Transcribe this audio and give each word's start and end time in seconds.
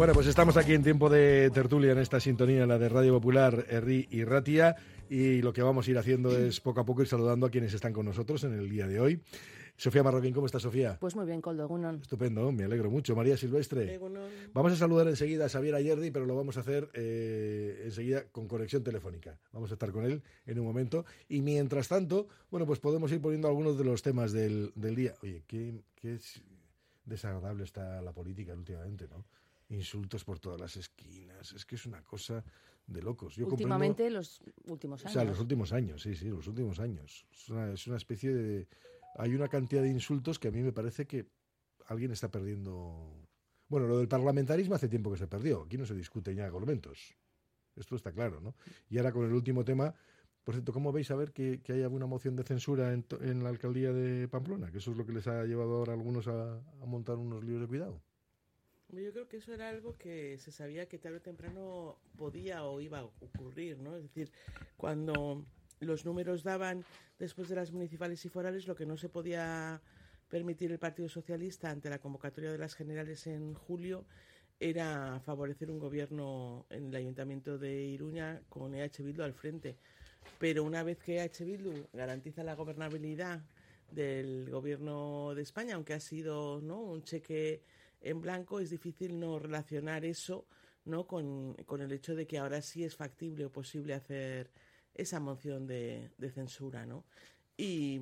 Bueno, 0.00 0.14
pues 0.14 0.28
estamos 0.28 0.56
aquí 0.56 0.72
en 0.72 0.82
tiempo 0.82 1.10
de 1.10 1.50
tertulia 1.50 1.92
en 1.92 1.98
esta 1.98 2.20
sintonía, 2.20 2.64
la 2.66 2.78
de 2.78 2.88
Radio 2.88 3.12
Popular, 3.12 3.66
Erri 3.68 4.08
y 4.10 4.24
Ratia, 4.24 4.74
y 5.10 5.42
lo 5.42 5.52
que 5.52 5.60
vamos 5.60 5.86
a 5.86 5.90
ir 5.90 5.98
haciendo 5.98 6.34
es 6.34 6.58
poco 6.62 6.80
a 6.80 6.86
poco 6.86 7.02
ir 7.02 7.06
saludando 7.06 7.44
a 7.44 7.50
quienes 7.50 7.74
están 7.74 7.92
con 7.92 8.06
nosotros 8.06 8.42
en 8.44 8.54
el 8.54 8.70
día 8.70 8.86
de 8.86 8.98
hoy. 8.98 9.20
Sofía 9.76 10.02
Marroquín, 10.02 10.32
¿cómo 10.32 10.46
está 10.46 10.58
Sofía? 10.58 10.96
Pues 10.98 11.14
muy 11.16 11.26
bien, 11.26 11.42
Coldo 11.42 11.68
Gunon. 11.68 11.96
Estupendo, 12.00 12.50
me 12.50 12.64
alegro 12.64 12.90
mucho. 12.90 13.14
María 13.14 13.36
Silvestre. 13.36 14.00
Vamos 14.54 14.72
a 14.72 14.76
saludar 14.76 15.06
enseguida 15.06 15.44
a 15.44 15.48
Xavier 15.50 15.74
Ayerdi, 15.74 16.10
pero 16.10 16.24
lo 16.24 16.34
vamos 16.34 16.56
a 16.56 16.60
hacer 16.60 16.88
eh, 16.94 17.82
enseguida 17.84 18.24
con 18.32 18.48
conexión 18.48 18.82
telefónica. 18.82 19.38
Vamos 19.52 19.70
a 19.70 19.74
estar 19.74 19.92
con 19.92 20.06
él 20.06 20.22
en 20.46 20.58
un 20.60 20.64
momento. 20.64 21.04
Y 21.28 21.42
mientras 21.42 21.88
tanto, 21.88 22.26
bueno, 22.50 22.64
pues 22.64 22.78
podemos 22.78 23.12
ir 23.12 23.20
poniendo 23.20 23.48
algunos 23.48 23.76
de 23.76 23.84
los 23.84 24.00
temas 24.00 24.32
del, 24.32 24.72
del 24.76 24.96
día. 24.96 25.14
Oye, 25.22 25.44
qué, 25.46 25.82
qué 25.94 26.14
es- 26.14 26.40
desagradable 27.04 27.64
está 27.64 28.00
la 28.00 28.12
política 28.14 28.54
últimamente, 28.54 29.06
¿no? 29.06 29.26
Insultos 29.70 30.24
por 30.24 30.38
todas 30.38 30.60
las 30.60 30.76
esquinas. 30.76 31.52
Es 31.52 31.64
que 31.64 31.76
es 31.76 31.86
una 31.86 32.02
cosa 32.02 32.44
de 32.86 33.02
locos. 33.02 33.36
Yo 33.36 33.44
comprendo- 33.46 33.54
Últimamente, 33.54 34.10
los 34.10 34.40
últimos 34.66 35.00
o 35.02 35.06
años. 35.06 35.12
sea, 35.12 35.24
los 35.24 35.38
últimos 35.40 35.72
años, 35.72 36.02
sí, 36.02 36.14
sí, 36.14 36.28
los 36.28 36.46
últimos 36.48 36.78
años. 36.80 37.24
Es 37.32 37.48
una, 37.48 37.72
es 37.72 37.86
una 37.86 37.96
especie 37.96 38.34
de... 38.34 38.68
Hay 39.16 39.34
una 39.34 39.48
cantidad 39.48 39.82
de 39.82 39.88
insultos 39.90 40.38
que 40.38 40.48
a 40.48 40.50
mí 40.50 40.60
me 40.62 40.72
parece 40.72 41.06
que 41.06 41.26
alguien 41.86 42.10
está 42.10 42.28
perdiendo... 42.30 43.16
Bueno, 43.68 43.86
lo 43.86 43.98
del 43.98 44.08
parlamentarismo 44.08 44.74
hace 44.74 44.88
tiempo 44.88 45.10
que 45.12 45.18
se 45.18 45.28
perdió. 45.28 45.62
Aquí 45.62 45.78
no 45.78 45.86
se 45.86 45.94
discute 45.94 46.34
ya 46.34 46.46
argumentos. 46.46 47.14
Esto 47.76 47.94
está 47.94 48.12
claro, 48.12 48.40
¿no? 48.40 48.54
Y 48.88 48.98
ahora 48.98 49.12
con 49.12 49.24
el 49.24 49.32
último 49.32 49.64
tema... 49.64 49.94
Por 50.42 50.54
cierto, 50.54 50.72
¿cómo 50.72 50.90
veis 50.90 51.10
a 51.10 51.16
ver 51.16 51.32
que, 51.32 51.60
que 51.62 51.74
hay 51.74 51.82
alguna 51.82 52.06
moción 52.06 52.34
de 52.34 52.42
censura 52.44 52.94
en, 52.94 53.04
en 53.20 53.44
la 53.44 53.50
alcaldía 53.50 53.92
de 53.92 54.26
Pamplona? 54.26 54.70
Que 54.72 54.78
eso 54.78 54.90
es 54.90 54.96
lo 54.96 55.04
que 55.04 55.12
les 55.12 55.26
ha 55.26 55.44
llevado 55.44 55.76
ahora 55.76 55.92
a 55.92 55.96
algunos 55.96 56.26
a, 56.28 56.54
a 56.56 56.86
montar 56.86 57.16
unos 57.18 57.44
líos 57.44 57.60
de 57.60 57.66
cuidado. 57.68 58.02
Yo 58.92 59.12
creo 59.12 59.28
que 59.28 59.36
eso 59.36 59.54
era 59.54 59.68
algo 59.68 59.96
que 59.96 60.38
se 60.38 60.50
sabía 60.50 60.88
que 60.88 60.98
tarde 60.98 61.18
o 61.18 61.20
temprano 61.22 61.96
podía 62.18 62.64
o 62.64 62.80
iba 62.80 62.98
a 62.98 63.04
ocurrir, 63.04 63.78
¿no? 63.78 63.96
Es 63.96 64.02
decir, 64.02 64.32
cuando 64.76 65.44
los 65.78 66.04
números 66.04 66.42
daban 66.42 66.84
después 67.18 67.48
de 67.48 67.54
las 67.54 67.70
municipales 67.70 68.24
y 68.24 68.28
forales, 68.28 68.66
lo 68.66 68.74
que 68.74 68.86
no 68.86 68.96
se 68.96 69.08
podía 69.08 69.80
permitir 70.28 70.72
el 70.72 70.78
Partido 70.78 71.08
Socialista 71.08 71.70
ante 71.70 71.88
la 71.88 72.00
convocatoria 72.00 72.50
de 72.50 72.58
las 72.58 72.74
generales 72.74 73.26
en 73.26 73.54
julio 73.54 74.06
era 74.58 75.20
favorecer 75.20 75.70
un 75.70 75.78
gobierno 75.78 76.66
en 76.68 76.88
el 76.88 76.96
Ayuntamiento 76.96 77.58
de 77.58 77.82
Iruña 77.82 78.42
con 78.48 78.74
EH 78.74 79.02
Bildu 79.02 79.22
al 79.22 79.34
frente. 79.34 79.76
Pero 80.38 80.64
una 80.64 80.82
vez 80.82 80.98
que 80.98 81.18
EH 81.18 81.44
Bildu 81.44 81.86
garantiza 81.92 82.42
la 82.42 82.54
gobernabilidad 82.54 83.40
del 83.90 84.50
gobierno 84.50 85.34
de 85.34 85.42
España, 85.42 85.76
aunque 85.76 85.94
ha 85.94 86.00
sido 86.00 86.60
¿no? 86.60 86.80
un 86.80 87.02
cheque 87.02 87.62
en 88.00 88.20
blanco, 88.20 88.60
es 88.60 88.70
difícil 88.70 89.18
no 89.18 89.38
relacionar 89.38 90.04
eso 90.04 90.46
¿no? 90.84 91.06
con, 91.06 91.54
con 91.66 91.80
el 91.80 91.92
hecho 91.92 92.14
de 92.14 92.26
que 92.26 92.38
ahora 92.38 92.62
sí 92.62 92.84
es 92.84 92.96
factible 92.96 93.44
o 93.44 93.52
posible 93.52 93.94
hacer 93.94 94.50
esa 94.94 95.20
moción 95.20 95.66
de, 95.66 96.10
de 96.18 96.30
censura. 96.30 96.86
¿no? 96.86 97.04
Y, 97.56 98.00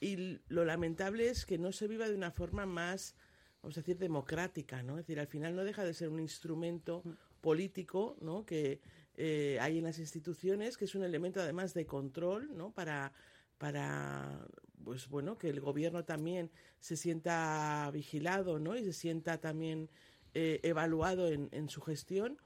y 0.00 0.40
lo 0.48 0.64
lamentable 0.64 1.28
es 1.28 1.46
que 1.46 1.58
no 1.58 1.72
se 1.72 1.88
viva 1.88 2.08
de 2.08 2.14
una 2.14 2.30
forma 2.30 2.66
más, 2.66 3.14
vamos 3.62 3.76
a 3.76 3.80
decir, 3.80 3.98
democrática. 3.98 4.82
¿no? 4.82 4.98
Es 4.98 5.06
decir, 5.06 5.20
al 5.20 5.28
final 5.28 5.54
no 5.54 5.64
deja 5.64 5.84
de 5.84 5.94
ser 5.94 6.08
un 6.08 6.20
instrumento 6.20 7.02
político 7.40 8.16
¿no? 8.20 8.44
que 8.44 8.80
eh, 9.16 9.58
hay 9.60 9.78
en 9.78 9.84
las 9.84 9.98
instituciones, 9.98 10.76
que 10.76 10.86
es 10.86 10.94
un 10.94 11.04
elemento 11.04 11.40
además 11.40 11.74
de 11.74 11.86
control 11.86 12.56
¿no? 12.56 12.72
para, 12.72 13.12
para 13.58 14.46
pues 14.84 15.08
bueno 15.08 15.38
que 15.38 15.48
el 15.48 15.60
gobierno 15.60 16.04
también 16.04 16.50
se 16.80 16.96
sienta 16.96 17.90
vigilado 17.92 18.58
¿no? 18.58 18.76
y 18.76 18.84
se 18.84 18.92
sienta 18.92 19.38
también 19.38 19.88
eh, 20.34 20.60
evaluado 20.62 21.28
en, 21.28 21.68
su 21.68 21.80
gestión 21.80 22.38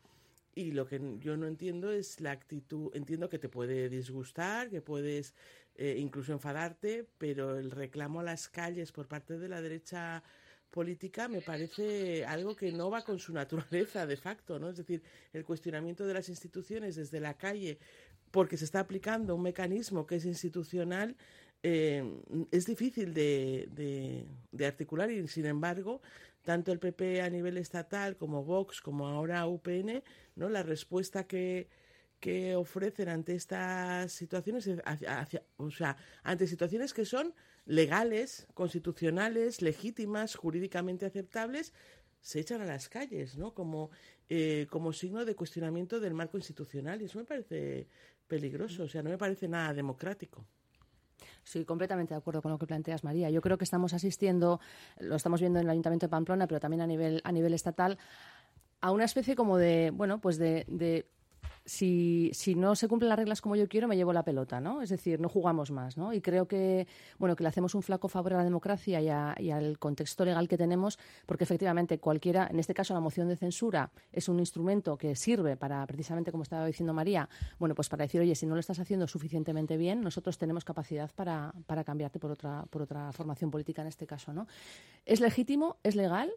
y 0.55 0.73
lo 0.73 0.87
que 0.87 1.01
yo 1.19 1.37
no 1.37 1.47
entiendo 1.47 1.91
es 1.91 2.21
la 2.21 2.31
actitud 2.31 2.91
entiendo 2.95 3.29
que 3.29 3.39
te 3.39 3.49
puede 3.49 3.89
disgustar 3.89 4.71
que 4.71 4.81
puedes 4.81 5.35
eh, 5.77 5.97
incluso 5.99 6.33
enfadarte 6.33 7.07
pero 7.19 7.59
el 7.59 7.71
reclamo 7.71 8.21
a 8.21 8.25
las 8.25 8.49
calles 8.49 8.93
por 8.93 9.09
parte 9.09 9.39
de 9.39 9.49
la 9.49 9.63
derecha 9.63 10.23
política 10.73 11.29
me 11.29 11.43
parece 11.43 12.25
algo 12.25 12.57
que 12.57 12.73
no 12.73 12.91
va 12.91 13.03
con 13.03 13.21
su 13.21 13.33
naturaleza 13.33 14.07
de 14.07 14.17
facto, 14.17 14.59
¿no? 14.59 14.71
Es 14.71 14.79
decir, 14.79 15.03
el 15.33 15.45
cuestionamiento 15.45 16.07
de 16.07 16.15
las 16.15 16.29
instituciones 16.29 16.97
desde 16.97 17.21
la 17.21 17.35
calle 17.35 17.79
porque 18.33 18.57
se 18.57 18.65
está 18.65 18.81
aplicando 18.81 19.37
un 19.37 19.43
mecanismo 19.43 20.07
que 20.07 20.17
es 20.17 20.25
institucional 20.25 21.15
eh, 21.63 22.03
es 22.51 22.67
difícil 22.67 23.15
de, 23.15 23.69
de- 24.53 24.67
articular 24.67 25.11
y 25.11 25.27
sin 25.29 25.47
embargo 25.47 26.01
tanto 26.43 26.73
el 26.73 26.79
PP 26.81 27.23
a 27.23 27.31
nivel 27.31 27.57
estatal 27.59 28.17
como 28.17 28.45
Vox 28.45 28.81
como 28.81 29.07
ahora 29.09 29.47
UPN 29.47 30.03
no 30.37 30.49
la 30.49 30.63
respuesta 30.63 31.27
que 31.27 31.69
que 32.21 32.55
ofrecen 32.55 33.09
ante 33.09 33.35
estas 33.35 34.13
situaciones 34.13 34.67
es 34.69 34.81
hacia- 34.85 35.21
hacia- 35.21 35.43
o 35.57 35.71
sea 35.71 35.97
ante 36.23 36.47
situaciones 36.47 36.95
que 36.95 37.05
son 37.05 37.35
legales 37.67 38.47
constitucionales 38.55 39.63
legítimas 39.63 40.35
jurídicamente 40.37 41.07
aceptables 41.07 41.73
se 42.21 42.41
echan 42.41 42.61
a 42.61 42.65
las 42.67 42.89
calles, 42.89 43.37
¿no? 43.37 43.53
Como, 43.55 43.91
eh, 44.29 44.67
como 44.71 44.93
signo 44.93 45.25
de 45.25 45.35
cuestionamiento 45.35 45.99
del 46.01 46.15
marco 46.15 46.37
institucional. 46.39 47.03
Y 47.03 47.07
eso 47.07 47.19
me 47.19 47.25
parece 47.25 47.89
peligroso, 48.29 48.85
o 48.85 48.89
sea, 48.89 49.03
no 49.03 49.11
me 49.11 49.19
parece 49.19 49.49
nada 49.49 49.75
democrático. 49.75 50.47
Sí, 51.45 51.65
completamente 51.65 52.15
de 52.15 52.19
acuerdo 52.19 52.43
con 52.43 52.51
lo 52.53 52.59
que 52.59 52.67
planteas, 52.67 53.05
María. 53.05 53.31
Yo 53.31 53.41
creo 53.41 53.59
que 53.59 53.65
estamos 53.65 53.93
asistiendo, 53.93 54.61
lo 54.99 55.17
estamos 55.17 55.41
viendo 55.41 55.59
en 55.59 55.67
el 55.67 55.71
Ayuntamiento 55.71 56.07
de 56.07 56.11
Pamplona, 56.11 56.47
pero 56.47 56.61
también 56.61 56.81
a 56.81 56.87
nivel, 56.87 57.21
a 57.25 57.33
nivel 57.33 57.55
estatal, 57.55 57.99
a 58.81 58.91
una 58.91 59.05
especie 59.05 59.37
como 59.37 59.59
de, 59.59 59.91
bueno, 59.93 60.21
pues 60.21 60.39
de, 60.39 60.65
de 60.69 61.07
si, 61.65 62.31
si 62.35 62.55
no 62.55 62.75
se 62.75 62.89
cumplen 62.89 63.09
las 63.09 63.19
reglas 63.19 63.41
como 63.41 63.57
yo 63.57 63.69
quiero, 63.69 63.89
me 63.89 63.97
llevo 63.97 64.13
la 64.13 64.25
pelota, 64.25 64.61
¿no? 64.61 64.83
Es 64.83 64.91
decir, 64.91 65.21
no 65.21 65.29
jugamos 65.29 65.71
más, 65.71 65.97
¿no? 65.97 66.13
Y 66.13 66.21
creo 66.21 66.47
que, 66.49 66.87
bueno, 67.19 67.37
que 67.37 67.43
le 67.45 67.49
hacemos 67.49 67.75
un 67.75 67.83
flaco 67.83 68.09
favor 68.09 68.35
a 68.35 68.39
la 68.39 68.45
democracia 68.45 69.01
y, 69.01 69.09
a- 69.09 69.35
y 69.39 69.51
al 69.51 69.79
contexto 69.79 70.25
legal 70.25 70.49
que 70.49 70.59
tenemos, 70.59 70.99
porque 71.27 71.45
efectivamente 71.45 71.99
cualquiera, 71.99 72.49
en 72.51 72.59
este 72.59 72.75
caso 72.75 72.95
la 72.95 73.01
moción 73.01 73.29
de 73.29 73.37
censura, 73.37 73.91
es 74.13 74.29
un 74.29 74.39
instrumento 74.41 74.97
que 74.97 75.15
sirve 75.15 75.57
para, 75.57 75.87
precisamente 75.87 76.31
como 76.33 76.43
estaba 76.43 76.67
diciendo 76.67 76.93
María, 76.95 77.29
bueno, 77.59 77.75
pues 77.75 77.89
para 77.89 78.05
decir, 78.05 78.21
oye, 78.21 78.35
si 78.35 78.47
no 78.47 78.55
lo 78.55 78.61
estás 78.61 78.79
haciendo 78.79 79.07
suficientemente 79.07 79.77
bien, 79.77 80.01
nosotros 80.01 80.39
tenemos 80.39 80.65
capacidad 80.65 81.11
para, 81.15 81.53
para 81.67 81.85
cambiarte 81.85 82.19
por 82.19 82.31
otra, 82.33 82.65
por 82.71 82.83
otra 82.83 83.13
formación 83.13 83.51
política 83.51 83.83
en 83.83 83.89
este 83.89 84.07
caso, 84.07 84.33
¿no? 84.33 84.47
Es 85.05 85.21
legítimo, 85.21 85.77
es 85.83 85.97
legal, 85.97 86.33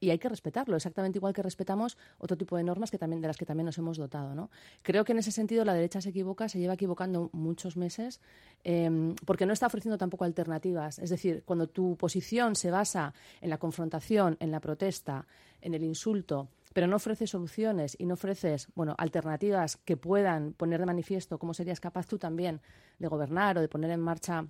y 0.00 0.10
hay 0.10 0.18
que 0.18 0.28
respetarlo, 0.28 0.76
exactamente 0.76 1.18
igual 1.18 1.34
que 1.34 1.42
respetamos 1.42 1.98
otro 2.18 2.36
tipo 2.36 2.56
de 2.56 2.64
normas 2.64 2.90
que 2.90 2.98
también, 2.98 3.20
de 3.20 3.28
las 3.28 3.36
que 3.36 3.44
también 3.44 3.66
nos 3.66 3.78
hemos 3.78 3.98
dotado. 3.98 4.34
¿no? 4.34 4.50
Creo 4.82 5.04
que 5.04 5.12
en 5.12 5.18
ese 5.18 5.30
sentido 5.30 5.64
la 5.64 5.74
derecha 5.74 6.00
se 6.00 6.08
equivoca, 6.08 6.48
se 6.48 6.58
lleva 6.58 6.74
equivocando 6.74 7.28
muchos 7.32 7.76
meses, 7.76 8.20
eh, 8.64 9.14
porque 9.26 9.46
no 9.46 9.52
está 9.52 9.66
ofreciendo 9.66 9.98
tampoco 9.98 10.24
alternativas. 10.24 10.98
Es 10.98 11.10
decir, 11.10 11.42
cuando 11.44 11.68
tu 11.68 11.96
posición 11.96 12.56
se 12.56 12.70
basa 12.70 13.12
en 13.40 13.50
la 13.50 13.58
confrontación, 13.58 14.36
en 14.40 14.50
la 14.50 14.60
protesta, 14.60 15.26
en 15.60 15.74
el 15.74 15.84
insulto, 15.84 16.48
pero 16.72 16.86
no 16.86 16.96
ofreces 16.96 17.30
soluciones 17.30 17.96
y 17.98 18.06
no 18.06 18.14
ofreces 18.14 18.68
bueno, 18.74 18.94
alternativas 18.96 19.76
que 19.76 19.96
puedan 19.96 20.52
poner 20.52 20.80
de 20.80 20.86
manifiesto 20.86 21.38
cómo 21.38 21.52
serías 21.52 21.80
capaz 21.80 22.06
tú 22.06 22.18
también 22.18 22.60
de 22.98 23.08
gobernar 23.08 23.58
o 23.58 23.60
de 23.60 23.68
poner 23.68 23.90
en 23.90 24.00
marcha 24.00 24.46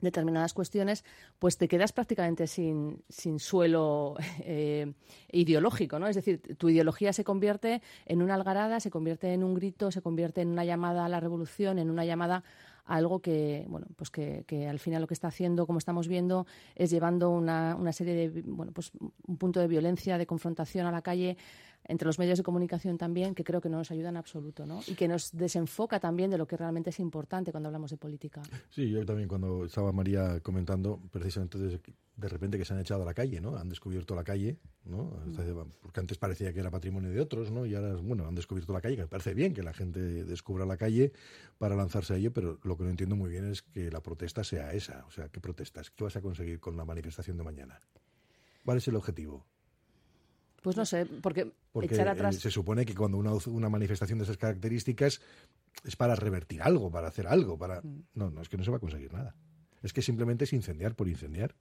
determinadas 0.00 0.54
cuestiones, 0.54 1.04
pues 1.38 1.56
te 1.58 1.68
quedas 1.68 1.92
prácticamente 1.92 2.46
sin, 2.46 3.02
sin 3.08 3.38
suelo 3.38 4.16
eh, 4.40 4.92
ideológico, 5.30 5.98
¿no? 5.98 6.06
Es 6.06 6.16
decir, 6.16 6.40
tu 6.56 6.68
ideología 6.68 7.12
se 7.12 7.24
convierte 7.24 7.82
en 8.06 8.22
una 8.22 8.34
algarada, 8.34 8.80
se 8.80 8.90
convierte 8.90 9.32
en 9.32 9.44
un 9.44 9.54
grito, 9.54 9.90
se 9.90 10.02
convierte 10.02 10.40
en 10.40 10.48
una 10.48 10.64
llamada 10.64 11.04
a 11.04 11.08
la 11.08 11.20
revolución, 11.20 11.78
en 11.78 11.90
una 11.90 12.04
llamada 12.04 12.44
a 12.86 12.96
algo 12.96 13.20
que, 13.20 13.64
bueno, 13.68 13.86
pues 13.96 14.10
que, 14.10 14.44
que 14.46 14.68
al 14.68 14.78
final 14.78 15.00
lo 15.00 15.06
que 15.06 15.14
está 15.14 15.28
haciendo, 15.28 15.66
como 15.66 15.78
estamos 15.78 16.06
viendo, 16.06 16.46
es 16.74 16.90
llevando 16.90 17.30
una, 17.30 17.76
una 17.76 17.92
serie 17.92 18.14
de, 18.14 18.42
bueno, 18.42 18.72
pues 18.72 18.92
un 19.26 19.38
punto 19.38 19.60
de 19.60 19.68
violencia, 19.68 20.18
de 20.18 20.26
confrontación 20.26 20.86
a 20.86 20.92
la 20.92 21.02
calle 21.02 21.36
entre 21.86 22.06
los 22.06 22.18
medios 22.18 22.38
de 22.38 22.44
comunicación 22.44 22.98
también, 22.98 23.34
que 23.34 23.44
creo 23.44 23.60
que 23.60 23.68
no 23.68 23.78
nos 23.78 23.90
ayuda 23.90 24.08
en 24.08 24.16
absoluto, 24.16 24.66
¿no? 24.66 24.80
Y 24.86 24.94
que 24.94 25.08
nos 25.08 25.32
desenfoca 25.32 26.00
también 26.00 26.30
de 26.30 26.38
lo 26.38 26.46
que 26.46 26.56
realmente 26.56 26.90
es 26.90 27.00
importante 27.00 27.50
cuando 27.50 27.68
hablamos 27.68 27.90
de 27.90 27.96
política. 27.96 28.42
Sí, 28.70 28.90
yo 28.90 29.04
también 29.04 29.28
cuando 29.28 29.64
estaba 29.64 29.92
María 29.92 30.40
comentando, 30.40 31.00
precisamente 31.10 31.58
de, 31.58 31.80
de 32.16 32.28
repente 32.28 32.58
que 32.58 32.64
se 32.64 32.72
han 32.72 32.80
echado 32.80 33.02
a 33.02 33.04
la 33.04 33.14
calle, 33.14 33.40
¿no? 33.40 33.56
Han 33.56 33.68
descubierto 33.68 34.14
la 34.14 34.24
calle, 34.24 34.58
¿no? 34.84 35.10
Porque 35.82 36.00
antes 36.00 36.16
parecía 36.16 36.52
que 36.52 36.60
era 36.60 36.70
patrimonio 36.70 37.10
de 37.10 37.20
otros, 37.20 37.50
¿no? 37.50 37.66
Y 37.66 37.74
ahora, 37.74 37.96
bueno, 37.96 38.26
han 38.26 38.34
descubierto 38.34 38.72
la 38.72 38.80
calle, 38.80 38.96
que 38.96 39.02
me 39.02 39.08
parece 39.08 39.34
bien 39.34 39.52
que 39.52 39.62
la 39.62 39.72
gente 39.72 40.00
descubra 40.24 40.64
la 40.64 40.76
calle 40.76 41.12
para 41.58 41.74
lanzarse 41.74 42.14
a 42.14 42.16
ello, 42.16 42.32
pero 42.32 42.58
lo 42.62 42.76
que 42.76 42.84
no 42.84 42.90
entiendo 42.90 43.16
muy 43.16 43.30
bien 43.30 43.50
es 43.50 43.62
que 43.62 43.90
la 43.90 44.00
protesta 44.00 44.44
sea 44.44 44.72
esa. 44.72 45.04
O 45.06 45.10
sea, 45.10 45.28
¿qué 45.28 45.40
protestas? 45.40 45.90
¿Qué 45.90 46.04
vas 46.04 46.16
a 46.16 46.22
conseguir 46.22 46.60
con 46.60 46.76
la 46.76 46.84
manifestación 46.84 47.36
de 47.36 47.44
mañana? 47.44 47.80
¿Cuál 48.64 48.78
es 48.78 48.88
el 48.88 48.96
objetivo? 48.96 49.44
Pues 50.64 50.78
no 50.78 50.86
sé, 50.86 51.04
porque, 51.04 51.52
Porque 51.72 51.94
echar 51.94 52.08
atrás. 52.08 52.36
se 52.36 52.50
supone 52.50 52.86
que 52.86 52.94
cuando 52.94 53.18
una, 53.18 53.32
una 53.48 53.68
manifestación 53.68 54.18
de 54.18 54.24
esas 54.24 54.38
características 54.38 55.20
es 55.84 55.94
para 55.94 56.16
revertir 56.16 56.62
algo, 56.62 56.90
para 56.90 57.08
hacer 57.08 57.26
algo, 57.26 57.58
para... 57.58 57.82
Mm. 57.82 58.04
No, 58.14 58.30
no, 58.30 58.40
es 58.40 58.48
que 58.48 58.56
no 58.56 58.64
se 58.64 58.70
va 58.70 58.78
a 58.78 58.80
conseguir 58.80 59.12
nada. 59.12 59.36
Es 59.82 59.92
que 59.92 60.00
simplemente 60.00 60.44
es 60.44 60.54
incendiar 60.54 60.94
por 60.94 61.06
incendiar 61.06 61.54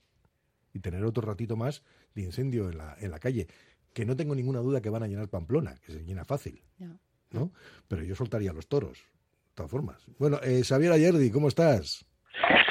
y 0.73 0.79
tener 0.79 1.03
otro 1.03 1.21
ratito 1.21 1.57
más 1.57 1.83
de 2.15 2.21
incendio 2.21 2.69
en 2.69 2.77
la, 2.77 2.95
en 2.97 3.11
la 3.11 3.19
calle. 3.19 3.47
Que 3.91 4.05
no 4.05 4.15
tengo 4.15 4.35
ninguna 4.35 4.59
duda 4.59 4.79
que 4.79 4.89
van 4.89 5.03
a 5.03 5.07
llenar 5.07 5.27
Pamplona, 5.27 5.75
que 5.85 5.91
se 5.91 6.05
llena 6.05 6.23
fácil. 6.23 6.63
¿no? 7.31 7.51
Pero 7.89 8.03
yo 8.03 8.15
soltaría 8.15 8.53
los 8.53 8.67
toros, 8.67 8.99
de 8.99 9.55
todas 9.55 9.69
formas. 9.69 10.01
Bueno, 10.17 10.39
eh, 10.41 10.63
Xavier 10.63 10.93
Ayerdi, 10.93 11.29
¿cómo 11.29 11.49
estás? 11.49 12.05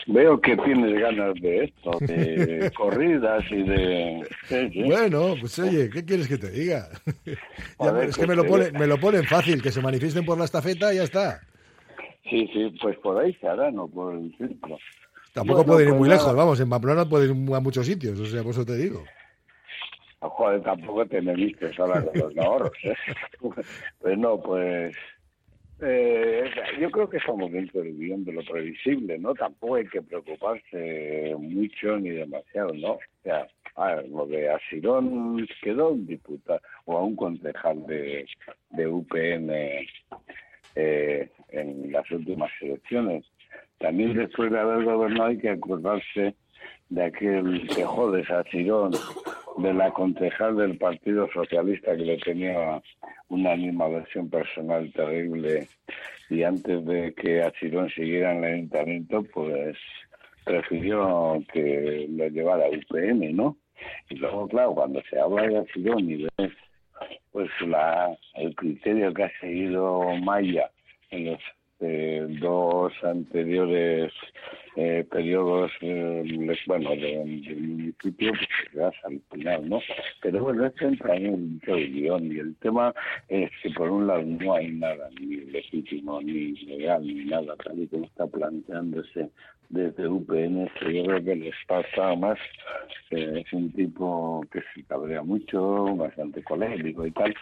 Veo 0.06 0.40
que 0.40 0.56
tienes 0.56 1.00
ganas 1.00 1.34
de 1.40 1.64
esto, 1.64 1.90
de 2.00 2.70
corridas 2.76 3.44
y 3.50 3.62
de... 3.62 4.26
Sí, 4.48 4.70
sí. 4.72 4.82
Bueno, 4.82 5.34
pues 5.40 5.58
oye, 5.60 5.88
¿qué 5.90 6.04
quieres 6.04 6.26
que 6.26 6.38
te 6.38 6.50
diga? 6.50 6.88
Ya, 7.78 8.02
es 8.02 8.16
que 8.16 8.26
me 8.26 8.34
lo, 8.34 8.42
te- 8.42 8.48
pone, 8.48 8.72
me 8.72 8.86
lo 8.86 8.98
ponen 8.98 9.24
fácil, 9.24 9.62
que 9.62 9.70
se 9.70 9.80
manifiesten 9.80 10.24
por 10.24 10.38
la 10.38 10.44
estafeta 10.44 10.92
y 10.92 10.96
ya 10.96 11.04
está. 11.04 11.40
sí, 12.28 12.48
sí, 12.52 12.74
pues 12.80 12.96
por 12.98 13.18
ahí 13.22 13.32
se 13.34 13.46
hará, 13.48 13.70
no 13.70 13.86
por 13.88 14.14
el 14.14 14.34
círculo. 14.38 14.76
Tampoco 15.32 15.58
Bueno, 15.64 15.72
pueden 15.72 15.88
ir 15.88 15.92
pues 15.92 16.00
muy 16.00 16.08
nada. 16.08 16.20
lejos, 16.20 16.36
vamos, 16.36 16.60
en 16.60 16.68
Pamplona 16.68 17.08
puedes 17.08 17.30
ir 17.30 17.54
a 17.54 17.60
muchos 17.60 17.86
sitios, 17.86 18.18
o 18.20 18.26
sea, 18.26 18.42
por 18.42 18.50
eso 18.52 18.64
te 18.66 18.76
digo. 18.76 19.04
Joder, 20.20 20.62
tampoco 20.62 21.04
te 21.06 21.20
me 21.20 21.34
vistes 21.34 21.78
ahora 21.80 22.00
de 22.00 22.18
los 22.18 22.36
ahorros, 22.44 22.72
¿eh? 22.84 22.94
Pues 24.00 24.18
no, 24.18 24.40
pues... 24.40 24.94
eh, 25.82 26.50
yo 26.80 26.90
creo 26.90 27.08
que 27.08 27.16
estamos 27.16 27.50
dentro 27.50 27.82
del 27.82 27.96
guion 27.96 28.24
de 28.24 28.32
lo 28.32 28.42
previsible, 28.42 29.18
¿no? 29.18 29.34
Tampoco 29.34 29.76
hay 29.76 29.86
que 29.86 30.02
preocuparse 30.02 31.34
mucho 31.38 31.98
ni 31.98 32.10
demasiado, 32.10 32.72
¿no? 32.74 32.92
O 32.92 33.00
sea, 33.22 33.46
a 33.76 33.96
lo 34.02 34.26
de 34.26 34.50
Asirón 34.50 35.46
quedó 35.62 35.90
un 35.90 36.06
diputado 36.06 36.60
o 36.84 36.98
a 36.98 37.02
un 37.02 37.16
concejal 37.16 37.86
de, 37.86 38.26
de 38.70 38.86
UPN 38.86 39.50
eh, 40.74 41.30
en 41.48 41.92
las 41.92 42.10
últimas 42.10 42.50
elecciones. 42.60 43.24
También 43.78 44.14
después 44.14 44.50
de 44.50 44.58
haber 44.58 44.84
gobernado 44.84 45.30
hay 45.30 45.38
que 45.38 45.50
acordarse 45.50 46.34
de 46.92 47.04
aquel 47.04 47.66
que 47.74 47.84
jode 47.84 48.22
Asirón, 48.22 48.92
de 49.56 49.72
la 49.72 49.90
concejal 49.92 50.56
del 50.56 50.76
Partido 50.76 51.26
Socialista 51.32 51.96
que 51.96 52.04
le 52.04 52.18
tenía 52.18 52.82
una 53.30 53.52
animadversión 53.52 54.28
personal 54.28 54.92
terrible 54.92 55.68
y 56.28 56.42
antes 56.42 56.84
de 56.84 57.14
que 57.14 57.42
Asirón 57.42 57.88
siguiera 57.90 58.32
en 58.32 58.44
el 58.44 58.54
ayuntamiento, 58.54 59.22
pues 59.32 59.76
prefirió 60.44 61.42
que 61.50 62.06
lo 62.10 62.28
llevara 62.28 62.66
a 62.66 62.68
UPN, 62.68 63.36
¿no? 63.36 63.56
Y 64.10 64.16
luego, 64.16 64.46
claro, 64.48 64.74
cuando 64.74 65.00
se 65.08 65.18
habla 65.18 65.48
de 65.48 65.58
Asirón 65.60 66.10
y 66.10 66.26
ves 66.36 66.52
pues 67.30 67.48
la, 67.66 68.14
el 68.34 68.54
criterio 68.54 69.14
que 69.14 69.24
ha 69.24 69.40
seguido 69.40 70.02
Maya 70.22 70.70
en 71.10 71.32
los 71.32 71.40
eh, 71.82 72.24
dos 72.40 72.92
anteriores 73.02 74.12
eh, 74.76 75.04
periodos, 75.10 75.70
eh, 75.82 76.22
bueno, 76.66 76.90
de- 76.90 77.18
del 77.46 77.60
municipio, 77.60 78.32
pues 78.72 78.94
al 79.04 79.20
final, 79.30 79.68
¿no? 79.68 79.80
Pero 80.22 80.44
bueno, 80.44 80.64
esto 80.66 80.86
entra 80.86 81.16
en 81.16 81.26
un 81.28 81.60
guion 81.66 82.32
y 82.32 82.38
el 82.38 82.56
tema 82.56 82.94
es 83.28 83.50
que 83.62 83.70
por 83.70 83.90
un 83.90 84.06
lado 84.06 84.22
no 84.22 84.54
hay 84.54 84.68
nada 84.72 85.10
ni 85.20 85.36
legítimo, 85.36 86.22
ni 86.22 86.52
legal, 86.64 87.06
ni 87.06 87.24
nada, 87.26 87.54
tal 87.56 87.78
y 87.80 87.86
como 87.88 88.06
está 88.06 88.26
planteándose 88.26 89.28
desde 89.68 90.06
UPN, 90.08 90.70
que 90.78 90.94
yo 90.94 91.04
creo 91.04 91.24
que 91.24 91.36
les 91.36 91.54
pasa 91.66 92.14
más, 92.16 92.38
eh, 93.10 93.42
es 93.44 93.52
un 93.52 93.72
tipo 93.72 94.42
que 94.52 94.60
se 94.74 94.84
cabrea 94.84 95.22
mucho, 95.22 95.94
bastante 95.96 96.42
colérico 96.42 97.06
y 97.06 97.10
tal, 97.10 97.34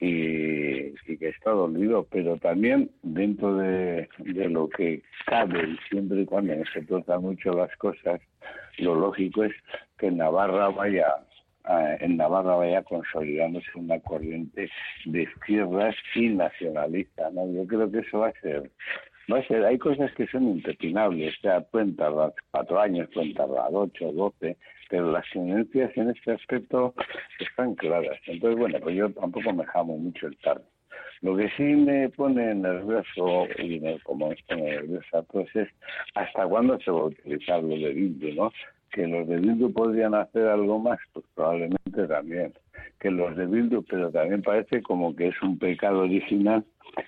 y, 0.00 0.94
y 1.06 1.16
que 1.18 1.28
está 1.28 1.50
dolido, 1.50 2.06
pero 2.10 2.36
también 2.38 2.90
dentro 3.02 3.56
de, 3.56 4.08
de 4.18 4.48
lo 4.48 4.68
que 4.68 5.02
cabe 5.26 5.76
siempre 5.88 6.22
y 6.22 6.24
cuando 6.24 6.54
se 6.72 6.82
tratan 6.82 7.22
mucho 7.22 7.52
las 7.52 7.74
cosas, 7.76 8.20
lo 8.78 8.94
lógico 8.94 9.44
es 9.44 9.52
que 9.98 10.10
Navarra 10.10 10.68
vaya 10.68 11.06
en 12.00 12.16
Navarra 12.16 12.56
vaya 12.56 12.82
consolidándose 12.82 13.68
una 13.74 14.00
corriente 14.00 14.70
de 15.04 15.22
izquierdas 15.22 15.94
y 16.14 16.30
nacionalista, 16.30 17.30
¿no? 17.30 17.52
Yo 17.52 17.66
creo 17.66 17.90
que 17.90 17.98
eso 17.98 18.20
va 18.20 18.28
a 18.28 18.40
ser 18.40 18.70
va 19.32 19.38
a 19.38 19.46
ser, 19.46 19.64
hay 19.64 19.78
cosas 19.78 20.12
que 20.14 20.26
son 20.26 20.48
impepinables, 20.48 21.36
o 21.38 21.40
sea, 21.42 21.60
pueden 21.60 21.94
tardar 21.94 22.34
cuatro 22.50 22.80
años, 22.80 23.08
pueden 23.14 23.34
tardar 23.34 23.68
ocho, 23.72 24.10
doce, 24.12 24.56
pero 24.90 25.12
las 25.12 25.24
tendencias 25.32 25.96
en 25.96 26.10
este 26.10 26.32
aspecto 26.32 26.94
están 27.38 27.74
claras. 27.76 28.18
Entonces, 28.26 28.58
bueno, 28.58 28.78
pues 28.80 28.96
yo 28.96 29.08
tampoco 29.10 29.52
me 29.52 29.64
jamo 29.66 29.96
mucho 29.96 30.26
el 30.26 30.36
tarde. 30.38 30.64
Lo 31.22 31.36
que 31.36 31.48
sí 31.56 31.62
me 31.62 32.08
pone 32.08 32.54
nervioso, 32.54 33.46
y 33.58 33.78
me, 33.78 34.00
como 34.00 34.30
me 34.30 34.36
pone 34.48 34.62
nerviosa, 34.62 35.22
pues 35.30 35.54
es 35.54 35.68
hasta 36.14 36.46
cuándo 36.46 36.78
se 36.80 36.90
va 36.90 37.00
a 37.00 37.04
utilizar 37.04 37.62
lo 37.62 37.76
de 37.76 37.92
Bildu, 37.92 38.34
¿no? 38.34 38.52
Que 38.90 39.06
los 39.06 39.28
de 39.28 39.36
Bildu 39.36 39.72
podrían 39.72 40.14
hacer 40.14 40.46
algo 40.48 40.78
más, 40.78 40.98
pues 41.12 41.24
probablemente 41.34 42.06
también. 42.08 42.52
Que 42.98 43.10
los 43.10 43.36
de 43.36 43.46
Bildu, 43.46 43.84
pero 43.88 44.10
también 44.10 44.42
parece 44.42 44.82
como 44.82 45.14
que 45.14 45.28
es 45.28 45.42
un 45.42 45.58
pecado 45.58 46.00
original 46.00 46.64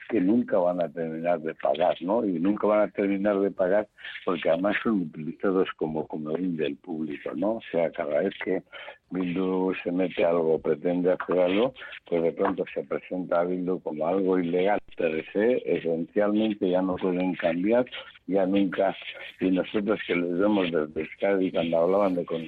que 0.09 0.21
nunca 0.21 0.59
van 0.59 0.81
a 0.83 0.89
terminar 0.89 1.41
de 1.41 1.55
pagar, 1.55 1.97
¿no? 2.01 2.25
Y 2.25 2.39
nunca 2.39 2.67
van 2.67 2.81
a 2.81 2.89
terminar 2.89 3.41
de 3.41 3.51
pagar 3.51 3.89
porque 4.25 4.51
además 4.51 4.77
son 4.83 5.03
utilizados 5.03 5.69
como 5.77 6.07
comodín 6.07 6.57
del 6.57 6.77
público, 6.77 7.31
¿no? 7.35 7.53
O 7.53 7.63
sea, 7.71 7.91
cada 7.91 8.21
vez 8.21 8.35
que 8.45 8.63
Bildu 9.11 9.75
se 9.83 9.93
mete 9.93 10.25
algo, 10.25 10.59
pretende 10.61 11.13
hacer 11.13 11.39
algo, 11.39 11.75
pues 12.07 12.23
de 12.23 12.33
pronto 12.33 12.65
se 12.73 12.83
presenta 12.85 13.41
a 13.41 13.45
Bildu 13.45 13.81
como 13.81 14.07
algo 14.07 14.39
ilegal 14.39 14.79
per 14.97 15.25
se, 15.33 15.63
esencialmente 15.65 16.71
ya 16.71 16.83
no 16.83 16.97
pueden 16.97 17.35
cambiar, 17.35 17.87
ya 18.27 18.47
nunca, 18.47 18.97
y 19.41 19.51
nosotros 19.51 20.01
que 20.07 20.17
les 20.17 20.39
vemos 20.39 20.71
desde 20.71 21.01
Euskadi 21.01 21.51
cuando 21.51 21.79
hablaban 21.79 22.15
de 22.15 22.25
con 22.25 22.43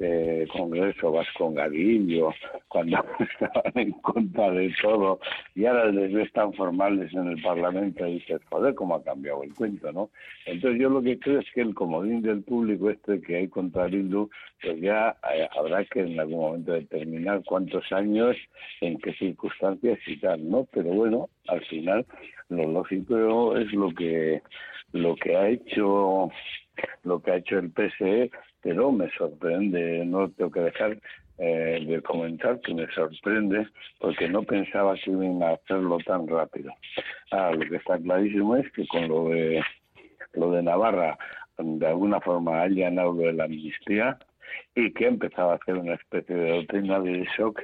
eh, 0.00 0.48
Congreso 0.50 1.12
Vascongadillo, 1.12 2.32
cuando 2.68 3.04
estaban 3.18 3.72
en 3.74 3.92
contra 3.92 4.50
de 4.50 4.74
todo, 4.80 5.20
y 5.54 5.66
ahora 5.66 5.86
les 5.86 6.12
ves 6.12 6.32
tan 6.32 6.52
formales 6.54 7.12
en 7.12 7.28
el 7.28 7.42
Parlamento 7.42 8.06
y 8.06 8.14
dices, 8.14 8.40
joder, 8.50 8.74
cómo 8.74 8.94
ha 8.94 9.04
cambiado 9.04 9.42
el 9.42 9.54
cuento, 9.54 9.92
¿no? 9.92 10.10
Entonces 10.46 10.80
yo 10.80 10.88
lo 10.88 11.02
que 11.02 11.18
creo 11.18 11.40
es 11.40 11.46
que 11.52 11.60
el 11.60 11.74
comodín 11.74 12.22
del 12.22 12.42
público 12.42 12.90
este 12.90 13.20
que 13.20 13.36
hay 13.36 13.48
contra 13.48 13.86
Bildu, 13.86 14.30
pues 14.62 14.80
ya 14.80 15.16
eh, 15.34 15.48
habrá 15.56 15.84
que 15.84 16.00
en 16.00 16.18
algún 16.18 16.40
momento 16.40 16.72
determinar 16.72 17.42
cuántos 17.44 17.90
años, 17.92 18.36
en 18.80 18.98
qué 18.98 19.12
circunstancias 19.14 19.98
y 20.06 20.16
tal, 20.16 20.48
¿no? 20.48 20.66
Pero 20.72 20.90
bueno, 20.90 21.28
al 21.46 21.64
final 21.66 22.06
lo 22.48 22.66
lógico 22.66 23.56
es 23.56 23.72
lo 23.72 23.90
que 23.94 24.42
lo 24.92 25.14
que 25.14 25.36
ha 25.36 25.48
hecho 25.48 26.30
lo 27.04 27.22
que 27.22 27.30
ha 27.30 27.36
hecho 27.36 27.58
el 27.58 27.70
PSE 27.70 28.30
pero 28.62 28.92
me 28.92 29.10
sorprende, 29.10 30.04
no 30.04 30.28
tengo 30.30 30.50
que 30.50 30.60
dejar 30.60 30.98
eh, 31.38 31.84
de 31.86 32.02
comentar 32.02 32.60
que 32.60 32.74
me 32.74 32.86
sorprende 32.92 33.66
porque 33.98 34.28
no 34.28 34.42
pensaba 34.42 34.94
que 34.94 35.10
iban 35.10 35.42
a 35.42 35.52
hacerlo 35.52 35.98
tan 36.04 36.28
rápido. 36.28 36.72
Ah, 37.30 37.52
lo 37.52 37.60
que 37.60 37.76
está 37.76 37.98
clarísimo 37.98 38.56
es 38.56 38.70
que 38.72 38.86
con 38.86 39.08
lo 39.08 39.28
de 39.30 39.62
lo 40.34 40.52
de 40.52 40.62
Navarra 40.62 41.18
de 41.58 41.86
alguna 41.86 42.20
forma 42.20 42.62
ha 42.62 42.68
llenado 42.68 43.12
lo 43.12 43.22
de 43.22 43.32
la 43.32 43.44
amnistía 43.44 44.18
y 44.74 44.92
que 44.92 45.06
ha 45.06 45.08
empezado 45.08 45.50
a 45.50 45.54
hacer 45.54 45.76
una 45.76 45.94
especie 45.94 46.34
de 46.34 46.50
doctrina 46.56 47.00
de 47.00 47.26
shock 47.36 47.60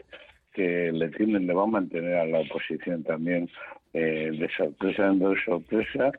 que 0.53 0.91
le 0.93 1.09
tiene, 1.11 1.41
le 1.41 1.53
va 1.53 1.65
a 1.65 1.67
mantener 1.67 2.17
a 2.17 2.27
la 2.27 2.41
oposición 2.41 3.03
también 3.05 3.49
eh, 3.93 4.31
de 4.33 4.49
sorpresa 4.57 5.07
en 5.07 5.19
dos 5.19 5.39
sorpresa 5.45 6.11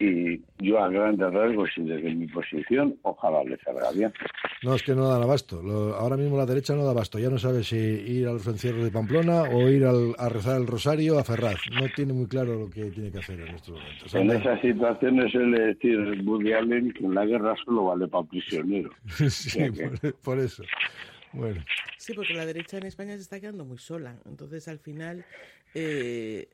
y 0.00 0.40
yo 0.58 0.82
a 0.82 0.88
grandes 0.88 1.30
rasgos 1.30 1.68
y 1.76 1.82
desde 1.82 2.14
mi 2.14 2.26
posición 2.26 2.96
ojalá 3.02 3.44
le 3.44 3.58
salga 3.58 3.90
bien. 3.92 4.10
No, 4.62 4.74
es 4.74 4.82
que 4.82 4.94
no 4.94 5.06
dan 5.08 5.22
abasto. 5.22 5.62
Lo- 5.62 5.94
ahora 5.94 6.16
mismo 6.16 6.38
la 6.38 6.46
derecha 6.46 6.74
no 6.74 6.84
da 6.84 6.92
abasto. 6.92 7.18
Ya 7.18 7.28
no 7.28 7.38
sabe 7.38 7.62
si 7.62 7.76
ir 7.76 8.26
a 8.26 8.32
los 8.32 8.46
encierros 8.46 8.82
de 8.82 8.90
Pamplona 8.90 9.42
o 9.42 9.68
ir 9.68 9.84
al- 9.84 10.14
a 10.18 10.30
rezar 10.30 10.58
el 10.58 10.66
rosario 10.66 11.18
a 11.18 11.24
Ferraz. 11.24 11.60
No 11.70 11.86
tiene 11.94 12.14
muy 12.14 12.26
claro 12.26 12.58
lo 12.60 12.70
que 12.70 12.90
tiene 12.90 13.12
que 13.12 13.18
hacer 13.18 13.40
en 13.40 13.48
estos 13.54 13.74
momentos. 13.78 14.14
En 14.14 14.30
esas 14.30 14.60
situaciones 14.62 15.32
suele 15.32 15.60
decir 15.74 15.98
Woody 16.24 16.52
Allen 16.54 16.92
que 16.92 17.04
en 17.04 17.14
la 17.14 17.26
guerra 17.26 17.54
solo 17.64 17.84
vale 17.84 18.08
para 18.08 18.24
prisioneros. 18.26 18.94
sí, 19.28 19.60
por, 19.70 20.14
por 20.14 20.38
eso. 20.38 20.62
Bueno, 21.32 21.62
Sí, 21.98 22.14
porque 22.14 22.32
la 22.32 22.46
derecha 22.46 22.78
en 22.78 22.86
España 22.86 23.14
se 23.16 23.20
está 23.20 23.38
quedando 23.38 23.64
muy 23.66 23.76
sola. 23.78 24.16
Entonces, 24.26 24.66
al 24.66 24.78
final, 24.78 25.24
eh, 25.74 26.48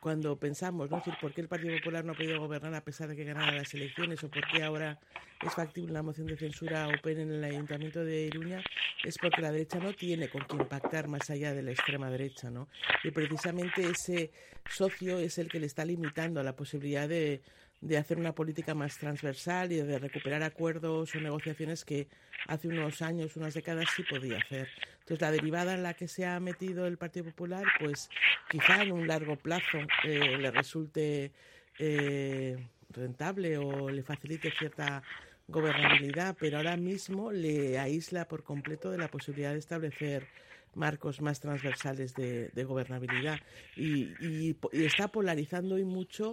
cuando 0.00 0.36
pensamos, 0.36 0.90
¿no? 0.90 0.98
Es 0.98 1.04
decir, 1.04 1.20
¿por 1.20 1.32
qué 1.32 1.42
el 1.42 1.48
Partido 1.48 1.76
Popular 1.76 2.04
no 2.04 2.12
ha 2.12 2.16
podido 2.16 2.40
gobernar 2.40 2.74
a 2.74 2.82
pesar 2.82 3.08
de 3.08 3.16
que 3.16 3.24
ganara 3.24 3.52
las 3.52 3.72
elecciones? 3.74 4.22
¿O 4.24 4.30
por 4.30 4.46
qué 4.48 4.62
ahora 4.62 4.98
es 5.44 5.54
factible 5.54 5.90
una 5.90 6.02
moción 6.02 6.26
de 6.26 6.36
censura 6.36 6.88
open 6.88 7.20
en 7.20 7.32
el 7.32 7.44
Ayuntamiento 7.44 8.04
de 8.04 8.22
Iruña? 8.22 8.62
Es 9.04 9.18
porque 9.18 9.42
la 9.42 9.52
derecha 9.52 9.78
no 9.78 9.92
tiene 9.92 10.28
con 10.28 10.42
quién 10.44 10.66
pactar 10.66 11.06
más 11.08 11.28
allá 11.30 11.54
de 11.54 11.62
la 11.62 11.72
extrema 11.72 12.10
derecha, 12.10 12.50
¿no? 12.50 12.68
Y 13.04 13.10
precisamente 13.10 13.82
ese 13.82 14.30
socio 14.68 15.18
es 15.18 15.38
el 15.38 15.48
que 15.48 15.60
le 15.60 15.66
está 15.66 15.84
limitando 15.84 16.42
la 16.42 16.56
posibilidad 16.56 17.08
de, 17.08 17.42
de 17.80 17.96
hacer 17.96 18.18
una 18.18 18.34
política 18.34 18.74
más 18.74 18.98
transversal 18.98 19.72
y 19.72 19.76
de 19.76 19.98
recuperar 19.98 20.42
acuerdos 20.42 21.14
o 21.14 21.20
negociaciones 21.20 21.84
que 21.84 22.08
hace 22.46 22.68
unos 22.68 23.00
años, 23.00 23.36
unas 23.36 23.54
décadas 23.54 23.86
sí 23.96 24.02
podía 24.02 24.38
hacer. 24.38 24.68
Entonces, 25.00 25.20
la 25.20 25.30
derivada 25.30 25.74
en 25.74 25.82
la 25.82 25.94
que 25.94 26.06
se 26.06 26.26
ha 26.26 26.38
metido 26.40 26.86
el 26.86 26.98
Partido 26.98 27.26
Popular, 27.26 27.64
pues 27.78 28.10
quizá 28.50 28.82
en 28.82 28.92
un 28.92 29.08
largo 29.08 29.36
plazo 29.36 29.78
eh, 30.04 30.36
le 30.38 30.50
resulte 30.50 31.32
eh, 31.78 32.56
rentable 32.90 33.56
o 33.56 33.88
le 33.88 34.02
facilite 34.02 34.50
cierta 34.58 35.02
gobernabilidad, 35.48 36.36
pero 36.38 36.58
ahora 36.58 36.76
mismo 36.76 37.32
le 37.32 37.78
aísla 37.78 38.28
por 38.28 38.44
completo 38.44 38.90
de 38.90 38.98
la 38.98 39.08
posibilidad 39.08 39.52
de 39.52 39.58
establecer 39.58 40.26
marcos 40.74 41.20
más 41.20 41.40
transversales 41.40 42.14
de, 42.14 42.50
de 42.50 42.64
gobernabilidad 42.64 43.40
y, 43.74 44.04
y, 44.20 44.56
y 44.72 44.84
está 44.84 45.08
polarizando 45.08 45.78
y 45.78 45.84
mucho 45.84 46.32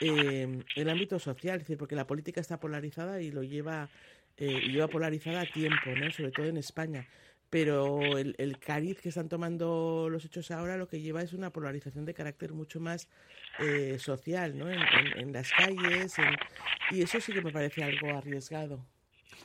eh, 0.00 0.64
el 0.74 0.88
ámbito 0.90 1.18
social, 1.18 1.56
es 1.56 1.62
decir, 1.64 1.78
porque 1.78 1.96
la 1.96 2.06
política 2.06 2.40
está 2.40 2.60
polarizada 2.60 3.20
y 3.22 3.30
lo 3.30 3.42
lleva, 3.42 3.90
eh, 4.36 4.60
lleva 4.68 4.90
polarizada 4.90 5.42
a 5.42 5.50
tiempo, 5.50 5.96
¿no? 5.96 6.10
sobre 6.10 6.32
todo 6.32 6.46
en 6.48 6.56
España. 6.56 7.06
Pero 7.50 8.18
el, 8.18 8.34
el 8.38 8.58
cariz 8.58 9.00
que 9.00 9.08
están 9.08 9.28
tomando 9.28 10.08
los 10.10 10.24
hechos 10.24 10.50
ahora 10.50 10.76
lo 10.76 10.88
que 10.88 11.00
lleva 11.00 11.22
es 11.22 11.32
una 11.32 11.52
polarización 11.52 12.04
de 12.04 12.14
carácter 12.14 12.52
mucho 12.52 12.78
más 12.80 13.08
eh, 13.56 13.98
social, 13.98 14.58
¿no? 14.58 14.70
En, 14.70 14.88
en, 14.92 15.16
en 15.16 15.32
las 15.32 15.52
calles, 15.54 16.18
en- 16.18 16.40
y 16.88 17.02
eso 17.02 17.20
sí 17.20 17.32
que 17.32 17.42
me 17.42 17.52
parece 17.52 17.82
algo 17.82 18.14
arriesgado. 18.14 18.86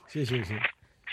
sí, 0.05 0.25
sí, 0.25 0.43
sí. 0.45 0.67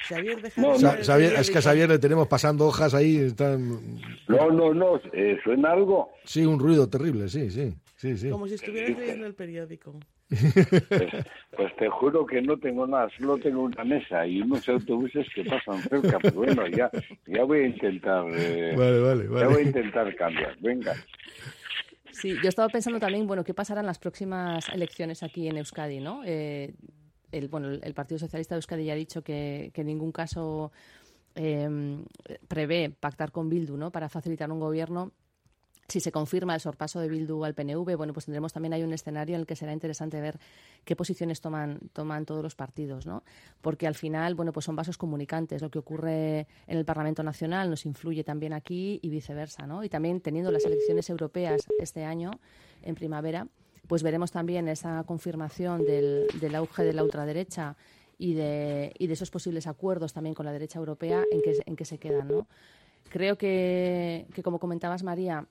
Xavier, 0.09 0.40
deja 0.42 0.61
No, 0.61 0.69
no. 0.73 0.76
Xavier- 0.78 1.38
es 1.38 1.50
que 1.50 1.59
a. 1.59 1.62
Xavier 1.62 1.88
le 1.88 1.99
tenemos 1.99 2.26
pasando 2.28 2.66
hojas 2.66 2.95
ahí, 2.95 3.16
están... 3.16 3.97
No, 4.28 4.50
no, 4.50 4.73
no, 4.75 5.00
eh, 5.12 5.38
suena 5.45 5.73
algo. 5.73 6.11
Sí, 6.25 6.45
un 6.45 6.59
ruido 6.59 6.88
terrible, 6.88 7.28
sí, 7.28 7.50
sí, 7.50 7.75
sí, 7.97 8.16
sí. 8.16 8.30
Como 8.30 8.47
si 8.49 8.54
estuvieras 8.54 8.99
leyendo 8.99 9.26
el 9.26 9.35
periódico. 9.35 9.99
Pues, 10.30 11.11
pues 11.57 11.76
te 11.76 11.88
juro 11.88 12.25
que 12.25 12.40
no 12.40 12.57
tengo 12.59 12.87
nada, 12.87 13.09
solo 13.19 13.37
tengo 13.38 13.62
una 13.62 13.83
mesa 13.85 14.25
y 14.26 14.40
unos 14.40 14.69
autobuses 14.69 15.26
que 15.35 15.45
pasan 15.45 15.78
cerca. 15.83 16.19
Pero 16.21 16.35
bueno, 16.37 16.66
ya, 16.69 16.88
ya 17.26 17.42
voy 17.45 17.61
a 17.61 17.66
intentar, 17.66 18.25
eh, 18.33 18.75
Vale, 18.76 19.00
vale, 19.00 19.25
ya 19.25 19.28
voy 19.30 19.42
a 19.42 19.47
vale. 19.49 19.62
intentar 19.62 20.14
cambiar. 20.14 20.57
Venga. 20.61 20.95
Sí, 22.12 22.35
yo 22.42 22.49
estaba 22.49 22.69
pensando 22.69 22.99
también, 23.00 23.26
bueno, 23.26 23.42
qué 23.45 23.54
pasará 23.54 23.80
en 23.80 23.87
las 23.87 23.99
próximas 23.99 24.69
elecciones 24.69 25.23
aquí 25.23 25.49
en 25.49 25.57
Euskadi, 25.59 26.00
¿no? 26.00 26.23
Eh, 26.25 26.75
el, 27.33 27.49
bueno, 27.49 27.69
el, 27.71 27.95
Partido 27.95 28.19
Socialista 28.19 28.55
de 28.55 28.59
Euskadi 28.59 28.85
ya 28.85 28.93
ha 28.93 28.97
dicho 28.97 29.23
que, 29.23 29.71
que 29.75 29.81
en 29.83 29.87
ningún 29.89 30.13
caso 30.13 30.73
eh, 31.35 32.05
prevé 32.49 32.91
pactar 32.91 33.31
con 33.33 33.49
Bildu, 33.49 33.77
¿no? 33.77 33.91
Para 33.91 34.09
facilitar 34.09 34.51
un 34.51 34.61
gobierno. 34.61 35.13
Si 35.89 35.99
se 35.99 36.13
confirma 36.13 36.55
el 36.55 36.61
sorpaso 36.61 37.01
de 37.01 37.09
Bildu 37.09 37.45
al 37.45 37.55
PNV, 37.55 37.97
bueno, 37.97 38.13
pues 38.13 38.27
tendremos 38.27 38.53
también 38.53 38.73
un 38.85 38.93
escenario 38.93 39.35
en 39.35 39.41
el 39.41 39.47
que 39.47 39.57
será 39.57 39.73
interesante 39.73 40.21
ver 40.21 40.39
qué 40.85 40.95
posiciones 40.95 41.41
toman, 41.41 41.81
toman 41.93 42.27
todos 42.27 42.45
los 42.45 42.55
partidos, 42.55 43.07
¿no? 43.07 43.25
Porque 43.61 43.89
al 43.89 43.97
final, 43.97 44.37
bueno, 44.37 44.53
pues 44.53 44.67
son 44.67 44.77
vasos 44.77 44.97
comunicantes. 44.97 45.63
Lo 45.63 45.71
que 45.71 45.81
ocurre 45.81 46.47
en 46.69 46.79
el 46.79 46.85
Parlamento 46.85 47.25
Nacional 47.25 47.71
nos 47.71 47.87
influye 47.87 48.23
también 48.23 48.53
aquí 48.53 49.01
y 49.03 49.09
viceversa, 49.09 49.67
¿no? 49.67 49.83
Y 49.83 49.89
también 49.89 50.21
teniendo 50.21 50.53
las 50.53 50.65
elecciones 50.65 51.11
europeas 51.11 51.67
este 51.81 52.05
año, 52.05 52.31
en 52.83 52.95
primavera, 52.95 53.49
pues 53.91 54.05
veremos 54.05 54.31
también 54.31 54.69
esa 54.69 55.03
confirmación 55.03 55.85
del, 55.85 56.29
del 56.41 56.55
auge 56.55 56.85
de 56.85 56.93
la 56.93 57.03
ultraderecha 57.03 57.77
y 58.19 58.35
de, 58.35 58.93
y 58.97 59.09
de 59.09 59.13
esos 59.15 59.33
posibles 59.33 59.67
acuerdos 59.67 60.13
también 60.13 60.33
con 60.37 60.47
la 60.47 60.53
derecha 60.53 60.79
europea 60.79 61.25
en 61.33 61.43
que, 61.43 61.59
en 61.67 61.75
que 61.75 61.85
se 61.85 61.99
quedan, 61.99 62.29
¿no? 62.29 62.47
Creo 63.09 63.37
que, 63.37 64.29
que, 64.33 64.45
como 64.45 64.61
comentabas, 64.61 65.03
María, 65.03 65.49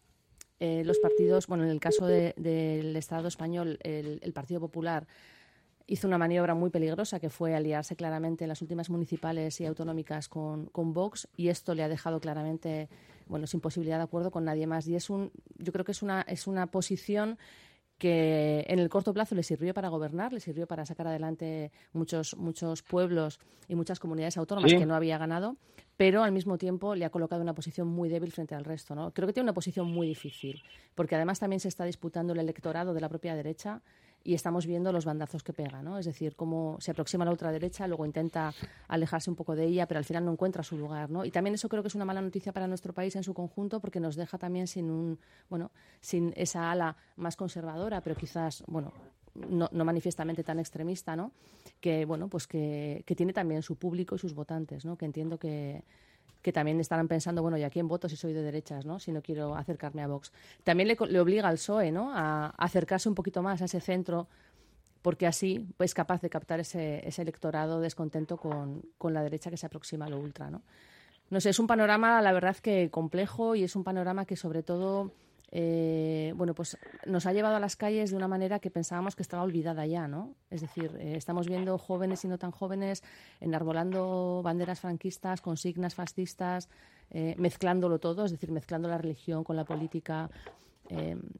eh, 0.61 0.83
los 0.85 0.99
partidos, 0.99 1.47
bueno, 1.47 1.65
en 1.65 1.69
el 1.69 1.81
caso 1.81 2.07
de- 2.07 2.33
del 2.37 2.95
Estado 2.95 3.27
español, 3.27 3.77
el, 3.83 4.19
el 4.23 4.31
Partido 4.31 4.61
Popular 4.61 5.05
hizo 5.85 6.07
una 6.07 6.17
maniobra 6.17 6.53
muy 6.55 6.69
peligrosa 6.69 7.19
que 7.19 7.29
fue 7.29 7.55
aliarse 7.55 7.97
claramente 7.97 8.45
en 8.45 8.47
las 8.47 8.61
últimas 8.61 8.89
municipales 8.89 9.59
y 9.59 9.65
autonómicas 9.65 10.29
con, 10.29 10.67
con 10.67 10.93
Vox 10.93 11.27
y 11.35 11.49
esto 11.49 11.75
le 11.75 11.83
ha 11.83 11.89
dejado 11.89 12.21
claramente 12.21 12.87
bueno 13.27 13.47
sin 13.47 13.59
posibilidad 13.59 13.97
de 13.97 14.03
acuerdo 14.03 14.31
con 14.31 14.45
nadie 14.45 14.65
más 14.65 14.87
y 14.87 14.95
es 14.95 15.09
un 15.09 15.31
yo 15.57 15.73
creo 15.73 15.83
que 15.83 15.91
es 15.91 16.03
una 16.03 16.21
es 16.21 16.45
una 16.47 16.67
posición 16.67 17.37
que 17.99 18.65
en 18.67 18.79
el 18.79 18.89
corto 18.89 19.13
plazo 19.13 19.35
le 19.35 19.43
sirvió 19.43 19.73
para 19.75 19.89
gobernar, 19.89 20.33
le 20.33 20.39
sirvió 20.39 20.65
para 20.65 20.85
sacar 20.85 21.05
adelante 21.07 21.71
muchos 21.93 22.35
muchos 22.37 22.81
pueblos 22.81 23.39
y 23.67 23.75
muchas 23.75 23.99
comunidades 23.99 24.37
autónomas 24.37 24.71
Sí. 24.71 24.77
que 24.77 24.85
no 24.87 24.95
había 24.95 25.17
ganado, 25.19 25.57
pero 25.97 26.23
al 26.23 26.31
mismo 26.31 26.57
tiempo 26.57 26.95
le 26.95 27.05
ha 27.05 27.09
colocado 27.11 27.41
una 27.41 27.53
posición 27.53 27.87
muy 27.87 28.09
débil 28.09 28.31
frente 28.31 28.55
al 28.55 28.63
resto, 28.65 28.95
¿no? 28.95 29.11
Creo 29.13 29.27
que 29.27 29.33
tiene 29.33 29.45
una 29.45 29.53
posición 29.53 29.85
muy 29.91 30.07
difícil, 30.07 30.63
porque 30.95 31.15
además 31.15 31.39
también 31.39 31.59
se 31.59 31.67
está 31.67 31.83
disputando 31.83 32.33
el 32.33 32.39
electorado 32.39 32.93
de 32.93 33.01
la 33.01 33.09
propia 33.09 33.35
derecha 33.35 33.81
y 34.23 34.33
estamos 34.33 34.65
viendo 34.65 34.91
los 34.91 35.05
bandazos 35.05 35.43
que 35.43 35.53
pega, 35.53 35.81
¿no? 35.81 35.97
Es 35.97 36.05
decir, 36.05 36.35
cómo 36.35 36.77
se 36.79 36.91
aproxima 36.91 37.23
a 37.23 37.25
la 37.25 37.31
ultraderecha, 37.31 37.87
luego 37.87 38.05
intenta 38.05 38.53
alejarse 38.87 39.29
un 39.29 39.35
poco 39.35 39.55
de 39.55 39.65
ella, 39.65 39.87
pero 39.87 39.97
al 39.97 40.05
final 40.05 40.25
no 40.25 40.31
encuentra 40.31 40.63
su 40.63 40.77
lugar, 40.77 41.09
¿no? 41.09 41.25
Y 41.25 41.31
también 41.31 41.53
eso 41.53 41.69
creo 41.69 41.81
que 41.81 41.87
es 41.87 41.95
una 41.95 42.05
mala 42.05 42.21
noticia 42.21 42.51
para 42.51 42.67
nuestro 42.67 42.93
país 42.93 43.15
en 43.15 43.23
su 43.23 43.33
conjunto, 43.33 43.79
porque 43.79 43.99
nos 43.99 44.15
deja 44.15 44.37
también 44.37 44.67
sin 44.67 44.89
un, 44.89 45.19
bueno, 45.49 45.71
sin 46.01 46.33
esa 46.35 46.71
ala 46.71 46.97
más 47.15 47.35
conservadora, 47.35 48.01
pero 48.01 48.15
quizás, 48.15 48.63
bueno, 48.67 48.91
no, 49.33 49.69
no 49.71 49.85
manifiestamente 49.85 50.43
tan 50.43 50.59
extremista, 50.59 51.15
¿no? 51.15 51.31
Que, 51.79 52.05
bueno, 52.05 52.27
pues 52.27 52.45
que, 52.47 53.03
que 53.05 53.15
tiene 53.15 53.33
también 53.33 53.61
su 53.61 53.77
público 53.77 54.15
y 54.15 54.19
sus 54.19 54.33
votantes, 54.33 54.85
¿no? 54.85 54.97
Que 54.97 55.05
entiendo 55.05 55.37
que, 55.39 55.83
que 56.41 56.53
también 56.53 56.79
estarán 56.79 57.07
pensando, 57.07 57.41
bueno, 57.41 57.57
¿y 57.57 57.63
a 57.63 57.69
quién 57.69 57.87
voto 57.87 58.07
si 58.07 58.15
soy 58.15 58.33
de 58.33 58.41
derechas, 58.41 58.85
¿no? 58.85 58.99
Si 58.99 59.11
no 59.11 59.21
quiero 59.21 59.55
acercarme 59.55 60.01
a 60.01 60.07
Vox. 60.07 60.31
También 60.63 60.87
le, 60.87 60.97
le 61.07 61.19
obliga 61.19 61.47
al 61.47 61.55
PSOE, 61.55 61.91
¿no? 61.91 62.13
A, 62.13 62.45
a 62.45 62.49
acercarse 62.57 63.09
un 63.09 63.15
poquito 63.15 63.41
más 63.41 63.61
a 63.61 63.65
ese 63.65 63.79
centro, 63.81 64.27
porque 65.01 65.27
así 65.27 65.67
es 65.79 65.93
capaz 65.93 66.21
de 66.21 66.29
captar 66.29 66.59
ese, 66.59 67.07
ese 67.07 67.21
electorado 67.21 67.79
descontento 67.81 68.37
con, 68.37 68.83
con 68.97 69.13
la 69.13 69.23
derecha 69.23 69.49
que 69.49 69.57
se 69.57 69.65
aproxima 69.65 70.05
a 70.05 70.09
lo 70.09 70.19
ultra, 70.19 70.49
¿no? 70.49 70.61
No 71.29 71.39
sé, 71.39 71.49
es 71.49 71.59
un 71.59 71.67
panorama, 71.67 72.21
la 72.21 72.31
verdad, 72.31 72.57
que 72.57 72.89
complejo 72.89 73.53
y 73.53 73.63
es 73.63 73.75
un 73.75 73.83
panorama 73.83 74.25
que, 74.25 74.35
sobre 74.35 74.63
todo, 74.63 75.11
eh, 75.51 76.33
bueno, 76.35 76.53
pues 76.53 76.77
nos 77.05 77.25
ha 77.25 77.33
llevado 77.33 77.55
a 77.55 77.59
las 77.59 77.75
calles 77.75 78.11
de 78.11 78.15
una 78.15 78.27
manera 78.27 78.59
que 78.59 78.69
pensábamos 78.69 79.15
que 79.15 79.23
estaba 79.23 79.43
olvidada 79.43 79.85
ya, 79.85 80.07
¿no? 80.07 80.35
Es 80.51 80.61
decir, 80.61 80.95
eh, 80.99 81.13
estamos 81.15 81.47
viendo 81.47 81.77
jóvenes 81.77 82.23
y 82.23 82.27
no 82.27 82.37
tan 82.37 82.51
jóvenes 82.51 83.03
enarbolando 83.39 84.41
banderas 84.43 84.79
franquistas, 84.79 85.41
consignas 85.41 85.95
fascistas, 85.95 86.69
eh, 87.09 87.35
mezclándolo 87.37 87.99
todo, 87.99 88.25
es 88.25 88.31
decir, 88.31 88.51
mezclando 88.51 88.87
la 88.87 88.97
religión 88.97 89.43
con 89.43 89.55
la 89.55 89.65
política. 89.65 90.29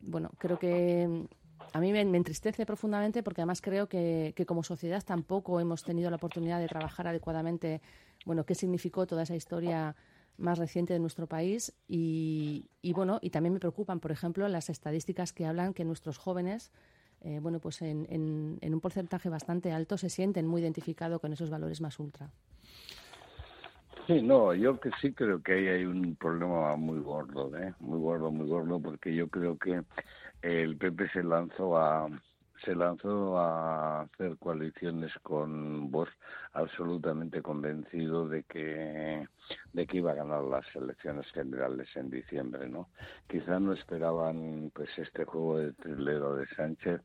Bueno, 0.01 0.29
creo 0.37 0.59
que 0.59 1.07
mm, 1.07 1.25
a 1.73 1.79
mí 1.79 1.91
me, 1.91 2.05
me 2.05 2.17
entristece 2.17 2.67
profundamente 2.67 3.23
porque 3.23 3.41
además 3.41 3.61
creo 3.61 3.87
que, 3.87 4.33
que 4.35 4.45
como 4.45 4.63
sociedad 4.63 5.03
tampoco 5.03 5.59
hemos 5.59 5.83
tenido 5.83 6.09
la 6.11 6.17
oportunidad 6.17 6.59
de 6.59 6.67
trabajar 6.67 7.07
adecuadamente, 7.07 7.81
bueno, 8.25 8.43
qué 8.43 8.53
significó 8.53 9.07
toda 9.07 9.23
esa 9.23 9.35
historia 9.35 9.95
más 10.39 10.57
reciente 10.57 10.93
de 10.93 10.99
nuestro 10.99 11.27
país 11.27 11.73
y, 11.87 12.65
y, 12.81 12.93
bueno 12.93 13.19
y 13.21 13.29
también 13.29 13.53
me 13.53 13.59
preocupan 13.59 13.99
por 13.99 14.11
ejemplo 14.11 14.47
las 14.47 14.69
estadísticas 14.69 15.33
que 15.33 15.45
hablan 15.45 15.73
que 15.73 15.85
nuestros 15.85 16.17
jóvenes 16.17 16.71
eh, 17.21 17.39
bueno 17.41 17.59
pues 17.59 17.81
en, 17.81 18.07
en, 18.09 18.57
en, 18.61 18.73
un 18.73 18.79
porcentaje 18.79 19.29
bastante 19.29 19.71
alto 19.71 19.97
se 19.97 20.09
sienten 20.09 20.47
muy 20.47 20.61
identificados 20.61 21.19
con 21.19 21.33
esos 21.33 21.49
valores 21.49 21.81
más 21.81 21.99
ultra 21.99 22.29
Sí, 24.07 24.23
no, 24.23 24.55
yo 24.55 24.79
que 24.79 24.89
sí 24.99 25.13
creo 25.13 25.39
que 25.43 25.53
ahí 25.53 25.67
hay 25.67 25.85
un 25.85 26.15
problema 26.15 26.75
muy 26.75 26.99
gordo, 26.99 27.55
¿eh? 27.55 27.75
muy 27.79 27.99
gordo, 27.99 28.31
muy 28.31 28.47
gordo, 28.47 28.79
porque 28.79 29.13
yo 29.13 29.27
creo 29.27 29.55
que 29.55 29.83
el 30.41 30.77
PP 30.77 31.09
se 31.09 31.21
lanzó 31.21 31.77
a 31.77 32.09
se 32.63 32.75
lanzó 32.75 33.37
a 33.37 34.01
hacer 34.01 34.37
coaliciones 34.37 35.11
con 35.21 35.91
Vox 35.91 36.11
absolutamente 36.53 37.41
convencido 37.41 38.27
de 38.27 38.43
que 38.43 39.27
de 39.73 39.85
que 39.87 39.97
iba 39.97 40.11
a 40.11 40.15
ganar 40.15 40.43
las 40.43 40.65
elecciones 40.75 41.25
generales 41.31 41.87
en 41.95 42.09
diciembre, 42.09 42.67
¿no? 42.67 42.89
Quizá 43.27 43.59
no 43.59 43.73
esperaban 43.73 44.71
pues 44.73 44.89
este 44.97 45.25
juego 45.25 45.59
de 45.59 45.73
trilero 45.73 46.35
de 46.35 46.47
Sánchez 46.55 47.01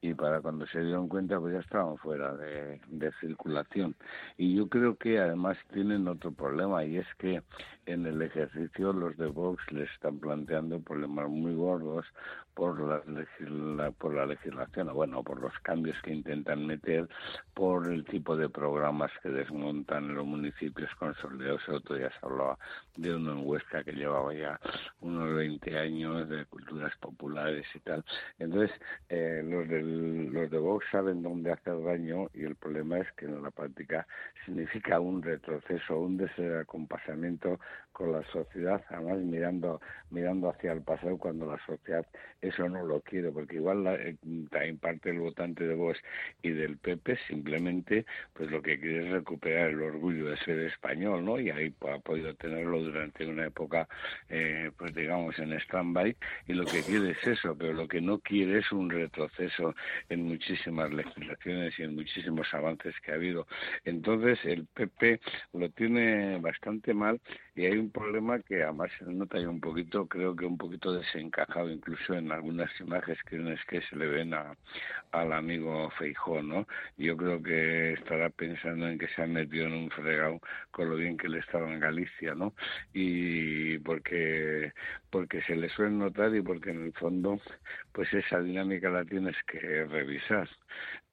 y 0.00 0.14
para 0.14 0.40
cuando 0.40 0.66
se 0.66 0.80
dieron 0.80 1.08
cuenta 1.08 1.40
pues 1.40 1.54
ya 1.54 1.60
estaban 1.60 1.96
fuera 1.98 2.34
de, 2.34 2.80
de 2.88 3.12
circulación 3.20 3.94
y 4.36 4.54
yo 4.56 4.68
creo 4.68 4.96
que 4.96 5.18
además 5.18 5.56
tienen 5.72 6.08
otro 6.08 6.32
problema 6.32 6.84
y 6.84 6.98
es 6.98 7.06
que 7.18 7.42
en 7.86 8.06
el 8.06 8.20
ejercicio 8.22 8.92
los 8.92 9.16
de 9.16 9.26
Vox 9.26 9.62
les 9.72 9.90
están 9.92 10.18
planteando 10.18 10.80
problemas 10.80 11.28
muy 11.28 11.54
gordos 11.54 12.06
por 12.54 12.80
la, 12.80 13.02
legisla, 13.06 13.90
por 13.92 14.14
la 14.14 14.26
legislación 14.26 14.64
bueno, 14.74 14.94
bueno, 14.94 15.22
por 15.22 15.40
los 15.40 15.52
cambios 15.60 15.96
que 16.02 16.12
intentan 16.12 16.66
meter, 16.66 17.08
por 17.54 17.92
el 17.92 18.04
tipo 18.04 18.36
de 18.36 18.48
programas 18.48 19.10
que 19.22 19.28
desmontan 19.28 20.14
los 20.14 20.26
municipios 20.26 20.90
consolidados. 20.98 21.62
Otro 21.76 21.96
día 21.96 22.10
se 22.10 22.26
hablaba 22.26 22.58
de 22.96 23.14
uno 23.14 23.32
en 23.32 23.46
Huesca 23.46 23.82
que 23.82 23.92
llevaba 23.92 24.32
ya 24.34 24.58
unos 25.00 25.34
20 25.34 25.78
años 25.78 26.28
de 26.28 26.44
culturas 26.46 26.96
populares 26.98 27.66
y 27.74 27.80
tal. 27.80 28.04
Entonces, 28.38 28.70
eh, 29.08 29.42
los, 29.44 29.68
del, 29.68 30.32
los 30.32 30.50
de 30.50 30.58
Vox 30.58 30.86
saben 30.90 31.22
dónde 31.22 31.52
hacer 31.52 31.82
daño 31.82 32.28
y 32.34 32.44
el 32.44 32.56
problema 32.56 32.98
es 32.98 33.10
que 33.12 33.26
en 33.26 33.42
la 33.42 33.50
práctica 33.50 34.06
significa 34.44 35.00
un 35.00 35.22
retroceso, 35.22 35.98
un 35.98 36.16
desacompasamiento 36.16 37.58
con 37.92 38.12
la 38.12 38.24
sociedad, 38.24 38.84
además 38.88 39.18
mirando 39.18 39.80
mirando 40.10 40.50
hacia 40.50 40.72
el 40.72 40.82
pasado 40.82 41.16
cuando 41.16 41.46
la 41.46 41.58
sociedad 41.64 42.04
eso 42.40 42.68
no 42.68 42.84
lo 42.84 43.00
quiere, 43.00 43.30
porque 43.30 43.56
igual 43.56 43.84
la, 43.84 43.94
eh, 43.94 44.16
también 44.50 44.78
parte 44.78 45.10
del 45.10 45.20
votante 45.20 45.64
de 45.64 45.74
Vox 45.74 45.98
y 46.42 46.50
del 46.50 46.76
PP 46.76 47.16
simplemente 47.28 48.04
pues 48.32 48.50
lo 48.50 48.60
que 48.62 48.78
quiere 48.78 49.06
es 49.06 49.12
recuperar 49.12 49.70
el 49.70 49.82
orgullo 49.82 50.26
de 50.26 50.36
ser 50.38 50.58
español, 50.60 51.24
¿no? 51.24 51.38
Y 51.38 51.50
ahí 51.50 51.63
ha 51.66 51.98
podido 51.98 52.34
tenerlo 52.34 52.80
durante 52.80 53.26
una 53.26 53.46
época, 53.46 53.88
eh, 54.28 54.70
pues 54.76 54.94
digamos, 54.94 55.38
en 55.38 55.52
stand-by, 55.52 56.16
y 56.46 56.52
lo 56.52 56.64
que 56.64 56.82
quiere 56.82 57.12
es 57.12 57.26
eso, 57.26 57.56
pero 57.56 57.72
lo 57.72 57.88
que 57.88 58.00
no 58.00 58.18
quiere 58.18 58.58
es 58.58 58.72
un 58.72 58.90
retroceso 58.90 59.74
en 60.08 60.24
muchísimas 60.24 60.92
legislaciones 60.92 61.78
y 61.78 61.82
en 61.82 61.94
muchísimos 61.94 62.52
avances 62.52 62.94
que 63.00 63.12
ha 63.12 63.14
habido. 63.14 63.46
Entonces 63.84 64.38
el 64.44 64.66
PP 64.66 65.20
lo 65.52 65.68
tiene 65.70 66.38
bastante 66.38 66.94
mal 66.94 67.20
y 67.54 67.66
hay 67.66 67.78
un 67.78 67.90
problema 67.90 68.38
que 68.40 68.62
además 68.62 68.90
se 68.98 69.04
nota 69.04 69.38
ya 69.38 69.48
un 69.48 69.60
poquito, 69.60 70.06
creo 70.06 70.34
que 70.34 70.44
un 70.44 70.58
poquito 70.58 70.92
desencajado 70.92 71.70
incluso 71.70 72.14
en 72.14 72.32
algunas 72.32 72.70
imágenes 72.80 73.22
que, 73.24 73.56
que 73.68 73.80
se 73.82 73.96
le 73.96 74.06
ven 74.06 74.34
a, 74.34 74.56
al 75.12 75.32
amigo 75.32 75.90
Feijó, 75.98 76.42
¿no? 76.42 76.66
Yo 76.96 77.16
creo 77.16 77.42
que 77.42 77.92
estará 77.92 78.30
pensando 78.30 78.88
en 78.88 78.98
que 78.98 79.08
se 79.08 79.22
ha 79.22 79.26
metido 79.26 79.66
en 79.66 79.74
un 79.74 79.90
fregado 79.90 80.40
con 80.70 80.90
lo 80.90 80.96
bien 80.96 81.16
que 81.16 81.28
le 81.28 81.38
estaba 81.54 81.72
en 81.72 81.80
Galicia, 81.80 82.34
¿no? 82.34 82.54
Y 82.92 83.78
porque 83.78 84.72
porque 85.10 85.40
se 85.42 85.54
le 85.54 85.68
suele 85.68 85.92
notar 85.92 86.34
y 86.34 86.42
porque 86.42 86.70
en 86.70 86.86
el 86.86 86.92
fondo 86.94 87.38
pues 87.92 88.12
esa 88.12 88.40
dinámica 88.40 88.90
la 88.90 89.04
tienes 89.04 89.36
que 89.46 89.84
revisar 89.84 90.48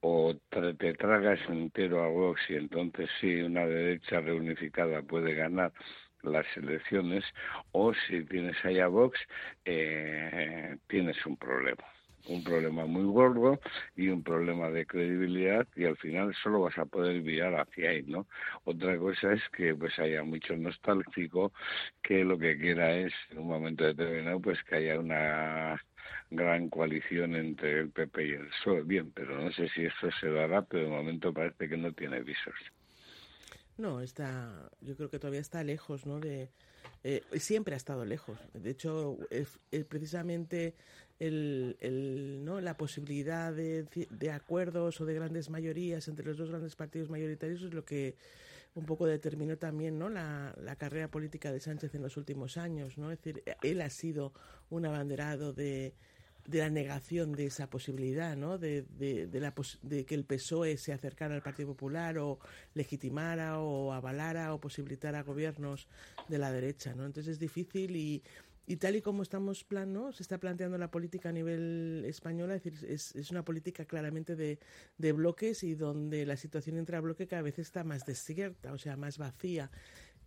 o 0.00 0.34
te 0.50 0.94
tragas 0.94 1.38
entero 1.48 2.02
a 2.02 2.08
Vox 2.08 2.40
y 2.48 2.54
entonces 2.56 3.08
sí 3.20 3.40
una 3.42 3.66
derecha 3.66 4.20
reunificada 4.20 5.02
puede 5.02 5.34
ganar 5.34 5.72
las 6.22 6.46
elecciones 6.56 7.24
o 7.70 7.92
si 7.94 8.24
tienes 8.24 8.56
ahí 8.64 8.80
a 8.80 8.88
Vox 8.88 9.18
eh, 9.64 10.76
tienes 10.88 11.24
un 11.24 11.36
problema 11.36 11.84
un 12.28 12.44
problema 12.44 12.86
muy 12.86 13.04
gordo 13.04 13.60
y 13.96 14.08
un 14.08 14.22
problema 14.22 14.70
de 14.70 14.86
credibilidad 14.86 15.66
y 15.74 15.84
al 15.84 15.96
final 15.96 16.34
solo 16.42 16.62
vas 16.62 16.78
a 16.78 16.86
poder 16.86 17.22
mirar 17.22 17.54
hacia 17.54 17.90
ahí, 17.90 18.02
¿no? 18.04 18.26
Otra 18.64 18.96
cosa 18.98 19.32
es 19.32 19.42
que 19.56 19.74
pues 19.74 19.98
haya 19.98 20.22
mucho 20.22 20.56
nostálgico 20.56 21.52
que 22.02 22.24
lo 22.24 22.38
que 22.38 22.56
quiera 22.58 22.94
es 22.94 23.12
en 23.30 23.38
un 23.38 23.48
momento 23.48 23.84
determinado 23.84 24.40
pues 24.40 24.62
que 24.64 24.76
haya 24.76 24.98
una 24.98 25.80
gran 26.30 26.68
coalición 26.68 27.34
entre 27.34 27.80
el 27.80 27.90
PP 27.90 28.26
y 28.26 28.30
el 28.30 28.48
PSOE. 28.48 28.82
Bien, 28.82 29.10
pero 29.12 29.40
no 29.40 29.52
sé 29.52 29.68
si 29.68 29.84
esto 29.84 30.08
se 30.20 30.28
dará, 30.30 30.62
pero 30.62 30.84
de 30.84 30.90
momento 30.90 31.32
parece 31.32 31.68
que 31.68 31.76
no 31.76 31.92
tiene 31.92 32.20
visos. 32.20 32.54
No, 33.78 34.00
está, 34.00 34.70
yo 34.80 34.96
creo 34.96 35.10
que 35.10 35.18
todavía 35.18 35.40
está 35.40 35.64
lejos, 35.64 36.06
¿no? 36.06 36.20
De, 36.20 36.50
eh, 37.04 37.22
siempre 37.38 37.74
ha 37.74 37.76
estado 37.76 38.04
lejos. 38.04 38.38
De 38.52 38.70
hecho, 38.70 39.18
precisamente 39.88 40.74
el, 41.22 41.76
el, 41.80 42.44
¿no? 42.44 42.60
la 42.60 42.76
posibilidad 42.76 43.52
de, 43.52 43.86
de, 44.10 44.30
acuerdos 44.30 45.00
o 45.00 45.04
de 45.04 45.14
grandes 45.14 45.50
mayorías 45.50 46.08
entre 46.08 46.26
los 46.26 46.36
dos 46.36 46.50
grandes 46.50 46.74
partidos 46.74 47.10
mayoritarios 47.10 47.62
es 47.62 47.72
lo 47.72 47.84
que 47.84 48.16
un 48.74 48.86
poco 48.86 49.06
determinó 49.06 49.56
también 49.56 49.98
¿no? 49.98 50.08
la, 50.08 50.52
la 50.60 50.76
carrera 50.76 51.08
política 51.08 51.52
de 51.52 51.60
Sánchez 51.60 51.94
en 51.94 52.02
los 52.02 52.16
últimos 52.16 52.56
años. 52.56 52.98
¿no? 52.98 53.12
Es 53.12 53.18
decir, 53.18 53.44
él 53.62 53.82
ha 53.82 53.90
sido 53.90 54.32
un 54.68 54.84
abanderado 54.84 55.52
de, 55.52 55.94
de 56.46 56.58
la 56.58 56.70
negación 56.70 57.32
de 57.32 57.46
esa 57.46 57.70
posibilidad, 57.70 58.36
¿no? 58.36 58.58
De, 58.58 58.82
de, 58.82 59.28
de, 59.28 59.40
la 59.40 59.54
de 59.82 60.04
que 60.04 60.14
el 60.16 60.24
PSOE 60.24 60.76
se 60.76 60.92
acercara 60.92 61.34
al 61.36 61.42
Partido 61.42 61.68
Popular 61.68 62.18
o 62.18 62.40
legitimara 62.74 63.60
o 63.60 63.92
avalara 63.92 64.52
o 64.54 64.58
posibilitara 64.58 65.22
gobiernos 65.22 65.86
de 66.28 66.38
la 66.38 66.50
derecha, 66.50 66.94
¿no? 66.94 67.06
Entonces 67.06 67.34
es 67.34 67.38
difícil 67.38 67.94
y, 67.94 68.22
y 68.66 68.76
tal 68.76 68.96
y 68.96 69.02
como 69.02 69.22
estamos 69.22 69.64
plan, 69.64 69.92
¿no? 69.92 70.12
se 70.12 70.22
está 70.22 70.38
planteando 70.38 70.78
la 70.78 70.90
política 70.90 71.30
a 71.30 71.32
nivel 71.32 72.04
español, 72.06 72.50
es 72.52 72.62
decir, 72.62 72.88
es, 72.88 73.30
una 73.30 73.44
política 73.44 73.84
claramente 73.84 74.36
de, 74.36 74.58
de 74.98 75.12
bloques 75.12 75.64
y 75.64 75.74
donde 75.74 76.24
la 76.26 76.36
situación 76.36 76.76
entre 76.76 77.00
bloque 77.00 77.26
cada 77.26 77.42
vez 77.42 77.58
está 77.58 77.84
más 77.84 78.06
desierta, 78.06 78.72
o 78.72 78.78
sea, 78.78 78.96
más 78.96 79.18
vacía 79.18 79.70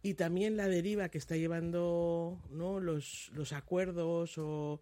y 0.05 0.13
también 0.13 0.55
la 0.55 0.67
deriva 0.67 1.09
que 1.09 1.17
está 1.17 1.35
llevando 1.35 2.39
¿no? 2.51 2.79
los, 2.79 3.31
los 3.33 3.53
acuerdos 3.53 4.37
o 4.37 4.79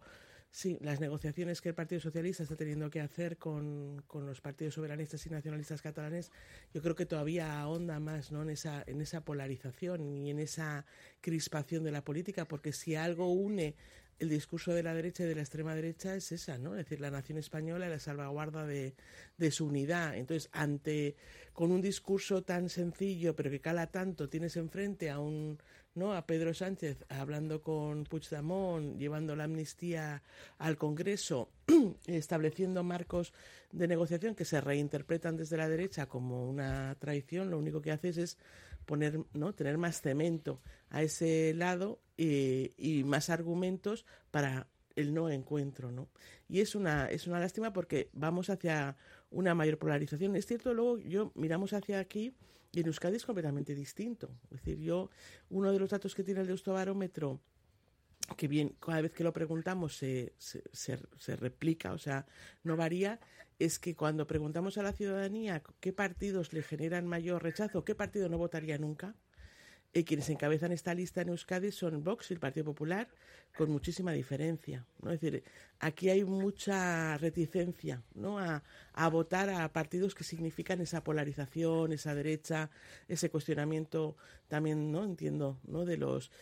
Sí, 0.56 0.78
las 0.82 1.00
negociaciones 1.00 1.60
que 1.60 1.70
el 1.70 1.74
Partido 1.74 2.00
Socialista 2.00 2.44
está 2.44 2.54
teniendo 2.54 2.88
que 2.88 3.00
hacer 3.00 3.38
con, 3.38 4.04
con, 4.06 4.24
los 4.24 4.40
partidos 4.40 4.74
soberanistas 4.74 5.26
y 5.26 5.30
nacionalistas 5.30 5.82
catalanes, 5.82 6.30
yo 6.72 6.80
creo 6.80 6.94
que 6.94 7.06
todavía 7.06 7.58
ahonda 7.58 7.98
más 7.98 8.30
¿no? 8.30 8.42
en, 8.42 8.50
esa, 8.50 8.84
en 8.86 9.00
esa 9.00 9.24
polarización 9.24 10.06
y 10.06 10.30
en 10.30 10.38
esa 10.38 10.86
crispación 11.20 11.82
de 11.82 11.90
la 11.90 12.04
política, 12.04 12.46
porque 12.46 12.72
si 12.72 12.94
algo 12.94 13.32
une 13.32 13.74
el 14.20 14.28
discurso 14.28 14.72
de 14.72 14.84
la 14.84 14.94
derecha 14.94 15.24
y 15.24 15.26
de 15.26 15.34
la 15.34 15.40
extrema 15.40 15.74
derecha 15.74 16.14
es 16.14 16.30
esa, 16.30 16.56
¿no? 16.56 16.76
Es 16.76 16.84
decir, 16.84 17.00
la 17.00 17.10
nación 17.10 17.36
española 17.38 17.88
y 17.88 17.90
la 17.90 17.98
salvaguarda 17.98 18.64
de, 18.64 18.94
de 19.36 19.50
su 19.50 19.66
unidad. 19.66 20.16
Entonces, 20.16 20.48
ante 20.52 21.16
con 21.52 21.72
un 21.72 21.80
discurso 21.80 22.44
tan 22.44 22.68
sencillo, 22.68 23.34
pero 23.34 23.50
que 23.50 23.60
cala 23.60 23.88
tanto, 23.88 24.28
tienes 24.28 24.56
enfrente 24.56 25.10
a 25.10 25.18
un 25.18 25.58
¿no? 25.94 26.14
a 26.14 26.26
Pedro 26.26 26.54
Sánchez 26.54 27.04
hablando 27.08 27.62
con 27.62 28.04
Puigdemont, 28.04 28.98
llevando 28.98 29.36
la 29.36 29.44
amnistía 29.44 30.22
al 30.58 30.76
Congreso, 30.76 31.50
estableciendo 32.06 32.82
marcos 32.82 33.32
de 33.72 33.88
negociación 33.88 34.34
que 34.34 34.44
se 34.44 34.60
reinterpretan 34.60 35.36
desde 35.36 35.56
la 35.56 35.68
derecha 35.68 36.06
como 36.06 36.48
una 36.48 36.96
traición, 36.98 37.50
lo 37.50 37.58
único 37.58 37.80
que 37.80 37.92
haces 37.92 38.18
es 38.18 38.38
poner, 38.86 39.20
¿no? 39.32 39.54
tener 39.54 39.78
más 39.78 40.00
cemento 40.00 40.60
a 40.90 41.02
ese 41.02 41.54
lado 41.54 42.00
y, 42.16 42.72
y 42.76 43.04
más 43.04 43.30
argumentos 43.30 44.04
para 44.30 44.68
el 44.96 45.12
no 45.12 45.28
encuentro, 45.28 45.90
¿no? 45.90 46.08
Y 46.48 46.60
es 46.60 46.74
una, 46.74 47.06
es 47.06 47.26
una 47.26 47.40
lástima 47.40 47.72
porque 47.72 48.10
vamos 48.12 48.50
hacia 48.50 48.96
una 49.30 49.54
mayor 49.54 49.78
polarización. 49.78 50.36
Es 50.36 50.46
cierto, 50.46 50.72
luego 50.72 50.98
yo 50.98 51.32
miramos 51.34 51.72
hacia 51.72 51.98
aquí 51.98 52.34
y 52.74 52.80
en 52.80 52.86
Euskadi 52.86 53.16
es 53.16 53.24
completamente 53.24 53.74
distinto. 53.74 54.36
Es 54.44 54.58
decir, 54.58 54.78
yo, 54.78 55.10
uno 55.48 55.72
de 55.72 55.78
los 55.78 55.90
datos 55.90 56.14
que 56.14 56.24
tiene 56.24 56.40
el 56.40 56.48
Deustobarómetro, 56.48 57.40
que 58.36 58.48
bien, 58.48 58.74
cada 58.80 59.02
vez 59.02 59.12
que 59.12 59.22
lo 59.22 59.32
preguntamos 59.32 59.96
se, 59.96 60.34
se, 60.38 60.64
se, 60.72 60.98
se, 61.18 61.36
replica, 61.36 61.92
o 61.92 61.98
sea, 61.98 62.26
no 62.62 62.76
varía, 62.76 63.20
es 63.58 63.78
que 63.78 63.94
cuando 63.94 64.26
preguntamos 64.26 64.76
a 64.78 64.82
la 64.82 64.92
ciudadanía 64.92 65.62
qué 65.80 65.92
partidos 65.92 66.52
le 66.52 66.62
generan 66.62 67.06
mayor 67.06 67.42
rechazo, 67.42 67.84
qué 67.84 67.94
partido 67.94 68.28
no 68.28 68.38
votaría 68.38 68.78
nunca, 68.78 69.14
y 69.94 70.02
quienes 70.02 70.28
encabezan 70.28 70.72
esta 70.72 70.92
lista 70.92 71.22
en 71.22 71.28
Euskadi 71.28 71.70
son 71.70 72.02
Vox 72.02 72.30
y 72.30 72.34
el 72.34 72.40
Partido 72.40 72.66
Popular, 72.66 73.08
con 73.56 73.70
muchísima 73.70 74.10
diferencia. 74.10 74.84
¿no? 75.00 75.12
Es 75.12 75.20
decir, 75.20 75.44
aquí 75.78 76.10
hay 76.10 76.24
mucha 76.24 77.16
reticencia 77.18 78.02
¿no? 78.14 78.40
a, 78.40 78.64
a, 78.92 79.08
votar 79.08 79.48
a 79.50 79.72
partidos 79.72 80.16
que 80.16 80.24
significan 80.24 80.80
esa 80.80 81.04
polarización, 81.04 81.92
esa 81.92 82.12
derecha, 82.12 82.70
ese 83.06 83.30
cuestionamiento 83.30 84.16
también, 84.48 84.90
¿no? 84.90 85.04
entiendo, 85.04 85.60
¿no? 85.64 85.84
de 85.84 85.96
los 85.96 86.32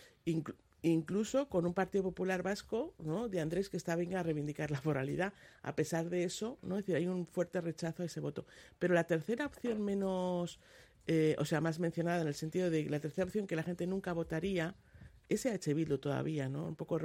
incluso 0.83 1.49
con 1.49 1.65
un 1.65 1.75
Partido 1.75 2.05
Popular 2.05 2.43
Vasco, 2.43 2.95
¿no? 2.99 3.29
de 3.29 3.41
Andrés 3.41 3.69
que 3.69 3.77
está 3.77 3.95
venga 3.97 4.21
a 4.21 4.23
reivindicar 4.23 4.71
la 4.71 4.81
moralidad. 4.85 5.33
A 5.63 5.75
pesar 5.77 6.11
de 6.11 6.25
eso, 6.25 6.59
¿no? 6.63 6.77
es 6.79 6.87
decir, 6.87 6.97
hay 6.97 7.07
un 7.07 7.27
fuerte 7.27 7.61
rechazo 7.61 8.03
a 8.03 8.07
ese 8.07 8.21
voto. 8.21 8.47
Pero 8.79 8.95
la 8.95 9.05
tercera 9.05 9.47
opción 9.47 9.83
menos 9.83 10.59
eh, 11.07 11.37
o 11.39 11.45
sea, 11.45 11.61
más 11.61 11.79
mencionada 11.79 12.23
en 12.23 12.29
el 12.29 12.35
sentido 12.35 12.71
de 12.71 12.85
la 12.85 13.01
tercera 13.01 13.25
opción 13.25 13.47
que 13.47 13.57
la 13.57 13.63
gente 13.63 13.87
nunca 13.87 14.13
votaría, 14.13 14.77
ese 15.29 15.51
H. 15.51 15.75
Bildu 15.75 15.99
todavía, 15.99 16.49
¿no? 16.49 16.67
Un 16.67 16.77
poco 16.77 16.99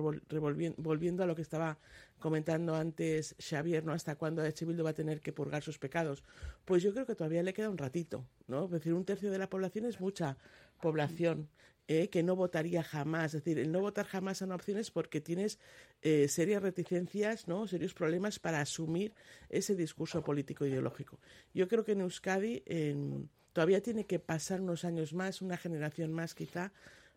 volviendo 0.78 1.24
a 1.24 1.28
lo 1.28 1.36
que 1.36 1.42
estaba 1.42 1.78
comentando 2.20 2.76
antes 2.76 3.36
Xavier, 3.40 3.86
¿no? 3.86 3.94
Hasta 3.94 4.16
cuándo 4.16 4.42
H. 4.42 4.66
Bildu 4.66 4.84
va 4.84 4.92
a 4.92 4.94
tener 4.94 5.22
que 5.22 5.34
purgar 5.34 5.64
sus 5.64 5.80
pecados. 5.80 6.24
Pues 6.66 6.84
yo 6.84 6.94
creo 6.94 7.06
que 7.06 7.16
todavía 7.16 7.44
le 7.44 7.54
queda 7.54 7.70
un 7.70 7.78
ratito, 7.78 8.26
¿no? 8.48 8.66
Es 8.66 8.72
decir, 8.72 8.94
un 8.94 9.06
tercio 9.06 9.32
de 9.32 9.38
la 9.38 9.50
población 9.50 9.86
es 9.86 10.00
mucha 10.00 10.38
población. 10.82 11.50
Eh, 11.90 12.10
que 12.10 12.22
no 12.22 12.36
votaría 12.36 12.84
jamás, 12.84 13.34
es 13.34 13.46
decir, 13.46 13.60
el 13.60 13.72
no 13.72 13.80
votar 13.80 14.06
jamás 14.06 14.42
a 14.42 14.46
una 14.46 14.56
opción 14.56 14.78
es 14.78 14.92
porque 14.92 15.22
tienes 15.22 15.58
eh, 16.02 16.28
serias 16.28 16.62
reticencias, 16.62 17.48
¿no? 17.48 17.66
serios 17.66 17.94
problemas 17.94 18.40
para 18.40 18.60
asumir 18.60 19.14
ese 19.48 19.74
discurso 19.74 20.22
político 20.22 20.66
ideológico. 20.66 21.18
Yo 21.54 21.70
creo 21.70 21.86
que 21.86 21.94
en 21.94 22.02
Euskadi, 22.02 22.62
en, 22.66 23.30
todavía 23.58 23.82
tiene 23.82 24.06
que 24.06 24.20
pasar 24.20 24.62
unos 24.62 24.86
años 24.86 25.14
más, 25.14 25.42
una 25.42 25.58
generación 25.58 26.14
más 26.14 26.36
quizá, 26.36 26.72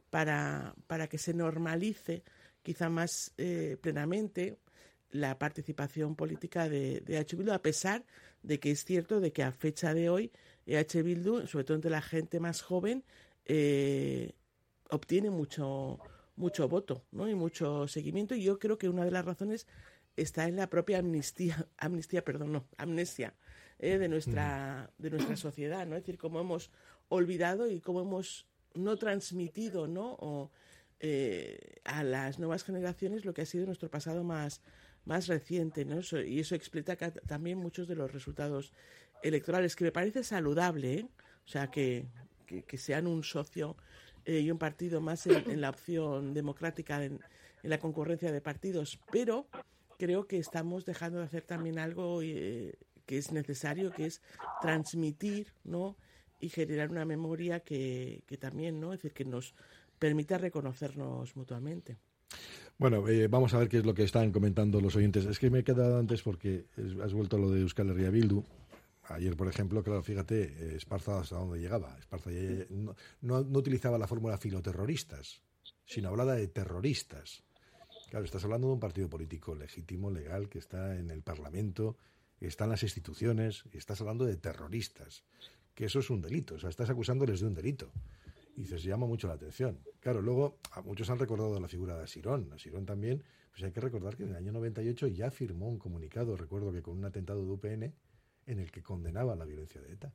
para, 0.08 0.74
para 0.86 1.06
que 1.06 1.18
se 1.18 1.34
normalice 1.34 2.22
quizá 2.62 2.88
más 2.88 3.34
eh, 3.36 3.76
plenamente 3.78 4.56
la 5.10 5.38
participación 5.38 6.16
política 6.16 6.66
de, 6.66 7.02
de 7.02 7.18
EH 7.18 7.36
Bildu, 7.36 7.52
a 7.52 7.60
pesar 7.60 8.06
de 8.42 8.58
que 8.58 8.70
es 8.70 8.86
cierto 8.86 9.20
de 9.20 9.34
que 9.34 9.42
a 9.42 9.52
fecha 9.52 9.92
de 9.92 10.08
hoy 10.08 10.32
EH 10.64 11.02
Bildu, 11.02 11.46
sobre 11.46 11.64
todo 11.66 11.74
entre 11.74 11.90
la 11.90 12.00
gente 12.00 12.40
más 12.40 12.62
joven, 12.62 13.04
eh, 13.44 14.32
obtiene 14.88 15.28
mucho, 15.28 15.98
mucho 16.36 16.70
voto 16.70 17.04
¿no? 17.12 17.28
y 17.28 17.34
mucho 17.34 17.86
seguimiento. 17.86 18.34
Y 18.34 18.42
yo 18.42 18.58
creo 18.58 18.78
que 18.78 18.88
una 18.88 19.04
de 19.04 19.10
las 19.10 19.26
razones 19.26 19.66
está 20.16 20.48
en 20.48 20.56
la 20.56 20.70
propia 20.70 21.00
amnistía, 21.00 21.68
amnistía, 21.76 22.24
perdón, 22.24 22.52
no, 22.52 22.64
amnesia 22.78 23.34
eh, 23.80 23.98
de, 23.98 24.08
nuestra, 24.08 24.90
de 24.98 25.10
nuestra 25.10 25.36
sociedad, 25.36 25.86
¿no? 25.86 25.96
Es 25.96 26.02
decir, 26.02 26.18
cómo 26.18 26.40
hemos 26.40 26.70
olvidado 27.08 27.68
y 27.68 27.80
cómo 27.80 28.00
hemos 28.02 28.46
no 28.74 28.96
transmitido, 28.96 29.88
¿no? 29.88 30.16
O, 30.20 30.50
eh, 31.00 31.58
a 31.84 32.04
las 32.04 32.38
nuevas 32.38 32.62
generaciones 32.62 33.24
lo 33.24 33.32
que 33.34 33.42
ha 33.42 33.46
sido 33.46 33.66
nuestro 33.66 33.90
pasado 33.90 34.22
más, 34.22 34.60
más 35.06 35.26
reciente, 35.28 35.84
¿no? 35.84 35.98
Eso- 36.00 36.20
y 36.20 36.40
eso 36.40 36.54
explica 36.54 36.94
ca- 36.96 37.10
también 37.12 37.58
muchos 37.58 37.88
de 37.88 37.96
los 37.96 38.12
resultados 38.12 38.72
electorales, 39.22 39.74
que 39.76 39.84
me 39.84 39.92
parece 39.92 40.22
saludable, 40.22 40.94
¿eh? 40.94 41.06
O 41.44 41.48
sea, 41.48 41.70
que, 41.70 42.06
que, 42.46 42.62
que 42.62 42.78
sean 42.78 43.06
un 43.06 43.24
socio 43.24 43.76
eh, 44.26 44.40
y 44.40 44.50
un 44.50 44.58
partido 44.58 45.00
más 45.00 45.26
en, 45.26 45.50
en 45.50 45.60
la 45.62 45.70
opción 45.70 46.34
democrática, 46.34 47.02
en, 47.04 47.18
en 47.62 47.70
la 47.70 47.78
concurrencia 47.78 48.30
de 48.30 48.40
partidos, 48.42 49.00
pero 49.10 49.46
creo 49.98 50.26
que 50.26 50.38
estamos 50.38 50.84
dejando 50.84 51.18
de 51.18 51.24
hacer 51.24 51.42
también 51.42 51.78
algo 51.78 52.20
eh, 52.22 52.74
que 53.10 53.18
es 53.18 53.32
necesario, 53.32 53.90
que 53.90 54.06
es 54.06 54.22
transmitir, 54.62 55.48
¿no? 55.64 55.96
Y 56.38 56.48
generar 56.48 56.90
una 56.90 57.04
memoria 57.04 57.58
que, 57.58 58.22
que 58.24 58.36
también, 58.36 58.78
¿no? 58.80 58.92
Es 58.92 59.00
decir, 59.02 59.12
que 59.12 59.24
nos 59.24 59.52
permita 59.98 60.38
reconocernos 60.38 61.34
mutuamente. 61.34 61.96
Bueno, 62.78 63.08
eh, 63.08 63.26
vamos 63.26 63.52
a 63.52 63.58
ver 63.58 63.68
qué 63.68 63.78
es 63.78 63.84
lo 63.84 63.94
que 63.94 64.04
están 64.04 64.30
comentando 64.30 64.80
los 64.80 64.94
oyentes. 64.94 65.24
Es 65.26 65.40
que 65.40 65.50
me 65.50 65.58
he 65.58 65.64
quedado 65.64 65.98
antes 65.98 66.22
porque 66.22 66.66
has 67.02 67.12
vuelto 67.12 67.34
a 67.34 67.40
lo 67.40 67.50
de 67.50 67.62
Euskal 67.62 67.90
Herria 67.90 68.10
Bildu. 68.10 68.44
Ayer, 69.08 69.36
por 69.36 69.48
ejemplo, 69.48 69.82
claro, 69.82 70.04
fíjate, 70.04 70.44
eh, 70.44 70.76
Esparza 70.76 71.18
hasta 71.18 71.34
dónde 71.36 71.58
llegaba. 71.58 71.98
Esparza 71.98 72.30
no- 72.70 72.94
no 73.42 73.58
utilizaba 73.58 73.98
la 73.98 74.06
fórmula 74.06 74.38
filoterroristas, 74.38 75.42
sino 75.84 76.10
hablaba 76.10 76.34
de 76.36 76.46
terroristas. 76.46 77.42
Claro, 78.08 78.24
estás 78.24 78.44
hablando 78.44 78.68
de 78.68 78.74
un 78.74 78.80
partido 78.80 79.08
político 79.10 79.56
legítimo, 79.56 80.12
legal, 80.12 80.48
que 80.48 80.60
está 80.60 80.96
en 80.96 81.10
el 81.10 81.22
Parlamento, 81.22 81.96
que 82.40 82.46
está 82.46 82.64
en 82.64 82.70
las 82.70 82.82
instituciones, 82.82 83.64
estás 83.72 84.00
hablando 84.00 84.24
de 84.24 84.34
terroristas. 84.34 85.24
Que 85.74 85.84
eso 85.84 85.98
es 85.98 86.08
un 86.08 86.22
delito, 86.22 86.54
o 86.54 86.58
sea, 86.58 86.70
estás 86.70 86.88
acusándoles 86.88 87.40
de 87.40 87.46
un 87.46 87.54
delito. 87.54 87.92
Y 88.56 88.62
dices, 88.62 88.82
llama 88.82 89.06
mucho 89.06 89.28
la 89.28 89.34
atención. 89.34 89.78
Claro, 90.00 90.22
luego 90.22 90.58
a 90.72 90.80
muchos 90.80 91.10
han 91.10 91.18
recordado 91.18 91.60
la 91.60 91.68
figura 91.68 91.98
de 91.98 92.04
Asirón. 92.04 92.50
Asirón 92.54 92.86
también, 92.86 93.22
pues 93.50 93.62
hay 93.62 93.72
que 93.72 93.80
recordar 93.80 94.16
que 94.16 94.22
en 94.22 94.30
el 94.30 94.36
año 94.36 94.52
98 94.52 95.08
ya 95.08 95.30
firmó 95.30 95.68
un 95.68 95.78
comunicado, 95.78 96.34
recuerdo 96.34 96.72
que 96.72 96.80
con 96.80 96.96
un 96.96 97.04
atentado 97.04 97.44
de 97.44 97.52
UPN, 97.52 97.94
en 98.46 98.58
el 98.58 98.72
que 98.72 98.82
condenaba 98.82 99.36
la 99.36 99.44
violencia 99.44 99.82
de 99.82 99.92
ETA. 99.92 100.14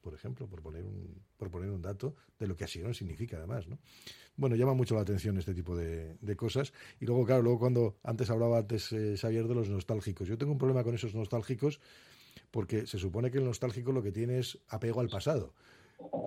Por 0.00 0.14
ejemplo, 0.14 0.46
por 0.48 0.62
poner 0.62 0.84
un, 0.84 1.22
por 1.36 1.50
poner 1.50 1.70
un 1.70 1.82
dato 1.82 2.14
de 2.38 2.46
lo 2.46 2.56
que 2.56 2.64
Asirón 2.64 2.94
significa 2.94 3.36
además, 3.36 3.66
¿no? 3.68 3.78
Bueno, 4.36 4.54
llama 4.56 4.72
mucho 4.74 4.94
la 4.94 5.00
atención 5.02 5.36
este 5.38 5.54
tipo 5.54 5.76
de, 5.76 6.16
de 6.20 6.36
cosas. 6.36 6.72
Y 7.00 7.06
luego, 7.06 7.24
claro, 7.26 7.42
luego 7.42 7.58
cuando 7.58 7.96
antes 8.04 8.30
hablaba 8.30 8.58
antes 8.58 8.92
eh, 8.92 9.16
Xavier 9.16 9.48
de 9.48 9.54
los 9.54 9.68
nostálgicos. 9.68 10.28
Yo 10.28 10.38
tengo 10.38 10.52
un 10.52 10.58
problema 10.58 10.84
con 10.84 10.94
esos 10.94 11.14
nostálgicos 11.14 11.80
porque 12.50 12.86
se 12.86 12.98
supone 12.98 13.30
que 13.30 13.38
el 13.38 13.44
nostálgico 13.44 13.92
lo 13.92 14.02
que 14.02 14.12
tiene 14.12 14.38
es 14.38 14.58
apego 14.68 15.00
al 15.00 15.08
pasado. 15.08 15.52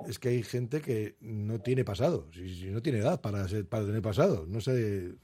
Es 0.07 0.19
que 0.19 0.27
hay 0.29 0.43
gente 0.43 0.81
que 0.81 1.15
no 1.21 1.61
tiene 1.61 1.85
pasado, 1.85 2.27
si, 2.33 2.53
si 2.53 2.65
no 2.71 2.81
tiene 2.81 2.99
edad 2.99 3.21
para, 3.21 3.47
ser- 3.47 3.65
para 3.67 3.85
tener 3.85 4.01
pasado. 4.01 4.45
No 4.45 4.59
sé, 4.59 5.15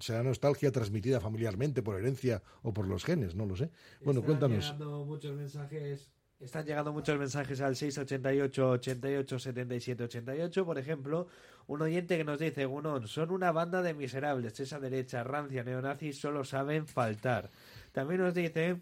será 0.00 0.22
nostalgia 0.22 0.70
transmitida 0.72 1.20
familiarmente 1.20 1.82
por 1.82 1.96
herencia 1.98 2.42
o 2.62 2.74
por 2.74 2.86
los 2.86 3.04
genes, 3.04 3.34
no 3.34 3.46
lo 3.46 3.56
sé. 3.56 3.70
Bueno, 4.04 4.20
Están 4.20 4.26
cuéntanos. 4.38 4.64
llegando 4.66 5.04
muchos 5.06 5.34
mensajes. 5.34 6.10
Están 6.40 6.64
llegando 6.64 6.92
muchos 6.92 7.18
mensajes 7.18 7.60
al 7.60 7.74
688 7.74 8.70
88 8.70 9.38
77 9.40 10.04
88. 10.04 10.64
Por 10.64 10.78
ejemplo, 10.78 11.26
un 11.66 11.82
oyente 11.82 12.16
que 12.16 12.24
nos 12.24 12.38
dice: 12.38 12.64
Gunón, 12.64 13.08
son 13.08 13.32
una 13.32 13.50
banda 13.50 13.82
de 13.82 13.92
miserables. 13.92 14.60
Esa 14.60 14.78
derecha 14.78 15.24
rancia 15.24 15.64
neonazi 15.64 16.12
solo 16.12 16.44
saben 16.44 16.86
faltar. 16.86 17.50
También 17.90 18.20
nos 18.20 18.34
dice 18.34 18.80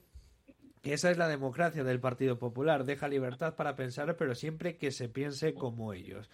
que 0.83 0.93
esa 0.93 1.11
es 1.11 1.17
la 1.17 1.29
democracia 1.29 1.83
del 1.83 1.99
Partido 1.99 2.39
Popular. 2.39 2.85
Deja 2.85 3.09
libertad 3.09 3.55
para 3.57 3.75
pensar, 3.75 4.17
pero 4.17 4.35
siempre 4.35 4.77
que 4.77 4.93
se 4.93 5.09
piense 5.09 5.55
como 5.55 5.95
ellos. 5.95 6.29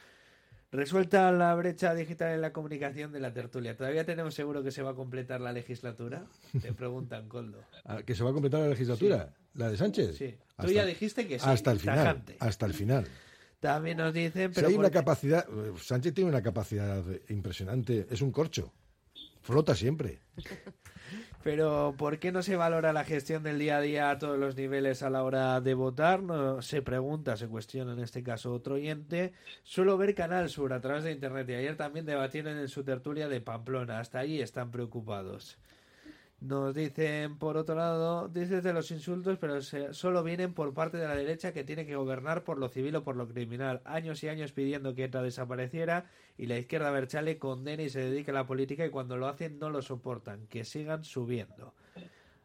Resuelta 0.73 1.31
la 1.33 1.55
brecha 1.55 1.95
digital 1.95 2.33
en 2.33 2.41
la 2.41 2.51
comunicación 2.53 3.13
de 3.13 3.21
la 3.21 3.35
tertulia. 3.35 3.77
¿Todavía 3.77 4.07
tenemos 4.07 4.35
seguro 4.35 4.63
que 4.63 4.71
se 4.71 4.83
va 4.83 4.93
a 4.93 4.95
completar 4.95 5.39
la 5.43 5.53
legislatura? 5.53 6.25
Te 6.63 6.73
preguntan, 6.73 7.29
Coldo. 7.29 7.63
Ah, 7.85 8.01
¿Que 8.03 8.15
se 8.15 8.25
va 8.25 8.31
a 8.31 8.33
completar 8.33 8.61
la 8.61 8.69
legislatura? 8.69 9.35
¿La 9.55 9.71
de 9.71 9.77
Sánchez? 9.77 10.17
Sí. 10.17 10.31
Tú 10.31 10.39
Hasta- 10.57 10.73
ya 10.73 10.87
dijiste 10.87 11.29
que 11.29 11.39
sí. 11.39 11.45
Hasta 11.47 11.73
el 11.73 11.79
final. 11.79 11.97
tajante. 11.99 12.37
Hasta 12.41 12.65
el 12.67 12.73
final. 12.73 13.07
También 13.61 13.99
nos 13.99 14.15
dicen, 14.15 14.49
Si 14.51 14.55
pero 14.55 14.69
hay 14.69 14.75
una 14.75 14.91
capacidad, 14.91 15.47
Sánchez 15.79 16.15
tiene 16.15 16.31
una 16.31 16.43
capacidad 16.43 17.05
impresionante, 17.29 18.07
es 18.11 18.23
un 18.23 18.33
corcho, 18.33 18.73
flota 19.43 19.75
siempre. 19.75 20.21
pero 21.43 21.95
¿por 21.97 22.19
qué 22.19 22.33
no 22.33 22.43
se 22.43 22.57
valora 22.57 22.93
la 22.93 23.05
gestión 23.05 23.43
del 23.43 23.59
día 23.59 23.79
a 23.79 23.81
día 23.81 24.11
a 24.11 24.19
todos 24.19 24.39
los 24.39 24.57
niveles 24.57 25.03
a 25.03 25.11
la 25.11 25.25
hora 25.25 25.61
de 25.61 25.75
votar? 25.75 26.23
No, 26.23 26.63
se 26.63 26.83
pregunta, 26.83 27.37
se 27.37 27.49
cuestiona 27.49 27.93
en 27.93 28.01
este 28.01 28.23
caso 28.23 28.53
otro 28.53 28.77
oyente. 28.77 29.33
Suelo 29.63 29.97
ver 29.97 30.15
Canal 30.15 30.49
Sur 30.49 30.73
a 30.73 30.81
través 30.81 31.05
de 31.05 31.13
Internet 31.13 31.49
y 31.51 31.55
ayer 31.55 31.77
también 31.77 32.07
debatieron 32.07 32.59
en 32.59 32.69
su 32.69 32.85
tertulia 32.85 33.29
de 33.29 33.41
Pamplona. 33.41 33.99
Hasta 33.99 34.21
ahí 34.21 34.41
están 34.41 34.71
preocupados. 34.71 35.59
Nos 36.45 36.75
dicen, 36.75 37.39
por 37.39 37.57
otro 37.57 37.77
lado, 37.77 38.27
dices 38.29 38.65
de 38.65 38.73
los 38.73 38.91
insultos, 38.91 39.39
pero 39.39 39.63
se- 39.63 39.95
solo 39.95 40.25
vienen 40.25 40.55
por 40.55 40.75
parte 40.75 40.97
de 40.97 41.07
la 41.07 41.15
derecha 41.15 41.53
que 41.53 41.63
tiene 41.63 41.87
que 41.87 41.95
gobernar 41.95 42.43
por 42.43 42.59
lo 42.59 42.69
civil 42.69 42.97
o 42.97 43.05
por 43.05 43.15
lo 43.15 43.29
criminal. 43.29 43.81
Años 43.85 44.25
y 44.25 44.29
años 44.29 44.51
pidiendo 44.51 44.93
que 44.97 45.05
ETA 45.05 45.23
desapareciera 45.23 46.07
y 46.37 46.47
la 46.47 46.59
izquierda 46.59 46.91
Berchale 46.91 47.39
condene 47.39 47.85
y 47.85 47.91
se 47.91 48.01
dedique 48.01 48.33
a 48.33 48.35
la 48.35 48.47
política 48.47 48.85
y 48.85 48.91
cuando 48.91 49.17
lo 49.17 49.29
hacen 49.29 49.61
no 49.61 49.71
lo 49.71 49.83
soportan. 49.83 50.49
Que 50.49 50.65
sigan 50.65 51.05
subiendo. 51.05 51.75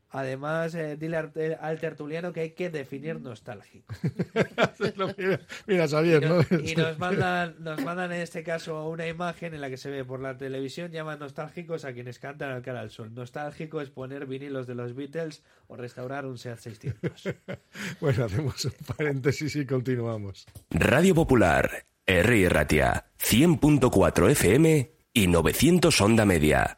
Además, 0.09 0.73
eh, 0.75 0.95
dile 0.97 1.17
al, 1.17 1.31
al 1.59 1.79
tertuliano 1.79 2.31
que 2.31 2.39
hay 2.41 2.49
que 2.51 2.69
definir 2.69 3.19
nostálgico. 3.19 3.93
mira, 5.17 5.39
mira, 5.65 5.87
Xavier, 5.87 6.25
¿no? 6.25 6.41
Y 6.63 6.75
nos 6.75 6.97
mandan, 6.97 7.55
nos 7.59 7.83
mandan 7.83 8.13
en 8.13 8.21
este 8.21 8.43
caso 8.43 8.87
una 8.87 9.05
imagen 9.05 9.53
en 9.53 9.61
la 9.61 9.69
que 9.69 9.77
se 9.77 9.89
ve 9.89 10.05
por 10.05 10.21
la 10.21 10.37
televisión, 10.37 10.91
llaman 10.91 11.19
nostálgicos 11.19 11.83
a 11.83 11.93
quienes 11.93 12.19
cantan 12.19 12.51
al 12.51 12.61
cara 12.61 12.79
al 12.79 12.89
sol. 12.89 13.13
Nostálgico 13.13 13.81
es 13.81 13.89
poner 13.89 14.25
vinilos 14.25 14.65
de 14.65 14.75
los 14.75 14.95
Beatles 14.95 15.43
o 15.67 15.75
restaurar 15.75 16.25
un 16.25 16.37
Seat 16.37 16.59
600. 16.59 17.35
Bueno, 17.99 18.25
hacemos 18.25 18.63
un 18.65 18.73
paréntesis 18.95 19.55
y 19.55 19.65
continuamos. 19.65 20.45
Radio 20.69 21.15
Popular, 21.15 21.85
R. 22.05 22.49
Ratia, 22.49 23.05
100.4 23.19 24.31
FM 24.31 24.91
y 25.13 25.27
900 25.27 26.01
Onda 26.01 26.25
Media. 26.25 26.77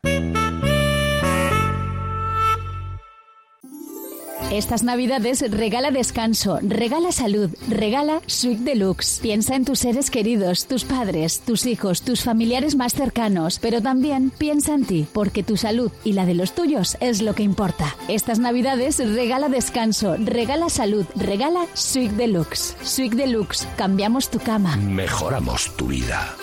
Estas 4.51 4.81
navidades 4.81 5.41
regala 5.51 5.91
descanso, 5.91 6.57
regala 6.63 7.12
salud, 7.12 7.51
regala 7.67 8.19
Suite 8.25 8.63
Deluxe. 8.63 9.19
Piensa 9.21 9.55
en 9.55 9.63
tus 9.63 9.77
seres 9.77 10.09
queridos, 10.09 10.65
tus 10.65 10.85
padres, 10.85 11.41
tus 11.41 11.67
hijos, 11.67 12.01
tus 12.01 12.23
familiares 12.23 12.75
más 12.75 12.95
cercanos, 12.95 13.59
pero 13.59 13.79
también 13.79 14.31
piensa 14.31 14.73
en 14.73 14.85
ti, 14.85 15.07
porque 15.13 15.43
tu 15.43 15.55
salud 15.55 15.91
y 16.03 16.13
la 16.13 16.25
de 16.25 16.33
los 16.33 16.55
tuyos 16.55 16.97
es 16.99 17.21
lo 17.21 17.35
que 17.35 17.43
importa. 17.43 17.95
Estas 18.07 18.39
navidades 18.39 18.97
regala 18.97 19.49
descanso, 19.49 20.15
regala 20.17 20.69
salud, 20.69 21.05
regala 21.15 21.67
Suite 21.75 22.15
Deluxe. 22.15 22.75
Suite 22.81 23.15
Deluxe, 23.15 23.67
cambiamos 23.77 24.31
tu 24.31 24.39
cama. 24.39 24.77
Mejoramos 24.77 25.75
tu 25.77 25.85
vida. 25.89 26.35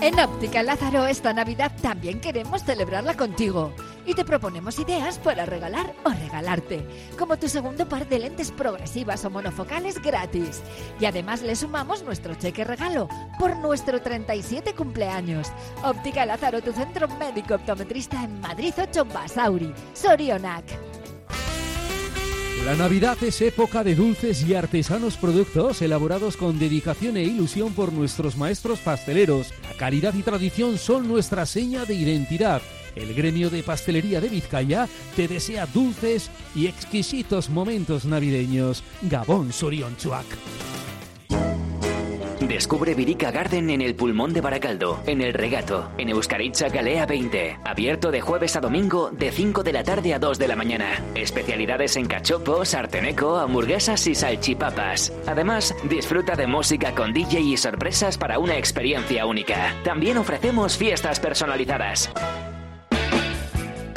En 0.00 0.18
Óptica 0.18 0.64
Lázaro 0.64 1.06
esta 1.06 1.32
Navidad 1.34 1.70
también 1.80 2.20
queremos 2.20 2.64
celebrarla 2.64 3.16
contigo 3.16 3.72
y 4.06 4.14
te 4.14 4.24
proponemos 4.24 4.78
ideas 4.78 5.18
para 5.18 5.46
regalar 5.46 5.94
o 6.04 6.10
regalarte, 6.10 6.84
como 7.18 7.38
tu 7.38 7.48
segundo 7.48 7.88
par 7.88 8.08
de 8.08 8.18
lentes 8.18 8.50
progresivas 8.50 9.24
o 9.24 9.30
monofocales 9.30 10.00
gratis. 10.00 10.62
Y 11.00 11.04
además 11.04 11.42
le 11.42 11.56
sumamos 11.56 12.02
nuestro 12.02 12.34
cheque 12.34 12.64
regalo 12.64 13.08
por 13.38 13.56
nuestro 13.56 14.00
37 14.00 14.74
cumpleaños. 14.74 15.48
Óptica 15.84 16.26
Lázaro, 16.26 16.62
tu 16.62 16.72
centro 16.72 17.08
médico 17.08 17.54
optometrista 17.54 18.24
en 18.24 18.40
Madrid 18.40 18.74
8 18.76 19.04
Basauri, 19.04 19.72
Sorionac. 19.94 20.64
La 22.64 22.76
Navidad 22.76 23.16
es 23.22 23.40
época 23.40 23.82
de 23.82 23.94
dulces 23.94 24.46
y 24.46 24.54
artesanos 24.54 25.16
productos 25.16 25.80
elaborados 25.80 26.36
con 26.36 26.58
dedicación 26.58 27.16
e 27.16 27.22
ilusión 27.22 27.72
por 27.72 27.90
nuestros 27.90 28.36
maestros 28.36 28.80
pasteleros. 28.80 29.54
La 29.62 29.76
calidad 29.78 30.12
y 30.12 30.22
tradición 30.22 30.76
son 30.76 31.08
nuestra 31.08 31.46
seña 31.46 31.86
de 31.86 31.94
identidad. 31.94 32.60
El 32.96 33.14
gremio 33.14 33.50
de 33.50 33.62
pastelería 33.62 34.20
de 34.20 34.28
Vizcaya 34.28 34.88
te 35.16 35.28
desea 35.28 35.66
dulces 35.66 36.30
y 36.54 36.66
exquisitos 36.66 37.50
momentos 37.50 38.04
navideños. 38.04 38.82
Gabón 39.02 39.52
Surionchuac. 39.52 40.26
Descubre 42.40 42.94
Virica 42.94 43.30
Garden 43.30 43.70
en 43.70 43.80
el 43.80 43.94
pulmón 43.94 44.32
de 44.32 44.40
Baracaldo, 44.40 45.00
en 45.06 45.20
el 45.20 45.34
Regato, 45.34 45.90
en 45.98 46.08
Euskaritza 46.08 46.68
Galea 46.68 47.06
20. 47.06 47.60
Abierto 47.64 48.10
de 48.10 48.20
jueves 48.20 48.56
a 48.56 48.60
domingo 48.60 49.10
de 49.12 49.30
5 49.30 49.62
de 49.62 49.72
la 49.72 49.84
tarde 49.84 50.14
a 50.14 50.18
2 50.18 50.38
de 50.38 50.48
la 50.48 50.56
mañana. 50.56 51.00
Especialidades 51.14 51.96
en 51.96 52.06
cachopo, 52.06 52.64
sarteneco, 52.64 53.36
hamburguesas 53.36 54.06
y 54.08 54.14
salchipapas. 54.14 55.12
Además, 55.26 55.74
disfruta 55.88 56.34
de 56.34 56.48
música 56.48 56.94
con 56.94 57.12
DJ 57.12 57.40
y 57.40 57.56
sorpresas 57.56 58.18
para 58.18 58.38
una 58.38 58.56
experiencia 58.56 59.26
única. 59.26 59.74
También 59.84 60.18
ofrecemos 60.18 60.76
fiestas 60.76 61.20
personalizadas. 61.20 62.10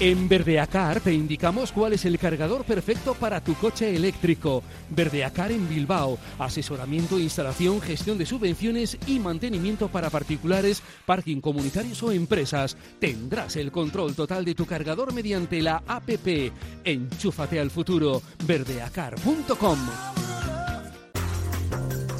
En 0.00 0.28
Verdeacar 0.28 1.00
te 1.00 1.12
indicamos 1.12 1.70
cuál 1.70 1.92
es 1.92 2.04
el 2.04 2.18
cargador 2.18 2.64
perfecto 2.64 3.14
para 3.14 3.42
tu 3.42 3.54
coche 3.54 3.94
eléctrico. 3.94 4.62
Verdeacar 4.90 5.52
en 5.52 5.68
Bilbao. 5.68 6.18
Asesoramiento, 6.38 7.18
instalación, 7.18 7.80
gestión 7.80 8.18
de 8.18 8.26
subvenciones 8.26 8.98
y 9.06 9.18
mantenimiento 9.18 9.88
para 9.88 10.10
particulares, 10.10 10.82
parking 11.06 11.40
comunitarios 11.40 12.02
o 12.02 12.10
empresas. 12.10 12.76
Tendrás 12.98 13.56
el 13.56 13.70
control 13.70 14.14
total 14.14 14.44
de 14.44 14.54
tu 14.54 14.66
cargador 14.66 15.12
mediante 15.12 15.62
la 15.62 15.82
APP. 15.86 16.52
Enchúfate 16.84 17.60
al 17.60 17.70
futuro. 17.70 18.22
Verdeacar.com. 18.44 19.78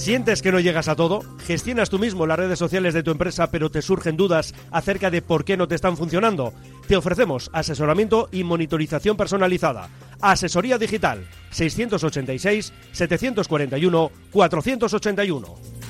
¿Sientes 0.03 0.43
que 0.43 0.51
no 0.51 0.59
llegas 0.59 0.89
a 0.89 0.97
todo? 0.97 1.21
¿Gestionas 1.47 1.89
tú 1.89 1.97
mismo 1.97 2.27
las 2.27 2.37
redes 2.37 2.59
sociales 2.59 2.93
de 2.93 3.05
tu 3.05 3.13
empresa 3.13 3.53
pero 3.53 3.71
te 3.71 3.83
surgen 3.83 4.17
dudas 4.17 4.53
acerca 4.73 5.13
de 5.13 5.23
por 5.23 5.45
qué 5.45 5.57
no 5.57 5.69
te 5.69 5.77
están 5.77 5.97
funcionando? 5.97 6.53
Te 6.87 6.97
ofrecemos 6.97 7.51
asesoramiento 7.53 8.29
y 8.33 8.45
monitorización 8.45 9.16
personalizada. 9.16 9.88
Asesoría 10.21 10.79
digital 10.79 11.27
686 11.51 12.73
741 12.92 14.11
481. 14.31 15.82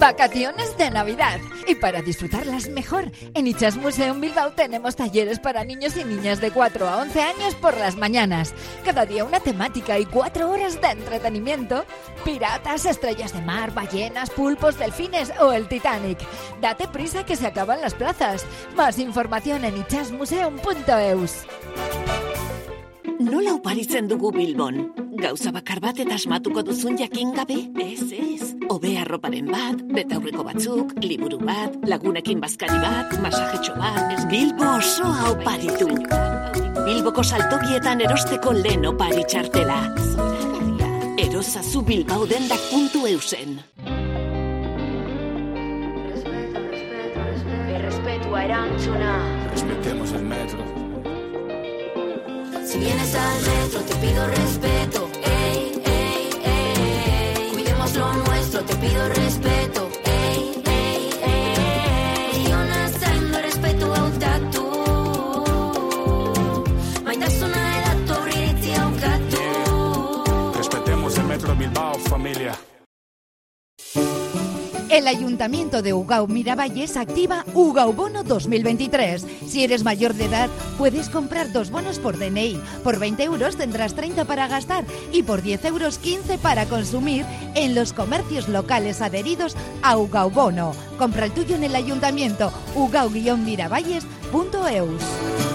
Vacaciones 0.00 0.78
de 0.78 0.90
Navidad. 0.90 1.38
Y 1.66 1.74
para 1.74 2.00
disfrutarlas 2.00 2.70
mejor, 2.70 3.12
en 3.34 3.46
Ichas 3.46 3.76
Museum 3.76 4.18
Bilbao 4.18 4.52
tenemos 4.52 4.96
talleres 4.96 5.38
para 5.38 5.62
niños 5.62 5.94
y 5.98 6.04
niñas 6.04 6.40
de 6.40 6.50
4 6.50 6.88
a 6.88 7.02
11 7.02 7.20
años 7.20 7.54
por 7.56 7.76
las 7.76 7.96
mañanas. 7.96 8.54
Cada 8.82 9.04
día 9.04 9.24
una 9.24 9.40
temática 9.40 9.98
y 9.98 10.06
4 10.06 10.50
horas 10.50 10.80
de 10.80 10.88
entretenimiento. 10.88 11.84
Piratas, 12.24 12.86
estrellas 12.86 13.34
de 13.34 13.42
mar, 13.42 13.74
ballenas, 13.74 14.30
pulpos, 14.30 14.78
delfines 14.78 15.34
o 15.38 15.52
el 15.52 15.68
Titanic. 15.68 16.18
Date 16.62 16.88
prisa 16.88 17.26
que 17.26 17.36
se 17.36 17.46
acaban 17.46 17.82
las 17.82 17.92
plazas. 17.92 18.46
Más 18.74 18.98
información 18.98 19.66
en 19.66 19.76
ichasmuseum.eus. 19.76 21.44
Nola 23.20 23.52
oparitzen 23.52 24.06
dugu 24.08 24.30
Bilbon? 24.32 24.78
Gauza 25.20 25.50
bakar 25.52 25.76
bat 25.84 25.98
eta 26.00 26.14
asmatuko 26.16 26.62
duzun 26.64 26.94
jakin 26.96 27.34
gabe? 27.36 27.58
Ez, 27.84 28.06
ez. 28.16 28.54
Obe 28.72 28.94
arroparen 28.96 29.50
bat, 29.52 29.82
betaurreko 29.92 30.46
batzuk, 30.46 30.94
liburu 31.04 31.36
bat, 31.44 31.76
lagunekin 31.84 32.40
bazkari 32.40 32.78
bat, 32.80 33.12
masajetxo 33.20 33.76
bat... 33.76 34.14
Ez 34.16 34.24
Bilbo 34.32 34.70
osoa 34.78 35.34
oparitu. 35.34 35.90
Bilboko 36.86 37.20
saltokietan 37.20 38.00
erosteko 38.06 38.56
lehen 38.56 38.88
opari 38.88 39.26
txartela. 39.28 39.82
Erosazu 41.20 41.84
Bilbao 41.84 42.24
dendak 42.24 42.64
puntu 42.72 43.04
eusen. 43.10 43.60
Errespetua 47.76 48.44
erantzuna. 48.48 49.16
Respetemos 49.52 50.16
el 50.16 50.24
metro. 50.24 50.69
Si 52.70 52.78
vienes 52.78 53.12
al 53.16 53.42
metro 53.42 53.80
te 53.80 53.96
pido 53.96 54.24
respeto. 54.28 54.99
El 75.00 75.08
Ayuntamiento 75.08 75.80
de 75.80 75.94
Ugao 75.94 76.26
Miravalles 76.26 76.98
activa 76.98 77.46
Ugao 77.54 77.94
Bono 77.94 78.22
2023. 78.22 79.24
Si 79.48 79.64
eres 79.64 79.82
mayor 79.82 80.12
de 80.12 80.26
edad, 80.26 80.50
puedes 80.76 81.08
comprar 81.08 81.52
dos 81.52 81.70
bonos 81.70 81.98
por 81.98 82.18
DNI. 82.18 82.60
Por 82.84 82.98
20 82.98 83.24
euros 83.24 83.56
tendrás 83.56 83.94
30 83.94 84.26
para 84.26 84.46
gastar 84.46 84.84
y 85.10 85.22
por 85.22 85.40
10 85.40 85.64
euros 85.64 85.96
15 85.96 86.36
para 86.36 86.66
consumir 86.66 87.24
en 87.54 87.74
los 87.74 87.94
comercios 87.94 88.50
locales 88.50 89.00
adheridos 89.00 89.56
a 89.82 89.96
Ugao 89.96 90.28
Bono. 90.28 90.72
Compra 90.98 91.24
el 91.24 91.32
tuyo 91.32 91.56
en 91.56 91.64
el 91.64 91.74
Ayuntamiento 91.74 92.52
ugao-miravalles.eus. 92.74 95.49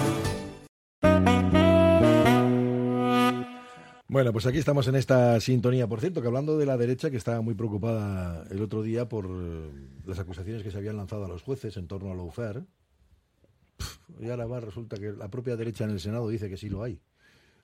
Bueno, 4.16 4.32
pues 4.32 4.46
aquí 4.46 4.56
estamos 4.56 4.88
en 4.88 4.94
esta 4.94 5.38
sintonía. 5.40 5.86
Por 5.86 6.00
cierto, 6.00 6.22
que 6.22 6.28
hablando 6.28 6.56
de 6.56 6.64
la 6.64 6.78
derecha, 6.78 7.10
que 7.10 7.18
estaba 7.18 7.42
muy 7.42 7.52
preocupada 7.52 8.46
el 8.50 8.62
otro 8.62 8.82
día 8.82 9.06
por 9.10 9.26
eh, 9.26 9.70
las 10.06 10.18
acusaciones 10.18 10.62
que 10.62 10.70
se 10.70 10.78
habían 10.78 10.96
lanzado 10.96 11.26
a 11.26 11.28
los 11.28 11.42
jueces 11.42 11.76
en 11.76 11.86
torno 11.86 12.10
a 12.10 12.14
lawfare, 12.14 12.64
y 14.18 14.30
ahora 14.30 14.46
va, 14.46 14.60
resulta 14.60 14.96
que 14.96 15.12
la 15.12 15.28
propia 15.28 15.54
derecha 15.54 15.84
en 15.84 15.90
el 15.90 16.00
Senado 16.00 16.30
dice 16.30 16.48
que 16.48 16.56
sí 16.56 16.70
lo 16.70 16.82
hay. 16.82 16.98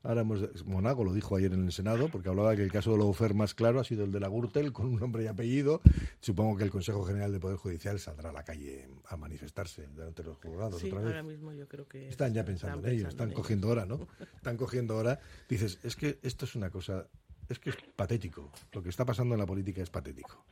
Ahora 0.04 0.22
hemos, 0.22 0.64
Monago 0.66 1.04
lo 1.04 1.12
dijo 1.12 1.36
ayer 1.36 1.52
en 1.52 1.64
el 1.64 1.72
Senado, 1.72 2.08
porque 2.08 2.28
hablaba 2.28 2.56
que 2.56 2.62
el 2.62 2.72
caso 2.72 2.90
de 2.92 2.98
lawfare 2.98 3.34
más 3.34 3.54
claro 3.54 3.78
ha 3.78 3.84
sido 3.84 4.04
el 4.04 4.10
de 4.10 4.18
la 4.18 4.28
Gürtel, 4.28 4.72
con 4.72 4.86
un 4.86 4.98
nombre 4.98 5.22
y 5.22 5.26
apellido. 5.28 5.80
Supongo 6.20 6.56
que 6.56 6.64
el 6.64 6.70
Consejo 6.70 7.04
General 7.04 7.30
de 7.32 7.38
Poder 7.38 7.56
Judicial 7.56 8.00
saldrá 8.00 8.30
a 8.30 8.32
la 8.32 8.42
calle 8.42 8.88
a 9.06 9.16
manifestarse 9.16 9.86
delante 9.94 10.22
de 10.22 10.28
los 10.30 10.38
juzgados 10.38 10.80
Sí, 10.80 10.88
otra 10.88 10.98
vez. 11.00 11.06
ahora 11.08 11.22
mismo 11.22 11.52
yo 11.52 11.68
creo 11.68 11.86
que 11.86 12.08
Están 12.08 12.34
ya 12.34 12.44
pensando 12.44 12.78
están 12.78 12.90
en 12.92 12.98
ello, 12.98 13.08
están 13.08 13.28
en 13.28 13.34
cogiendo 13.34 13.68
hora, 13.68 13.86
¿no? 13.86 14.08
Están 14.34 14.56
cogiendo 14.56 14.96
hora. 14.96 15.20
Dices, 15.48 15.78
es 15.84 15.94
que 15.94 16.18
esto 16.22 16.46
es 16.46 16.56
una 16.56 16.70
cosa, 16.70 17.06
es 17.48 17.60
que 17.60 17.70
es 17.70 17.76
patético. 17.94 18.50
Lo 18.72 18.82
que 18.82 18.88
está 18.88 19.04
pasando 19.04 19.34
en 19.34 19.40
la 19.40 19.46
política 19.46 19.82
es 19.82 19.90
patético. 19.90 20.44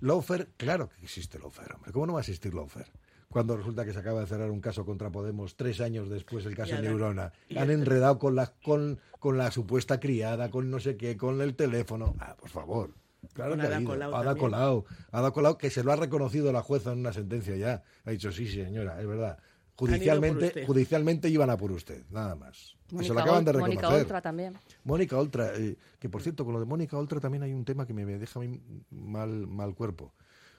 Lawfare, 0.00 0.48
claro 0.56 0.88
que 0.88 1.04
existe 1.04 1.38
lawfare, 1.38 1.74
hombre. 1.74 1.92
¿Cómo 1.92 2.06
no 2.06 2.12
va 2.14 2.20
a 2.20 2.22
existir 2.22 2.52
lawfare? 2.52 2.90
Cuando 3.28 3.56
resulta 3.56 3.84
que 3.84 3.92
se 3.92 3.98
acaba 3.98 4.20
de 4.20 4.26
cerrar 4.26 4.50
un 4.50 4.60
caso 4.60 4.84
contra 4.84 5.10
Podemos 5.10 5.56
tres 5.56 5.80
años 5.80 6.08
después 6.08 6.46
el 6.46 6.56
caso 6.56 6.80
Neurona. 6.80 7.32
Han 7.56 7.70
enredado 7.70 8.18
con 8.18 8.34
la, 8.34 8.52
con, 8.62 9.00
con 9.18 9.36
la 9.36 9.50
supuesta 9.50 10.00
criada, 10.00 10.50
con 10.50 10.70
no 10.70 10.78
sé 10.78 10.96
qué, 10.96 11.16
con 11.16 11.40
el 11.40 11.54
teléfono. 11.54 12.14
Ah, 12.18 12.36
por 12.36 12.50
favor. 12.50 12.94
Claro 13.32 13.52
Con 13.52 13.60
que 13.60 13.66
ha 13.66 13.68
Ada 13.68 13.76
habido. 13.76 13.90
Colau 13.90 14.14
Ada. 14.14 14.34
Colau. 14.36 14.84
Ada 15.10 15.30
Colau, 15.32 15.58
que 15.58 15.70
se 15.70 15.82
lo 15.82 15.92
ha 15.92 15.96
reconocido 15.96 16.52
la 16.52 16.62
jueza 16.62 16.92
en 16.92 17.00
una 17.00 17.12
sentencia 17.12 17.56
ya. 17.56 17.82
Ha 18.04 18.10
dicho, 18.10 18.30
sí, 18.32 18.46
señora, 18.46 19.00
es 19.00 19.06
verdad. 19.06 19.38
Judicialmente, 19.76 20.64
judicialmente 20.64 21.28
iban 21.28 21.50
a 21.50 21.56
por 21.58 21.70
usted, 21.70 22.04
nada 22.10 22.34
más. 22.34 22.76
Que 22.88 22.90
se 22.90 22.94
Mónica 22.94 23.14
lo 23.14 23.20
acaban 23.20 23.44
de 23.44 23.52
reconocer. 23.52 23.80
Mónica 23.82 23.96
Oltra 24.00 24.22
también. 24.22 24.54
Mónica 24.84 25.18
Oltra, 25.18 25.50
eh, 25.54 25.76
que 25.98 26.08
por 26.08 26.22
cierto, 26.22 26.44
con 26.44 26.54
lo 26.54 26.60
de 26.60 26.66
Mónica 26.66 26.96
Oltra 26.96 27.20
también 27.20 27.42
hay 27.42 27.52
un 27.52 27.64
tema 27.64 27.86
que 27.86 27.92
me, 27.92 28.06
me 28.06 28.18
deja 28.18 28.40
a 28.40 28.42
mí 28.42 28.58
mal, 28.90 29.46
mal 29.46 29.74
cuerpo. 29.74 30.14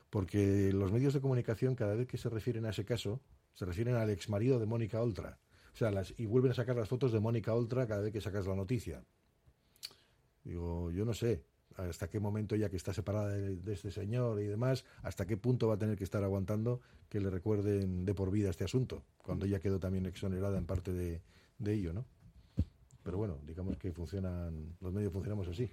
Porque 0.09 0.71
los 0.73 0.91
medios 0.91 1.13
de 1.13 1.21
comunicación, 1.21 1.75
cada 1.75 1.95
vez 1.95 2.07
que 2.07 2.17
se 2.17 2.29
refieren 2.29 2.65
a 2.65 2.69
ese 2.69 2.85
caso, 2.85 3.21
se 3.53 3.65
refieren 3.65 3.95
al 3.95 4.09
exmarido 4.09 4.59
de 4.59 4.65
Mónica 4.65 5.01
Oltra. 5.01 5.37
O 5.73 5.77
sea, 5.77 5.91
las, 5.91 6.13
y 6.17 6.25
vuelven 6.25 6.51
a 6.51 6.55
sacar 6.55 6.75
las 6.75 6.87
fotos 6.87 7.11
de 7.11 7.19
Mónica 7.19 7.53
Oltra 7.53 7.87
cada 7.87 8.01
vez 8.01 8.13
que 8.13 8.21
sacas 8.21 8.47
la 8.47 8.55
noticia. 8.55 9.03
Digo, 10.43 10.91
yo 10.91 11.05
no 11.05 11.13
sé 11.13 11.43
hasta 11.75 12.09
qué 12.09 12.19
momento 12.19 12.55
ya 12.55 12.69
que 12.69 12.77
está 12.77 12.93
separada 12.93 13.29
de, 13.29 13.73
este 13.73 13.91
señor 13.91 14.41
y 14.41 14.45
demás, 14.45 14.85
hasta 15.03 15.27
qué 15.27 15.37
punto 15.37 15.67
va 15.67 15.75
a 15.75 15.77
tener 15.77 15.95
que 15.97 16.03
estar 16.03 16.23
aguantando 16.23 16.81
que 17.09 17.19
le 17.19 17.29
recuerden 17.29 18.05
de 18.05 18.13
por 18.13 18.31
vida 18.31 18.49
este 18.49 18.63
asunto, 18.63 19.03
cuando 19.17 19.45
ella 19.45 19.59
quedó 19.59 19.79
también 19.79 20.05
exonerada 20.05 20.57
en 20.57 20.65
parte 20.65 20.91
de, 20.91 21.21
de 21.59 21.73
ello, 21.73 21.93
¿no? 21.93 22.05
Pero 23.03 23.17
bueno, 23.17 23.39
digamos 23.45 23.77
que 23.77 23.91
funcionan, 23.91 24.75
los 24.81 24.91
medios 24.91 25.13
funcionamos 25.13 25.47
así. 25.47 25.71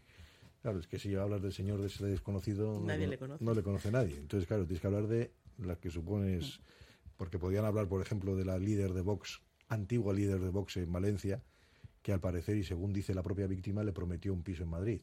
Claro, 0.64 0.78
es 0.78 0.86
que 0.86 0.98
si 0.98 1.14
hablas 1.14 1.42
del 1.42 1.52
señor 1.52 1.78
de 1.82 1.88
ese 1.88 2.06
desconocido, 2.06 2.80
no- 2.80 2.86
Nadie 2.86 3.04
no, 3.04 3.10
le 3.10 3.18
conoce. 3.18 3.44
no 3.44 3.52
le 3.52 3.62
conoce 3.62 3.92
nadie. 3.92 4.16
Entonces, 4.16 4.48
claro, 4.48 4.64
tienes 4.64 4.80
que 4.80 4.86
hablar 4.86 5.06
de 5.08 5.30
las 5.58 5.76
que 5.76 5.90
supones, 5.90 6.60
porque 7.18 7.38
podían 7.38 7.66
hablar, 7.66 7.86
por 7.86 8.00
ejemplo, 8.00 8.34
de 8.34 8.46
la 8.46 8.56
líder 8.58 8.94
de 8.94 9.02
Vox, 9.02 9.42
antigua 9.68 10.14
líder 10.14 10.40
de 10.40 10.48
Vox 10.48 10.78
en 10.78 10.90
Valencia, 10.90 11.42
que 12.00 12.14
al 12.14 12.20
parecer, 12.20 12.56
y 12.56 12.64
según 12.64 12.94
dice 12.94 13.12
la 13.12 13.22
propia 13.22 13.46
víctima, 13.46 13.84
le 13.84 13.92
prometió 13.92 14.32
un 14.32 14.42
piso 14.42 14.62
en 14.62 14.70
Madrid. 14.70 15.02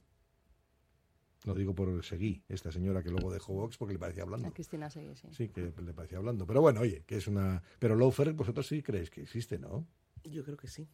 No 1.46 1.54
digo 1.54 1.76
por 1.76 2.04
seguí, 2.04 2.44
esta 2.50 2.72
señora 2.72 3.04
que 3.04 3.12
luego 3.12 3.32
dejó 3.32 3.54
Vox 3.54 3.78
porque 3.78 3.94
le 3.94 4.00
parecía 4.00 4.24
hablando. 4.24 4.48
A 4.48 4.52
Cristina 4.52 4.90
Seguí, 4.90 5.16
sí. 5.16 5.28
Sí, 5.30 5.50
que 5.50 5.72
le 5.80 5.94
parecía 5.94 6.18
hablando. 6.18 6.48
Pero 6.48 6.62
bueno, 6.62 6.80
oye, 6.82 7.04
que 7.06 7.18
es 7.18 7.28
una... 7.28 7.62
Pero 7.78 7.96
Lawfare, 7.96 8.32
vosotros 8.34 8.66
sí 8.66 8.82
creéis 8.82 9.12
que 9.12 9.22
existe, 9.22 9.60
¿no? 9.60 9.88
Yo 10.24 10.44
creo 10.44 10.58
que 10.58 10.68
sí. 10.68 10.88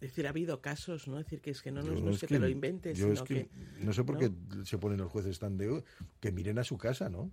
Es 0.00 0.10
decir, 0.10 0.26
ha 0.26 0.30
habido 0.30 0.60
casos, 0.62 1.08
¿no? 1.08 1.18
Es 1.18 1.26
decir, 1.26 1.40
que 1.40 1.50
es 1.50 1.60
que 1.60 1.72
no, 1.72 1.82
no, 1.82 1.92
no 1.92 2.10
es 2.10 2.20
que, 2.20 2.28
que- 2.28 2.34
te 2.34 2.40
lo 2.40 2.48
inventes, 2.48 2.96
yo 2.96 3.06
sino 3.06 3.14
es 3.14 3.22
que 3.22 3.48
que... 3.48 3.84
no 3.84 3.92
sé 3.92 4.04
por 4.04 4.14
¿no? 4.14 4.20
qué 4.20 4.64
se 4.64 4.78
ponen 4.78 4.98
los 4.98 5.10
jueces 5.10 5.38
tan 5.40 5.56
de 5.56 5.82
que 6.20 6.30
miren 6.30 6.58
a 6.58 6.64
su 6.64 6.78
casa, 6.78 7.08
¿no? 7.08 7.32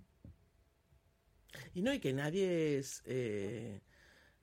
Y 1.74 1.82
no, 1.82 1.92
y 1.94 2.00
que 2.00 2.12
nadie 2.12 2.76
es, 2.78 3.02
eh, 3.06 3.80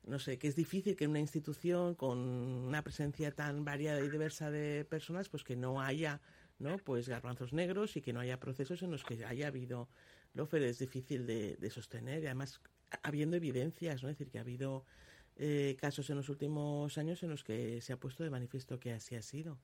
no 0.06 0.20
sé, 0.20 0.38
que 0.40 0.48
es 0.48 0.56
difícil 0.56 0.96
que 0.96 1.04
en 1.04 1.12
una 1.12 1.20
institución 1.20 1.96
con 1.96 2.18
una 2.18 2.82
presencia 2.82 3.32
tan 3.32 3.66
variada 3.66 4.00
y 4.00 4.10
diversa 4.10 4.50
de 4.52 4.86
personas, 4.86 5.30
pues 5.30 5.44
que 5.44 5.56
no 5.56 5.82
haya, 5.82 6.22
¿no? 6.60 6.78
Pues 6.78 7.10
garbanzos 7.10 7.52
negros 7.54 7.98
y 7.98 8.02
que 8.02 8.14
no 8.14 8.20
haya 8.22 8.40
procesos 8.40 8.82
en 8.84 8.92
los 8.92 9.04
que 9.04 9.24
haya 9.26 9.48
habido 9.48 9.90
lofer, 10.34 10.64
es 10.64 10.80
difícil 10.80 11.28
de, 11.28 11.58
de 11.58 11.70
sostener 11.70 12.24
y 12.24 12.28
además 12.28 12.62
habiendo 13.04 13.36
evidencias, 13.36 14.02
¿no? 14.02 14.10
Es 14.10 14.18
decir, 14.18 14.32
que 14.32 14.38
ha 14.38 14.42
habido 14.42 14.86
eh, 15.38 15.76
casos 15.80 16.10
en 16.10 16.18
los 16.18 16.30
últimos 16.30 16.98
años 16.98 17.24
en 17.24 17.30
los 17.30 17.44
que 17.44 17.82
se 17.82 17.94
ha 17.94 17.98
puesto 17.98 18.24
de 18.24 18.30
manifiesto 18.30 18.80
que 18.80 18.94
así 18.94 19.16
ha 19.16 19.22
sido. 19.22 19.58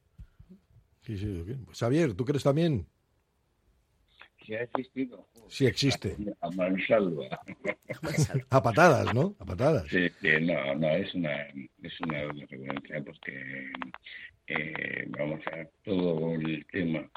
Sí, 1.01 1.17
sí, 1.17 1.43
¿qué? 1.45 1.57
Xavier, 1.73 2.13
¿tú 2.13 2.25
crees 2.25 2.43
también? 2.43 2.85
Que 4.37 4.57
ha 4.57 4.63
existido. 4.63 5.27
Sí 5.47 5.65
existe. 5.65 6.15
A 6.41 6.49
mansalva. 6.51 7.39
A 8.49 8.63
patadas, 8.63 9.13
¿no? 9.13 9.35
A 9.39 9.45
patadas. 9.45 9.87
Sí, 9.89 10.09
sí, 10.21 10.27
no, 10.41 10.75
no, 10.75 10.89
es 10.89 11.13
una, 11.13 11.43
es 11.83 12.01
una 12.01 12.31
referencia 12.31 13.03
porque, 13.03 13.71
eh, 14.47 15.05
vamos 15.09 15.41
a 15.47 15.55
ver, 15.55 15.71
todo 15.83 16.33
el 16.35 16.65
tema 16.71 17.09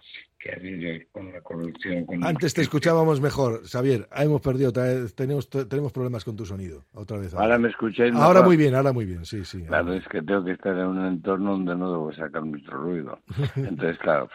que 0.42 0.50
ha 0.50 0.56
habido 0.56 1.04
con 1.12 1.32
la 1.32 1.40
corrupción. 1.40 2.04
Con 2.04 2.24
Antes 2.24 2.52
te 2.52 2.62
escuchábamos 2.62 3.20
mejor, 3.20 3.62
Xavier. 3.64 4.08
Hemos 4.16 4.40
perdido, 4.40 4.72
tenemos, 5.14 5.48
tenemos 5.48 5.92
problemas 5.92 6.24
con 6.24 6.34
tu 6.34 6.44
sonido. 6.44 6.84
Otra 6.94 7.18
vez. 7.18 7.32
Ahora 7.34 7.58
me 7.58 7.68
escucháis 7.68 8.12
Ahora 8.14 8.40
mejor. 8.40 8.46
muy 8.46 8.56
bien, 8.56 8.74
ahora 8.74 8.92
muy 8.92 9.04
bien, 9.04 9.24
sí, 9.24 9.44
sí. 9.44 9.62
Claro, 9.62 9.92
es 9.92 10.06
que 10.08 10.20
tengo 10.20 10.44
que 10.44 10.52
estar 10.52 10.76
en 10.76 10.86
un 10.86 11.06
entorno 11.06 11.52
donde 11.52 11.76
no 11.76 11.92
debo 11.92 12.12
sacar 12.12 12.42
mucho 12.42 12.72
ruido. 12.72 13.20
Entonces, 13.56 13.98
claro, 13.98 14.28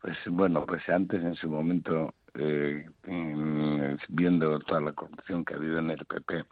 pues 0.00 0.16
bueno, 0.28 0.64
pues 0.64 0.88
antes 0.88 1.24
en 1.24 1.34
su 1.34 1.48
momento, 1.48 2.14
eh, 2.34 2.86
mm, 3.08 3.96
viendo 4.10 4.60
toda 4.60 4.80
la 4.80 4.92
corrupción 4.92 5.44
que 5.44 5.54
ha 5.54 5.56
habido 5.56 5.80
en 5.80 5.90
el 5.90 6.04
PP 6.06 6.44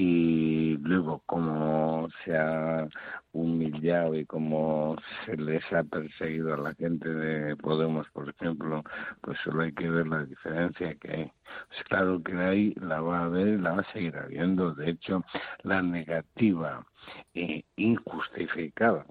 y 0.00 0.78
luego 0.78 1.22
cómo 1.26 2.08
se 2.24 2.34
ha 2.34 2.88
humillado 3.32 4.14
y 4.14 4.24
cómo 4.24 4.96
se 5.26 5.36
les 5.36 5.62
ha 5.74 5.82
perseguido 5.82 6.54
a 6.54 6.56
la 6.56 6.74
gente 6.74 7.06
de 7.06 7.54
Podemos, 7.56 8.08
por 8.10 8.30
ejemplo, 8.30 8.82
pues 9.20 9.38
solo 9.44 9.62
hay 9.62 9.72
que 9.72 9.90
ver 9.90 10.06
la 10.06 10.24
diferencia 10.24 10.94
que 10.94 11.12
hay. 11.12 11.32
Pues 11.68 11.84
claro 11.88 12.22
que 12.22 12.32
ahí 12.32 12.74
la 12.80 13.02
va 13.02 13.18
a 13.20 13.24
haber 13.24 13.48
y 13.48 13.58
la 13.58 13.72
va 13.72 13.82
a 13.82 13.92
seguir 13.92 14.16
habiendo. 14.16 14.72
De 14.72 14.90
hecho, 14.90 15.22
la 15.64 15.82
negativa 15.82 16.86
eh, 17.34 17.62
injustificada 17.76 19.04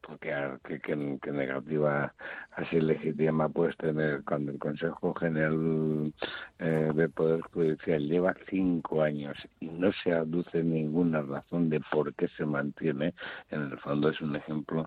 porque 0.00 0.32
que, 0.64 0.80
que- 0.80 1.18
que 1.22 1.30
negativa 1.32 2.12
así 2.52 2.80
legítima 2.80 3.48
puedes 3.48 3.76
tener 3.76 4.22
cuando 4.24 4.52
el 4.52 4.58
Consejo 4.58 5.14
General 5.14 6.12
eh, 6.58 6.90
del 6.94 7.10
Poder 7.10 7.40
Judicial 7.52 8.00
lleva 8.06 8.34
cinco 8.48 9.02
años 9.02 9.36
y 9.60 9.66
no 9.68 9.90
se 10.02 10.12
aduce 10.12 10.62
ninguna 10.62 11.22
razón 11.22 11.68
de 11.68 11.80
por 11.90 12.14
qué 12.14 12.28
se 12.36 12.44
mantiene, 12.46 13.14
en 13.50 13.62
el 13.62 13.78
fondo 13.80 14.08
es 14.10 14.20
un 14.20 14.36
ejemplo 14.36 14.86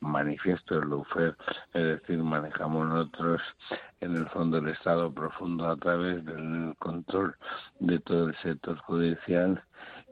manifiesto 0.00 0.78
del 0.78 0.88
Lufer, 0.90 1.36
es 1.74 1.82
decir, 2.00 2.18
manejamos 2.18 2.88
nosotros 2.88 3.40
en 4.00 4.16
el 4.16 4.26
fondo 4.28 4.58
el 4.58 4.68
Estado 4.68 5.12
profundo 5.12 5.68
a 5.68 5.76
través 5.76 6.24
del 6.24 6.74
control 6.78 7.34
de 7.80 7.98
todo 8.00 8.28
el 8.28 8.36
sector 8.36 8.78
judicial 8.78 9.62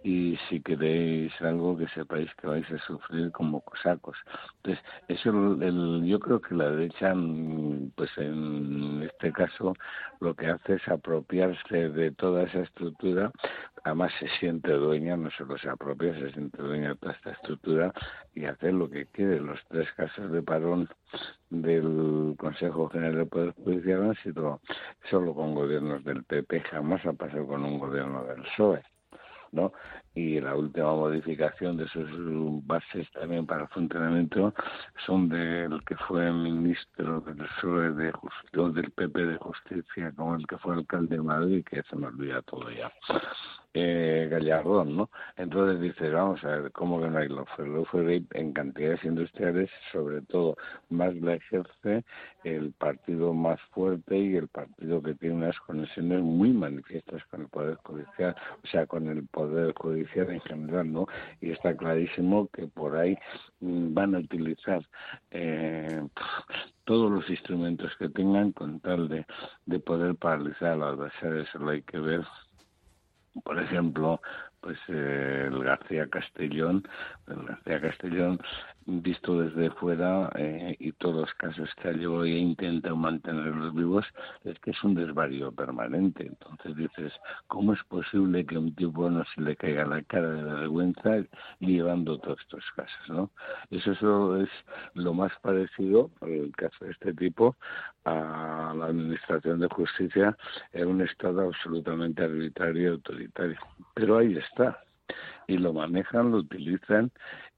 y 0.03 0.37
si 0.49 0.61
queréis 0.61 1.33
algo 1.41 1.77
que 1.77 1.89
sepáis 1.89 2.33
que 2.37 2.47
vais 2.47 2.71
a 2.71 2.79
sufrir 2.87 3.33
como 3.33 3.61
cosacos. 3.63 4.17
Entonces, 4.57 4.85
eso 5.09 5.31
el- 5.31 5.63
el- 5.63 6.05
yo 6.07 6.21
creo 6.21 6.41
que 6.41 6.55
la 6.55 6.71
derecha, 6.71 7.15
mm, 7.15 7.91
pues 7.97 8.11
en 8.19 9.03
este 9.03 9.33
caso, 9.33 9.75
lo 10.21 10.35
que 10.35 10.47
hace 10.47 10.75
es 10.75 10.89
apropiarse 10.89 11.91
de 11.91 12.13
toda 12.13 12.45
esa 12.45 12.61
estructura, 12.61 13.33
además 13.85 14.13
se 14.21 14.29
siente 14.39 14.71
dueña, 14.73 15.17
no 15.17 15.31
solo 15.31 15.59
se 15.59 15.69
apropia, 15.69 16.15
se 16.15 16.33
siente 16.33 16.63
dueña 16.63 16.91
de 16.91 16.97
toda 16.97 17.13
esta 17.15 17.31
estructura 17.33 17.93
y 18.35 18.45
hacer 18.45 18.75
lo 18.75 18.89
que 18.89 19.07
quiere. 19.07 19.41
Los 19.41 19.61
tres 19.69 19.91
casos 19.93 20.31
de 20.31 20.43
parón 20.43 20.89
del 21.51 22.35
Consejo 22.39 22.89
General 22.91 23.17
del 23.17 23.29
Poder 23.29 23.55
Judicial 23.65 24.03
han 24.05 24.15
sido 24.17 24.61
solo 25.11 25.35
con 25.35 25.55
gobiernos 25.55 26.05
del 26.05 26.23
PP, 26.25 26.61
jamás 26.61 27.05
ha 27.07 27.13
pasado 27.15 27.47
con 27.47 27.65
un 27.65 27.79
gobierno 27.79 28.25
del 28.25 28.43
PSOE. 28.43 28.83
¿No? 29.53 29.73
Y 30.15 30.41
la 30.41 30.55
última 30.55 30.95
modificación 30.95 31.77
de 31.77 31.87
sus 31.89 32.09
bases 32.67 33.11
también 33.13 33.47
para 33.47 33.63
el 33.63 33.69
funcionamiento 33.69 34.55
son 35.07 35.29
del 35.29 35.83
que 35.85 35.97
fue 35.97 36.33
ministro 36.33 37.21
del 37.21 37.37
PSOE 37.37 37.91
de 37.93 38.13
Justicia, 38.13 38.69
del 38.69 38.91
PP 38.91 39.27
de 39.27 39.37
Justicia, 39.39 40.13
como 40.17 40.35
el 40.35 40.47
que 40.47 40.59
fue 40.59 40.75
alcalde 40.75 41.17
de 41.17 41.23
Madrid, 41.23 41.65
que 41.69 41.83
se 41.83 41.97
me 41.97 42.07
olvida 42.07 42.43
todo 42.43 42.71
ya. 42.71 42.93
Eh, 43.81 44.27
Gallardón, 44.29 44.97
¿no? 44.97 45.09
Entonces 45.37 45.81
dices, 45.81 46.12
vamos 46.12 46.43
a 46.43 46.49
ver, 46.49 46.73
¿cómo 46.73 47.01
que 47.01 47.09
no 47.09 47.19
hay? 47.19 47.29
Lofer 47.29 48.09
hay 48.09 48.27
en 48.33 48.53
cantidades 48.53 49.05
industriales, 49.05 49.71
sobre 49.93 50.21
todo, 50.23 50.57
más 50.88 51.14
la 51.14 51.35
ejerce 51.35 52.05
el 52.43 52.73
partido 52.73 53.33
más 53.33 53.61
fuerte 53.71 54.19
y 54.19 54.35
el 54.35 54.49
partido 54.49 55.01
que 55.01 55.14
tiene 55.14 55.37
unas 55.37 55.61
conexiones 55.61 56.23
muy 56.23 56.53
manifiestas 56.53 57.25
con 57.27 57.43
el 57.43 57.49
Poder 57.49 57.77
Judicial, 57.85 58.35
o 58.64 58.67
sea, 58.67 58.85
con 58.87 59.07
el 59.07 59.25
Poder 59.29 59.73
Judicial 59.75 60.29
en 60.29 60.41
general, 60.41 60.93
¿no? 60.93 61.07
Y 61.41 61.53
está 61.53 61.77
clarísimo 61.77 62.49
que 62.49 62.67
por 62.67 62.97
ahí 62.97 63.17
mm, 63.61 63.95
van 63.95 64.17
a 64.17 64.19
utilizar 64.19 64.83
eh, 65.31 66.03
todos 66.83 67.12
los 67.12 67.31
instrumentos 67.31 67.93
que 67.97 68.09
tengan 68.09 68.51
con 68.51 68.81
tal 68.81 69.09
de, 69.09 69.25
de 69.67 69.79
poder 69.79 70.17
paralizar 70.17 70.73
al 70.73 70.83
adversario. 70.83 71.43
Eso 71.43 71.59
lo 71.61 71.71
hay 71.71 71.83
que 71.83 72.01
ver 72.01 72.25
por 73.45 73.59
ejemplo, 73.61 74.21
pues 74.61 74.79
eh, 74.88 75.45
el 75.49 75.62
García 75.62 76.09
Castellón, 76.09 76.87
el 77.29 77.45
García 77.45 77.81
Castellón 77.81 78.41
visto 78.88 79.40
desde 79.40 79.70
fuera 79.72 80.31
eh, 80.35 80.74
y 80.79 80.92
todos 80.92 81.16
los 81.16 81.35
casos 81.35 81.68
que 81.77 81.88
ha 81.88 81.92
llevado 81.92 82.24
e 82.24 82.31
intenta 82.31 82.94
mantenerlos 82.94 83.74
vivos, 83.74 84.07
es 84.44 84.59
que 84.61 84.70
es 84.70 84.83
un 84.83 84.94
desvarío 84.94 85.53
permanente. 85.53 86.27
Entonces 86.27 86.74
dices, 86.74 87.12
¿cómo 87.46 87.74
es 87.74 87.85
posible 87.85 88.46
que 88.46 88.57
a 88.57 88.61
un 88.61 88.74
tipo 88.74 89.11
no 89.11 89.24
se 89.35 89.42
le 89.42 89.57
caiga 89.57 89.85
la 89.85 90.03
cara 90.03 90.31
de 90.31 90.42
vergüenza 90.42 91.22
llevando 91.61 92.18
todos 92.18 92.40
estos 92.40 92.64
casos? 92.74 93.09
¿no? 93.09 93.31
Eso, 93.70 93.92
eso 93.92 94.37
es 94.38 94.51
lo 94.94 95.12
más 95.12 95.33
parecido, 95.42 96.11
el 96.22 96.51
caso 96.57 96.87
de 96.87 96.92
este 96.92 97.12
tipo, 97.12 97.57
a 98.05 98.72
la 98.74 98.87
Administración 98.87 99.61
de 99.61 99.68
Justicia 99.68 100.37
en 100.72 100.88
un 100.88 101.03
Estado 101.03 101.42
absolutamente 101.42 102.24
arbitrario 102.24 102.83
y 102.83 102.87
autoritario. 102.87 103.59
Pero 103.94 104.16
ahí 104.16 104.35
está. 104.37 104.83
Y 105.46 105.57
lo 105.57 105.72
manejan, 105.72 106.31
lo 106.31 106.38
utilizan 106.38 107.11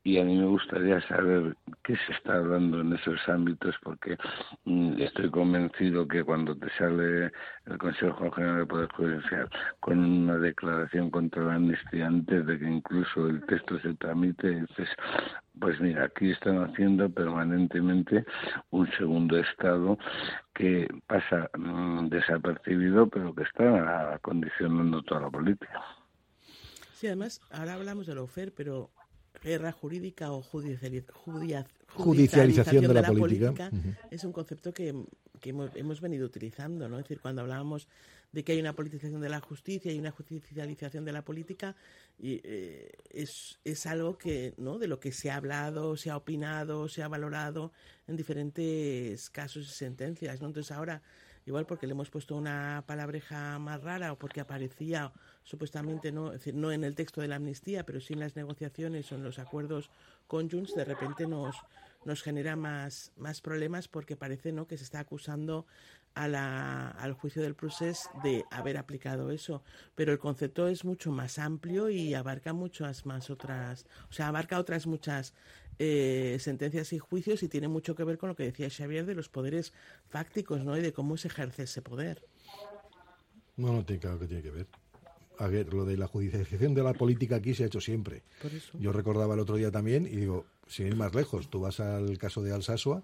y 0.03 0.19
a 0.19 0.25
mí 0.25 0.37
me 0.37 0.47
gustaría 0.47 1.01
saber 1.09 1.57
qué 1.85 1.95
se 2.07 2.13
está 2.13 2.35
hablando 2.37 2.81
en 2.81 2.95
esos 2.95 3.21
ámbitos 3.29 3.75
porque 3.83 4.17
mm, 4.65 5.01
estoy 5.01 5.31
convencido 5.31 6.09
que 6.09 6.25
cuando 6.25 6.57
te 6.57 6.71
sale 6.79 7.31
el 7.67 7.79
Consejo 7.79 8.31
General 8.31 8.59
del 8.59 8.67
Poder 8.67 8.89
Judicial 8.93 9.51
con 9.81 9.99
una 9.99 10.39
declaración 10.39 11.11
contra 11.11 11.45
la 11.45 11.55
amnistía 11.55 12.07
antes 12.07 12.47
de 12.47 12.59
que 12.59 12.65
incluso 12.65 13.27
el 13.27 13.45
texto 13.45 13.79
se 13.81 13.93
tramite, 13.95 14.61
dices, 14.61 14.89
pues 15.59 15.79
mira, 15.81 16.05
aquí 16.05 16.31
están 16.31 16.65
haciendo 16.65 17.11
permanentemente 17.11 18.25
un 18.71 18.91
segundo 18.93 19.39
estado 19.39 19.99
que 20.55 20.89
pasa 21.07 21.51
mm, 21.59 22.09
desapercibido 22.09 23.07
pero 23.07 23.35
que 23.35 23.43
está 23.43 24.19
condicionando 24.23 25.03
toda 25.03 25.23
la 25.23 25.31
política. 25.31 25.85
Sí, 26.95 27.07
además, 27.07 27.41
ahora 27.51 27.75
hablamos 27.75 28.07
de 28.07 28.15
lofer, 28.15 28.53
pero 28.55 28.91
guerra 29.43 29.73
jurídica 29.73 30.33
o 30.33 30.43
judia- 30.43 31.67
Judicialización 31.95 32.83
de 32.83 32.95
la 32.95 33.09
política. 33.53 33.71
Es 34.11 34.25
un 34.25 34.33
concepto 34.33 34.73
que, 34.73 34.95
que 35.41 35.51
hemos, 35.51 35.75
hemos 35.75 36.01
venido 36.01 36.27
utilizando, 36.27 36.89
¿no? 36.89 36.99
Es 36.99 37.05
decir, 37.05 37.21
cuando 37.21 37.43
hablábamos 37.43 37.89
de 38.33 38.45
que 38.45 38.53
hay 38.53 38.61
una 38.61 38.75
politización 38.75 39.21
de 39.21 39.29
la 39.29 39.41
justicia 39.41 39.93
y 39.93 39.99
una 39.99 40.13
judicialización 40.13 41.05
de 41.05 41.13
la 41.13 41.23
política, 41.23 41.75
y, 42.17 42.41
eh, 42.45 42.93
es, 43.11 43.59
es 43.65 43.87
algo 43.87 44.17
que, 44.19 44.55
¿no? 44.57 44.79
De 44.79 44.87
lo 44.87 45.01
que 45.01 45.11
se 45.11 45.31
ha 45.33 45.37
hablado, 45.37 45.97
se 45.97 46.11
ha 46.11 46.17
opinado, 46.17 46.89
se 46.89 47.03
ha 47.03 47.09
valorado 47.09 47.73
en 48.07 48.17
diferentes 48.17 49.31
casos 49.31 49.67
y 49.69 49.73
sentencias, 49.75 50.41
¿no? 50.41 50.47
Entonces 50.49 50.71
ahora 50.71 51.03
igual 51.47 51.67
porque 51.67 51.87
le 51.89 51.93
hemos 51.95 52.11
puesto 52.11 52.37
una 52.37 52.85
palabreja 52.87 53.59
más 53.59 53.83
rara 53.83 54.13
o 54.13 54.17
porque 54.19 54.41
aparecía 54.41 55.11
supuestamente 55.45 56.13
no, 56.13 56.29
es 56.29 56.41
decir, 56.41 56.55
no 56.55 56.73
en 56.73 56.85
el 56.85 56.95
texto 56.95 57.21
de 57.21 57.29
la 57.29 57.37
amnistía, 57.37 57.85
pero 57.85 58.01
sí 58.01 58.13
en 58.13 58.21
las 58.21 58.37
negociaciones 58.37 59.11
o 59.11 59.15
en 59.15 59.25
los 59.25 59.39
acuerdos 59.39 59.91
con 60.27 60.51
Junts, 60.51 60.75
de 60.75 60.85
repente 60.85 61.27
nos, 61.27 61.57
nos 62.05 62.23
genera 62.23 62.57
más, 62.57 63.13
más 63.17 63.41
problemas 63.41 63.89
porque 63.89 64.17
parece 64.17 64.53
¿no? 64.53 64.67
que 64.67 64.79
se 64.79 64.85
está 64.85 65.01
acusando 65.01 65.67
a 66.15 66.29
la, 66.29 66.89
al 66.89 67.13
juicio 67.13 67.43
del 67.43 67.55
procés 67.55 68.09
de 68.23 68.45
haber 68.51 68.77
aplicado 68.77 69.31
eso. 69.31 69.63
Pero 69.95 70.13
el 70.13 70.19
concepto 70.19 70.69
es 70.69 70.85
mucho 70.85 71.13
más 71.13 71.39
amplio 71.39 71.89
y 71.89 72.15
abarca 72.15 72.53
muchas 72.53 73.07
más 73.07 73.31
otras, 73.31 73.87
o 74.09 74.13
sea, 74.13 74.29
abarca 74.29 74.59
otras 74.59 74.87
muchas 74.87 75.35
eh, 75.79 76.37
sentencias 76.41 76.93
y 76.93 76.99
juicios 76.99 77.43
y 77.43 77.49
tiene 77.49 77.69
mucho 77.69 77.95
que 77.95 78.05
ver 78.05 78.19
con 78.19 78.29
lo 78.29 78.37
que 78.37 78.45
decía 78.45 78.69
Xavier 78.69 79.07
de 79.07 79.15
los 79.15 79.29
poderes 79.29 79.73
fácticos, 80.09 80.65
¿no? 80.65 80.77
Y 80.77 80.83
de 80.83 80.93
cómo 80.93 81.17
se 81.17 81.29
ejerce 81.29 81.63
ese 81.63 81.81
poder. 81.81 82.23
No, 83.57 83.73
no 83.73 83.85
tiene 83.85 84.01
claro 84.01 84.19
que 84.19 84.27
tiene 84.27 84.43
que 84.43 84.51
ver. 84.51 84.67
A 85.41 85.49
ver, 85.49 85.73
lo 85.73 85.87
de 85.87 85.97
la 85.97 86.07
judicialización 86.07 86.75
de 86.75 86.83
la 86.83 86.93
política 86.93 87.37
aquí 87.37 87.55
se 87.55 87.65
ha 87.65 87.67
hecho 87.67 87.81
siempre. 87.81 88.23
Por 88.43 88.53
eso. 88.53 88.77
Yo 88.79 88.93
recordaba 88.93 89.33
el 89.33 89.41
otro 89.41 89.57
día 89.57 89.71
también 89.71 90.05
y 90.05 90.17
digo, 90.17 90.45
sin 90.67 90.87
ir 90.87 90.97
más 90.97 91.15
lejos, 91.15 91.49
tú 91.49 91.61
vas 91.61 91.81
al 91.81 92.19
caso 92.19 92.43
de 92.43 92.53
Alsasua, 92.53 93.03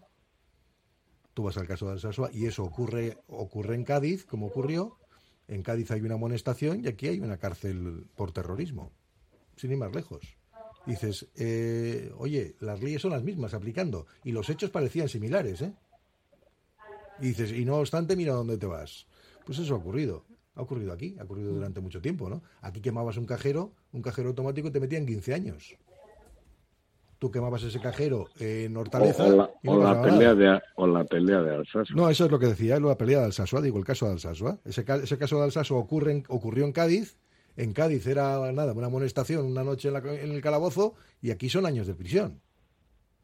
tú 1.32 1.44
vas 1.44 1.56
al 1.56 1.66
caso 1.66 1.86
de 1.86 1.92
Alsasua 1.92 2.28
y 2.34 2.44
eso 2.44 2.62
ocurre, 2.62 3.16
ocurre 3.28 3.74
en 3.74 3.84
Cádiz, 3.84 4.26
como 4.26 4.48
ocurrió. 4.48 4.98
En 5.48 5.62
Cádiz 5.62 5.90
hay 5.92 6.02
una 6.02 6.16
amonestación 6.16 6.84
y 6.84 6.88
aquí 6.88 7.08
hay 7.08 7.20
una 7.20 7.38
cárcel 7.38 8.04
por 8.14 8.32
terrorismo. 8.32 8.92
Sin 9.56 9.72
ir 9.72 9.78
más 9.78 9.94
lejos. 9.94 10.36
Dices, 10.84 11.28
eh, 11.36 12.12
oye, 12.18 12.54
las 12.60 12.82
leyes 12.82 13.00
son 13.00 13.12
las 13.12 13.22
mismas 13.22 13.54
aplicando 13.54 14.06
y 14.24 14.32
los 14.32 14.50
hechos 14.50 14.68
parecían 14.68 15.08
similares, 15.08 15.62
¿eh? 15.62 15.72
Y 17.18 17.28
dices, 17.28 17.50
y 17.50 17.64
no 17.64 17.76
obstante, 17.76 18.14
mira 18.14 18.34
dónde 18.34 18.58
te 18.58 18.66
vas. 18.66 19.06
Pues 19.46 19.58
eso 19.58 19.74
ha 19.74 19.78
ocurrido. 19.78 20.26
Ha 20.56 20.62
ocurrido 20.62 20.92
aquí, 20.92 21.14
ha 21.20 21.24
ocurrido 21.24 21.52
durante 21.52 21.80
mucho 21.80 22.00
tiempo, 22.00 22.28
¿no? 22.28 22.42
Aquí 22.62 22.80
quemabas 22.80 23.16
un 23.18 23.26
cajero, 23.26 23.72
un 23.92 24.02
cajero 24.02 24.30
automático 24.30 24.68
y 24.68 24.70
te 24.70 24.80
metían 24.80 25.06
15 25.06 25.34
años. 25.34 25.76
Tú 27.18 27.30
quemabas 27.30 27.62
ese 27.62 27.80
cajero 27.80 28.26
en 28.38 28.76
Hortaleza. 28.76 29.24
O, 29.24 29.28
o 29.28 29.36
la, 29.36 29.50
y 29.62 29.66
no 29.68 29.72
o 29.74 29.82
la 29.82 30.02
pelea 30.02 30.34
de, 30.34 30.60
o 30.76 30.86
la 30.86 31.04
pelea 31.04 31.40
de 31.42 31.54
Alsasua. 31.54 31.96
No, 31.96 32.10
eso 32.10 32.26
es 32.26 32.30
lo 32.30 32.38
que 32.38 32.46
decía, 32.46 32.78
la 32.78 32.98
pelea 32.98 33.20
de 33.20 33.24
Alsasua, 33.26 33.62
digo, 33.62 33.78
el 33.78 33.84
caso 33.84 34.06
de 34.06 34.12
Alsasua. 34.12 34.58
Ese, 34.64 34.84
ca- 34.84 34.96
ese 34.96 35.16
caso 35.16 35.38
de 35.38 35.44
Alsasua 35.44 35.78
ocurre 35.78 36.12
en- 36.12 36.24
ocurrió 36.28 36.64
en 36.66 36.72
Cádiz. 36.72 37.16
En 37.56 37.72
Cádiz 37.72 38.06
era 38.06 38.52
nada, 38.52 38.72
una 38.74 38.88
amonestación, 38.88 39.46
una 39.46 39.64
noche 39.64 39.88
en, 39.88 39.94
la- 39.94 40.00
en 40.14 40.30
el 40.32 40.42
calabozo, 40.42 40.94
y 41.22 41.30
aquí 41.30 41.48
son 41.48 41.64
años 41.64 41.86
de 41.86 41.94
prisión. 41.94 42.40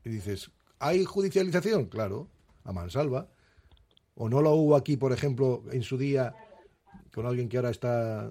Y 0.05 0.09
dices, 0.09 0.51
¿hay 0.79 1.05
judicialización? 1.05 1.87
Claro, 1.87 2.29
a 2.65 2.73
mansalva. 2.73 3.29
¿O 4.15 4.29
no 4.31 4.41
lo 4.41 4.53
hubo 4.53 4.75
aquí, 4.77 4.97
por 4.97 5.13
ejemplo, 5.13 5.65
en 5.71 5.83
su 5.83 5.99
día, 5.99 6.35
con 7.15 7.27
alguien 7.27 7.49
que 7.49 7.57
ahora 7.57 7.71
está, 7.71 8.31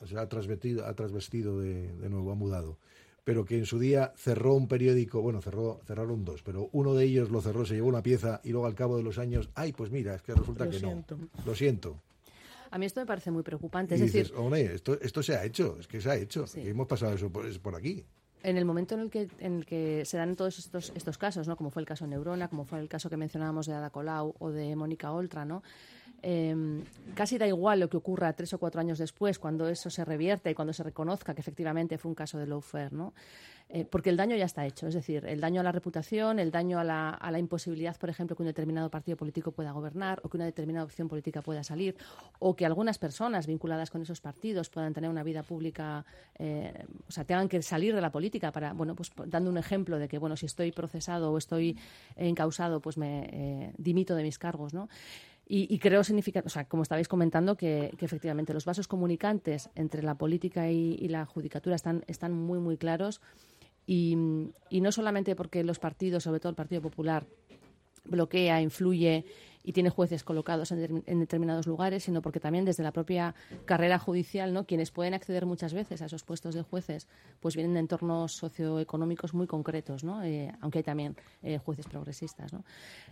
o 0.00 0.06
sea, 0.06 0.22
ha 0.22 0.28
trasvestido, 0.28 0.86
ha 0.86 0.94
trasvestido 0.94 1.58
de, 1.60 1.92
de 1.96 2.08
nuevo, 2.08 2.32
ha 2.32 2.34
mudado? 2.34 2.78
Pero 3.24 3.44
que 3.44 3.58
en 3.58 3.66
su 3.66 3.78
día 3.78 4.12
cerró 4.16 4.54
un 4.54 4.68
periódico, 4.68 5.20
bueno, 5.20 5.42
cerró, 5.42 5.80
cerraron 5.86 6.24
dos, 6.24 6.42
pero 6.42 6.70
uno 6.72 6.94
de 6.94 7.04
ellos 7.04 7.30
lo 7.30 7.42
cerró, 7.42 7.66
se 7.66 7.74
llevó 7.74 7.88
una 7.88 8.02
pieza 8.02 8.40
y 8.42 8.50
luego 8.50 8.66
al 8.66 8.74
cabo 8.74 8.96
de 8.96 9.02
los 9.02 9.18
años, 9.18 9.50
ay, 9.54 9.72
pues 9.72 9.90
mira, 9.90 10.14
es 10.14 10.22
que 10.22 10.34
resulta 10.34 10.64
Lo 10.64 10.70
que 10.70 10.78
siento. 10.78 11.16
no. 11.18 11.28
Lo 11.44 11.54
siento. 11.54 12.00
A 12.70 12.78
mí 12.78 12.86
esto 12.86 13.00
me 13.00 13.06
parece 13.06 13.30
muy 13.30 13.42
preocupante. 13.42 13.94
Y 13.94 13.96
Es 13.96 14.02
dices, 14.02 14.28
decir, 14.28 14.36
hombre, 14.38 14.74
esto, 14.74 14.98
esto 15.00 15.22
se 15.22 15.34
ha 15.36 15.44
hecho, 15.44 15.76
es 15.78 15.86
que 15.86 16.00
se 16.00 16.10
ha 16.10 16.16
hecho, 16.16 16.44
que 16.52 16.68
hemos 16.70 16.86
pasado 16.86 17.14
eso 17.14 17.30
por, 17.30 17.44
es 17.46 17.58
por 17.58 17.74
aquí. 17.74 18.04
en 18.42 18.56
el 18.56 18.64
momento 18.64 18.94
en 18.94 19.00
el 19.00 19.10
que 19.10 19.28
en 19.40 19.56
el 19.56 19.66
que 19.66 20.04
se 20.06 20.16
dan 20.16 20.34
todos 20.36 20.58
estos 20.58 20.92
estos 20.94 21.18
casos, 21.18 21.48
¿no? 21.48 21.56
Como 21.56 21.70
fue 21.70 21.80
el 21.82 21.86
caso 21.86 22.06
Neurona, 22.06 22.48
como 22.48 22.64
fue 22.64 22.78
el 22.80 22.88
caso 22.88 23.10
que 23.10 23.16
mencionábamos 23.18 23.66
de 23.66 23.74
Ada 23.74 23.90
Colau 23.90 24.34
o 24.38 24.50
de 24.50 24.74
Mónica 24.76 25.12
Oltra, 25.12 25.44
¿no? 25.44 25.62
Eh, 26.22 26.82
casi 27.14 27.38
da 27.38 27.46
igual 27.46 27.80
lo 27.80 27.88
que 27.88 27.96
ocurra 27.96 28.32
tres 28.32 28.52
o 28.52 28.58
cuatro 28.58 28.80
años 28.80 28.98
después, 28.98 29.38
cuando 29.38 29.68
eso 29.68 29.90
se 29.90 30.04
revierte 30.04 30.50
y 30.50 30.54
cuando 30.54 30.72
se 30.72 30.82
reconozca 30.82 31.34
que 31.34 31.40
efectivamente 31.40 31.98
fue 31.98 32.10
un 32.10 32.14
caso 32.14 32.38
de 32.38 32.46
lawfare, 32.46 32.94
¿no? 32.94 33.12
Eh, 33.70 33.84
porque 33.84 34.08
el 34.08 34.16
daño 34.16 34.34
ya 34.34 34.46
está 34.46 34.64
hecho, 34.64 34.86
es 34.86 34.94
decir, 34.94 35.26
el 35.26 35.42
daño 35.42 35.60
a 35.60 35.64
la 35.64 35.72
reputación, 35.72 36.38
el 36.38 36.50
daño 36.50 36.78
a 36.78 36.84
la, 36.84 37.10
a 37.10 37.30
la 37.30 37.38
imposibilidad, 37.38 37.94
por 37.98 38.08
ejemplo, 38.08 38.34
que 38.34 38.42
un 38.42 38.46
determinado 38.46 38.88
partido 38.88 39.18
político 39.18 39.52
pueda 39.52 39.72
gobernar 39.72 40.20
o 40.24 40.30
que 40.30 40.38
una 40.38 40.46
determinada 40.46 40.86
opción 40.86 41.06
política 41.06 41.42
pueda 41.42 41.62
salir 41.62 41.94
o 42.38 42.56
que 42.56 42.64
algunas 42.64 42.96
personas 42.96 43.46
vinculadas 43.46 43.90
con 43.90 44.00
esos 44.00 44.22
partidos 44.22 44.70
puedan 44.70 44.94
tener 44.94 45.10
una 45.10 45.22
vida 45.22 45.42
pública, 45.42 46.06
eh, 46.38 46.86
o 47.06 47.12
sea, 47.12 47.24
tengan 47.24 47.46
que 47.46 47.60
salir 47.60 47.94
de 47.94 48.00
la 48.00 48.10
política 48.10 48.52
para, 48.52 48.72
bueno, 48.72 48.94
pues 48.94 49.12
dando 49.26 49.50
un 49.50 49.58
ejemplo 49.58 49.98
de 49.98 50.08
que, 50.08 50.16
bueno, 50.16 50.34
si 50.38 50.46
estoy 50.46 50.72
procesado 50.72 51.30
o 51.30 51.36
estoy 51.36 51.76
encausado, 52.16 52.80
pues 52.80 52.96
me 52.96 53.28
eh, 53.30 53.72
dimito 53.76 54.14
de 54.14 54.22
mis 54.22 54.38
cargos, 54.38 54.72
¿no? 54.72 54.88
Y, 55.50 55.78
creo 55.78 56.04
significa, 56.04 56.42
o 56.44 56.48
sea, 56.50 56.66
como 56.66 56.82
estabais 56.82 57.08
comentando, 57.08 57.56
que, 57.56 57.94
que 57.96 58.04
efectivamente 58.04 58.52
los 58.52 58.66
vasos 58.66 58.86
comunicantes 58.86 59.70
entre 59.74 60.02
la 60.02 60.14
política 60.14 60.70
y, 60.70 61.08
la 61.08 61.24
judicatura 61.24 61.74
están, 61.74 62.04
están 62.06 62.34
muy, 62.34 62.58
muy 62.58 62.76
claros. 62.76 63.22
Y 63.86 64.14
no 64.70 64.92
solamente 64.92 65.34
porque 65.34 65.64
los 65.64 65.78
partidos, 65.78 66.24
sobre 66.24 66.40
todo 66.40 66.50
el 66.50 66.56
Partido 66.56 66.82
Popular, 66.82 67.24
bloquea, 68.04 68.60
influye 68.60 69.24
y 69.64 69.72
tiene 69.72 69.90
jueces 69.90 70.24
colocados 70.24 70.72
en, 70.72 70.78
determin- 70.80 71.02
en 71.06 71.20
determinados 71.20 71.66
lugares, 71.66 72.04
sino 72.04 72.22
porque 72.22 72.40
también 72.40 72.64
desde 72.64 72.82
la 72.82 72.92
propia 72.92 73.34
carrera 73.64 73.98
judicial, 73.98 74.52
¿no? 74.52 74.64
quienes 74.64 74.90
pueden 74.90 75.14
acceder 75.14 75.46
muchas 75.46 75.74
veces 75.74 76.00
a 76.02 76.06
esos 76.06 76.22
puestos 76.22 76.54
de 76.54 76.62
jueces, 76.62 77.06
pues 77.40 77.54
vienen 77.56 77.74
de 77.74 77.80
entornos 77.80 78.32
socioeconómicos 78.32 79.34
muy 79.34 79.46
concretos, 79.46 80.04
¿no? 80.04 80.22
Eh, 80.22 80.52
aunque 80.60 80.78
hay 80.78 80.84
también 80.84 81.16
eh, 81.42 81.58
jueces 81.58 81.86
progresistas. 81.86 82.52
¿no? 82.52 82.64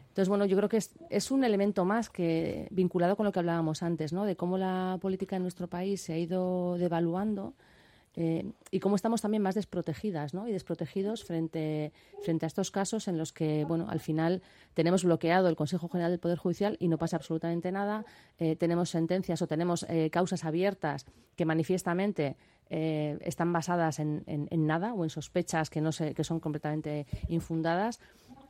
Entonces, 0.08 0.28
bueno, 0.28 0.44
yo 0.46 0.56
creo 0.56 0.68
que 0.68 0.78
es, 0.78 0.92
es 1.10 1.30
un 1.30 1.44
elemento 1.44 1.84
más 1.84 2.08
que 2.10 2.68
vinculado 2.70 3.16
con 3.16 3.26
lo 3.26 3.32
que 3.32 3.38
hablábamos 3.38 3.82
antes, 3.82 4.12
¿no? 4.12 4.24
de 4.24 4.36
cómo 4.36 4.56
la 4.56 4.98
política 5.00 5.36
en 5.36 5.42
nuestro 5.42 5.66
país 5.68 6.00
se 6.00 6.12
ha 6.12 6.18
ido 6.18 6.78
devaluando 6.78 7.54
eh, 8.16 8.50
y 8.70 8.80
cómo 8.80 8.96
estamos 8.96 9.20
también 9.20 9.42
más 9.42 9.54
desprotegidas 9.54 10.32
¿no? 10.34 10.48
y 10.48 10.52
desprotegidos 10.52 11.22
frente, 11.24 11.92
frente 12.22 12.46
a 12.46 12.48
estos 12.48 12.70
casos 12.70 13.08
en 13.08 13.18
los 13.18 13.32
que, 13.32 13.64
bueno, 13.66 13.86
al 13.90 14.00
final 14.00 14.42
tenemos 14.74 15.04
bloqueado 15.04 15.48
el 15.48 15.56
Consejo 15.56 15.88
General 15.88 16.10
del 16.10 16.18
Poder 16.20 16.38
Judicial 16.38 16.76
y 16.80 16.88
no 16.88 16.96
pasa 16.98 17.16
absolutamente 17.16 17.70
nada. 17.72 18.04
Eh, 18.38 18.56
tenemos 18.56 18.88
sentencias 18.90 19.42
o 19.42 19.46
tenemos 19.46 19.84
eh, 19.88 20.08
causas 20.10 20.44
abiertas 20.44 21.04
que 21.36 21.44
manifiestamente 21.44 22.36
están 22.68 23.52
basadas 23.52 24.00
en, 24.00 24.24
en- 24.26 24.66
nada 24.66 24.92
o 24.92 25.04
en 25.04 25.10
sospechas 25.10 25.70
que, 25.70 25.80
no 25.80 25.92
se, 25.92 26.14
que 26.14 26.24
son 26.24 26.40
completamente 26.40 27.06
infundadas. 27.28 28.00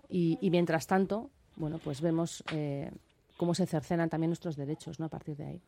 Y, 0.08 0.38
y 0.40 0.48
mientras 0.50 0.86
tanto, 0.86 1.28
bueno, 1.56 1.78
pues 1.84 2.00
vemos 2.00 2.42
cómo 3.36 3.54
se 3.54 3.66
cercenan 3.66 4.08
también 4.08 4.30
nuestros 4.30 4.56
derechos 4.56 4.98
¿no? 5.00 5.06
a 5.06 5.08
partir 5.10 5.36
de 5.36 5.44
ahí. 5.44 5.60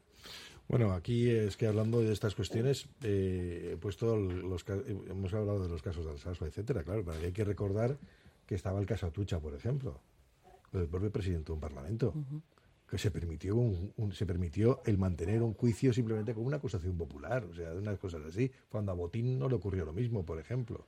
Bueno, 0.69 0.93
aquí 0.93 1.31
es 1.31 1.57
que 1.57 1.66
hablando 1.66 2.01
de 2.01 2.12
estas 2.12 2.35
cuestiones, 2.35 2.89
eh, 3.03 3.71
he 3.73 3.77
puesto 3.79 4.16
los, 4.16 4.64
hemos 5.09 5.33
hablado 5.33 5.62
de 5.62 5.69
los 5.69 5.83
casos 5.83 6.05
de 6.05 6.11
Alsasua, 6.11 6.47
etcétera, 6.49 6.83
claro, 6.85 7.03
pero 7.05 7.19
hay 7.25 7.33
que 7.33 7.45
recordar 7.45 7.97
que 8.47 8.55
estaba 8.55 8.79
el 8.79 8.87
caso 8.87 9.07
Atucha, 9.07 9.41
por 9.41 9.55
ejemplo, 9.55 9.99
del 10.73 10.87
propio 10.87 11.11
presidente 11.11 11.47
de 11.47 11.53
un 11.55 11.61
parlamento, 11.61 12.12
que 12.89 12.99
se 12.99 13.11
permitió 13.11 13.57
un, 13.57 13.93
un- 13.97 14.12
se 14.12 14.27
permitió 14.27 14.83
el 14.85 14.99
mantener 14.99 15.43
un 15.43 15.55
juicio 15.55 15.93
simplemente 15.93 16.35
con 16.35 16.45
una 16.45 16.57
acusación 16.59 16.97
popular, 16.99 17.45
o 17.45 17.55
sea, 17.55 17.71
de 17.73 17.79
unas 17.79 17.99
cosas 17.99 18.23
así, 18.27 18.51
cuando 18.69 18.93
a 18.93 18.95
Botín 18.95 19.39
no 19.39 19.49
le 19.49 19.55
ocurrió 19.55 19.85
lo 19.87 19.93
mismo, 19.95 20.25
por 20.25 20.39
ejemplo 20.39 20.87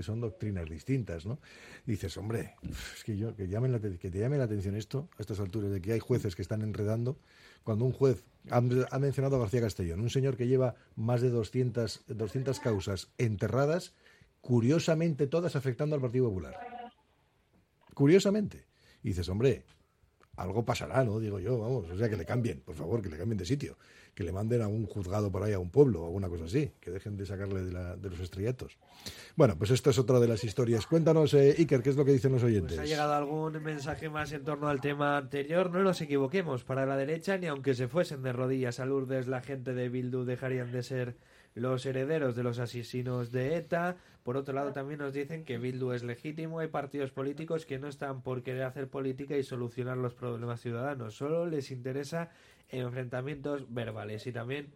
que 0.00 0.04
son 0.04 0.18
doctrinas 0.18 0.66
distintas, 0.66 1.26
¿no? 1.26 1.38
Dices, 1.84 2.16
hombre, 2.16 2.54
es 2.96 3.04
que 3.04 3.18
yo 3.18 3.36
que, 3.36 3.48
llamen 3.48 3.70
la, 3.70 3.80
que 3.80 4.10
te 4.10 4.18
llame 4.18 4.38
la 4.38 4.44
atención 4.44 4.74
esto 4.74 5.10
a 5.18 5.20
estas 5.20 5.40
alturas 5.40 5.70
de 5.70 5.82
que 5.82 5.92
hay 5.92 5.98
jueces 5.98 6.34
que 6.34 6.40
están 6.40 6.62
enredando. 6.62 7.18
Cuando 7.64 7.84
un 7.84 7.92
juez 7.92 8.24
ha, 8.48 8.56
ha 8.56 8.98
mencionado 8.98 9.36
a 9.36 9.40
García 9.40 9.60
Castellón, 9.60 10.00
un 10.00 10.08
señor 10.08 10.38
que 10.38 10.46
lleva 10.46 10.74
más 10.96 11.20
de 11.20 11.28
200, 11.28 12.04
200 12.06 12.60
causas 12.60 13.08
enterradas, 13.18 13.92
curiosamente 14.40 15.26
todas 15.26 15.54
afectando 15.54 15.96
al 15.96 16.00
Partido 16.00 16.30
Popular. 16.30 16.56
Curiosamente. 17.92 18.64
Y 19.02 19.08
dices, 19.08 19.28
hombre, 19.28 19.64
algo 20.36 20.64
pasará, 20.64 21.04
¿no? 21.04 21.20
Digo 21.20 21.40
yo, 21.40 21.58
vamos, 21.58 21.90
o 21.90 21.98
sea, 21.98 22.08
que 22.08 22.16
le 22.16 22.24
cambien, 22.24 22.62
por 22.62 22.74
favor, 22.74 23.02
que 23.02 23.10
le 23.10 23.18
cambien 23.18 23.36
de 23.36 23.44
sitio, 23.44 23.76
que 24.14 24.24
le 24.24 24.32
manden 24.32 24.62
a 24.62 24.68
un 24.68 24.86
juzgado 24.86 25.30
por 25.32 25.42
ahí, 25.42 25.52
a 25.52 25.58
un 25.58 25.70
pueblo, 25.70 26.02
o 26.02 26.06
alguna 26.06 26.28
cosa 26.28 26.44
así, 26.44 26.72
que 26.80 26.90
dejen 26.90 27.16
de 27.16 27.26
sacarle 27.26 27.62
de, 27.62 27.72
la- 27.72 27.96
de 27.96 28.10
los 28.10 28.20
estrellatos. 28.20 28.76
Bueno, 29.36 29.56
pues 29.56 29.70
esta 29.70 29.90
es 29.90 29.98
otra 29.98 30.20
de 30.20 30.28
las 30.28 30.44
historias. 30.44 30.86
Cuéntanos, 30.86 31.32
eh, 31.34 31.54
Iker, 31.58 31.82
¿qué 31.82 31.90
es 31.90 31.96
lo 31.96 32.04
que 32.04 32.12
dicen 32.12 32.32
los 32.32 32.42
oyentes? 32.42 32.76
Pues 32.76 32.80
ha 32.80 32.90
llegado 32.90 33.14
algún 33.14 33.62
mensaje 33.62 34.10
más 34.10 34.32
en 34.32 34.44
torno 34.44 34.68
al 34.68 34.80
tema 34.80 35.16
anterior. 35.16 35.70
No 35.70 35.82
nos 35.82 36.00
equivoquemos, 36.00 36.64
para 36.64 36.84
la 36.86 36.96
derecha, 36.96 37.38
ni 37.38 37.46
aunque 37.46 37.74
se 37.74 37.88
fuesen 37.88 38.22
de 38.22 38.32
rodillas 38.32 38.80
a 38.80 38.84
Lourdes, 38.86 39.26
la 39.28 39.40
gente 39.40 39.72
de 39.72 39.88
Bildu 39.88 40.24
dejarían 40.24 40.72
de 40.72 40.82
ser 40.82 41.16
los 41.54 41.84
herederos 41.84 42.36
de 42.36 42.42
los 42.44 42.58
asesinos 42.60 43.32
de 43.32 43.56
ETA. 43.56 43.96
Por 44.22 44.36
otro 44.36 44.54
lado, 44.54 44.72
también 44.72 45.00
nos 45.00 45.12
dicen 45.14 45.44
que 45.44 45.58
Bildu 45.58 45.92
es 45.92 46.04
legítimo. 46.04 46.60
Hay 46.60 46.68
partidos 46.68 47.10
políticos 47.10 47.66
que 47.66 47.78
no 47.78 47.88
están 47.88 48.22
por 48.22 48.42
querer 48.42 48.62
hacer 48.64 48.88
política 48.88 49.36
y 49.36 49.42
solucionar 49.42 49.96
los 49.96 50.14
problemas 50.14 50.60
ciudadanos. 50.60 51.16
Solo 51.16 51.46
les 51.46 51.70
interesa 51.72 52.30
enfrentamientos 52.72 53.72
verbales. 53.72 54.26
Y 54.26 54.32
también 54.32 54.72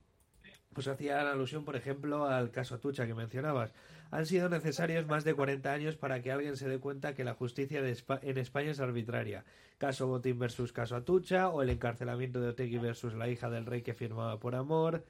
pues 0.74 0.88
hacían 0.88 1.26
alusión, 1.26 1.64
por 1.64 1.76
ejemplo, 1.76 2.26
al 2.26 2.50
caso 2.50 2.74
Atucha 2.74 3.06
que 3.06 3.14
mencionabas. 3.14 3.72
Han 4.10 4.26
sido 4.26 4.48
necesarios 4.48 5.06
más 5.06 5.24
de 5.24 5.34
40 5.34 5.72
años 5.72 5.96
para 5.96 6.20
que 6.20 6.32
alguien 6.32 6.56
se 6.56 6.68
dé 6.68 6.78
cuenta 6.78 7.14
que 7.14 7.24
la 7.24 7.34
justicia 7.34 7.80
en 7.80 8.38
España 8.38 8.70
es 8.70 8.80
arbitraria. 8.80 9.44
Caso 9.78 10.06
Botín 10.06 10.38
versus 10.38 10.72
caso 10.72 10.96
Atucha 10.96 11.48
o 11.48 11.62
el 11.62 11.70
encarcelamiento 11.70 12.40
de 12.40 12.48
Otegui 12.48 12.78
versus 12.78 13.14
la 13.14 13.28
hija 13.28 13.50
del 13.50 13.66
rey 13.66 13.82
que 13.82 13.94
firmaba 13.94 14.38
por 14.38 14.54
amor. 14.54 15.04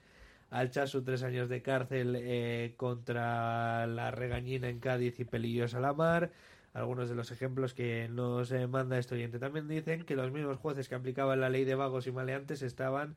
al 0.51 0.71
Chasu 0.71 1.03
tres 1.03 1.23
años 1.23 1.49
de 1.49 1.63
cárcel 1.63 2.17
eh, 2.17 2.75
contra 2.77 3.87
la 3.87 4.11
regañina 4.11 4.69
en 4.69 4.79
Cádiz 4.79 5.19
y 5.19 5.25
Pelillos 5.25 5.75
a 5.75 5.81
la 5.81 5.93
mar. 5.93 6.31
Algunos 6.75 7.09
de 7.09 7.15
los 7.15 7.31
ejemplos 7.31 7.73
que 7.73 8.09
nos 8.09 8.51
eh, 8.51 8.67
manda 8.67 8.99
este 8.99 9.15
oyente 9.15 9.39
también 9.39 9.69
dicen 9.69 10.05
que 10.05 10.17
los 10.17 10.33
mismos 10.33 10.59
jueces 10.59 10.89
que 10.89 10.97
aplicaban 10.97 11.41
la 11.41 11.49
ley 11.49 11.65
de 11.65 11.77
vagos 11.77 12.09
y 12.09 12.13
maleantes 12.13 12.63
estaban 12.63 13.15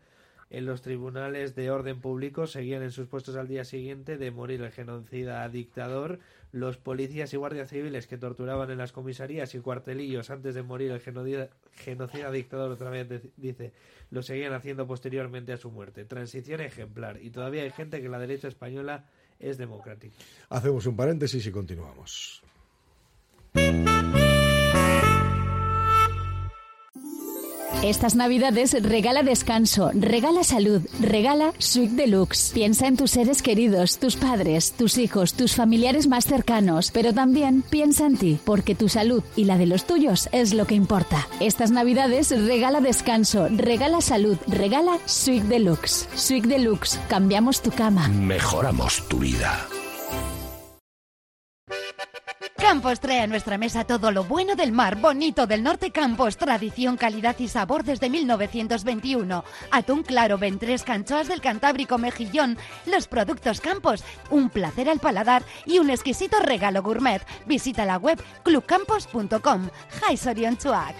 en 0.50 0.66
los 0.66 0.82
tribunales 0.82 1.56
de 1.56 1.72
orden 1.72 2.00
público, 2.00 2.46
seguían 2.48 2.84
en 2.84 2.92
sus 2.92 3.08
puestos 3.08 3.36
al 3.36 3.48
día 3.48 3.66
siguiente 3.66 4.18
de 4.18 4.30
morir 4.30 4.62
el 4.62 4.72
genocida 4.72 5.50
dictador, 5.50 6.20
los 6.52 6.78
policías 6.78 7.34
y 7.34 7.38
guardias 7.38 7.70
civiles 7.70 8.06
que 8.06 8.18
torturaban 8.18 8.70
en 8.72 8.78
las 8.78 8.92
comisarías 8.92 9.54
y 9.56 9.60
cuartelillos 9.60 10.30
antes 10.30 10.56
de 10.56 10.62
morir 10.64 10.92
el 10.92 11.02
genocida, 11.02 11.50
genocida 11.74 12.32
dictador, 12.32 12.72
otra 12.72 12.92
vez 12.92 13.08
dice, 13.36 13.74
lo 14.12 14.22
seguían 14.22 14.54
haciendo 14.54 14.88
posteriormente 14.88 15.52
a 15.52 15.58
su 15.58 15.72
muerte. 15.72 16.06
Transición 16.06 16.62
ejemplar. 16.62 17.20
Y 17.22 17.32
todavía 17.32 17.64
hay 17.64 17.72
gente 17.72 18.02
que 18.02 18.08
la 18.08 18.20
derecha 18.20 18.48
española 18.48 19.06
es 19.40 19.58
democrática. 19.58 20.16
Hacemos 20.50 20.86
un 20.86 20.96
paréntesis 20.96 21.46
y 21.46 21.52
continuamos. 21.52 22.42
Estas 27.84 28.16
navidades 28.16 28.74
regala 28.84 29.24
descanso, 29.24 29.92
regala 29.94 30.44
salud, 30.44 30.82
regala 31.00 31.54
Suite 31.58 31.96
Deluxe. 31.96 32.52
Piensa 32.54 32.86
en 32.88 32.98
tus 32.98 33.12
seres 33.12 33.42
queridos, 33.42 33.98
tus 33.98 34.18
padres, 34.18 34.74
tus 34.74 34.98
hijos, 34.98 35.34
tus 35.34 35.56
familiares 35.56 36.08
más 36.08 36.26
cercanos, 36.26 36.92
pero 36.92 37.14
también 37.14 37.62
piensa 37.62 38.06
en 38.06 38.18
ti, 38.18 38.40
porque 38.44 38.76
tu 38.76 38.90
salud 38.90 39.24
y 39.38 39.46
la 39.46 39.58
de 39.58 39.68
los 39.68 39.86
tuyos 39.86 40.28
es 40.34 40.54
lo 40.54 40.66
que 40.66 40.76
importa. 40.76 41.30
Estas 41.40 41.72
navidades 41.72 42.32
regala 42.32 42.82
descanso, 42.82 43.48
regala 43.50 44.02
salud, 44.02 44.38
regala 44.48 44.98
Suite 45.06 45.48
Deluxe. 45.48 46.10
Suite 46.14 46.48
Deluxe, 46.48 47.00
cambiamos 47.08 47.62
tu 47.62 47.72
cama. 47.72 48.10
Mejoramos 48.10 49.08
tu 49.08 49.20
vida. 49.20 49.66
Campos 52.68 53.00
trae 53.00 53.22
a 53.22 53.28
nuestra 53.28 53.58
mesa 53.58 53.86
todo 53.86 54.12
lo 54.12 54.26
bueno 54.26 54.58
del 54.58 54.74
mar 54.74 54.98
bonito 54.98 55.48
del 55.48 55.64
norte 55.64 55.92
Campos, 55.92 56.36
tradición, 56.36 56.98
calidad 56.98 57.38
y 57.40 57.48
sabor 57.48 57.86
desde 57.86 58.10
1921. 58.10 59.46
Atún 59.72 60.04
claro, 60.04 60.38
ventres, 60.38 60.84
canchoas 60.84 61.30
del 61.30 61.40
Cantábrico, 61.40 61.98
mejillón, 61.98 62.58
los 62.86 63.08
productos 63.08 63.62
Campos, 63.62 64.04
un 64.30 64.50
placer 64.50 64.90
al 64.90 65.00
paladar 65.00 65.44
y 65.66 65.80
un 65.80 65.90
exquisito 65.90 66.42
regalo 66.42 66.84
gourmet. 66.84 67.26
Visita 67.46 67.86
la 67.86 67.96
web 67.96 68.22
clubcampos.com. 68.44 69.70
Chuak. 70.58 70.96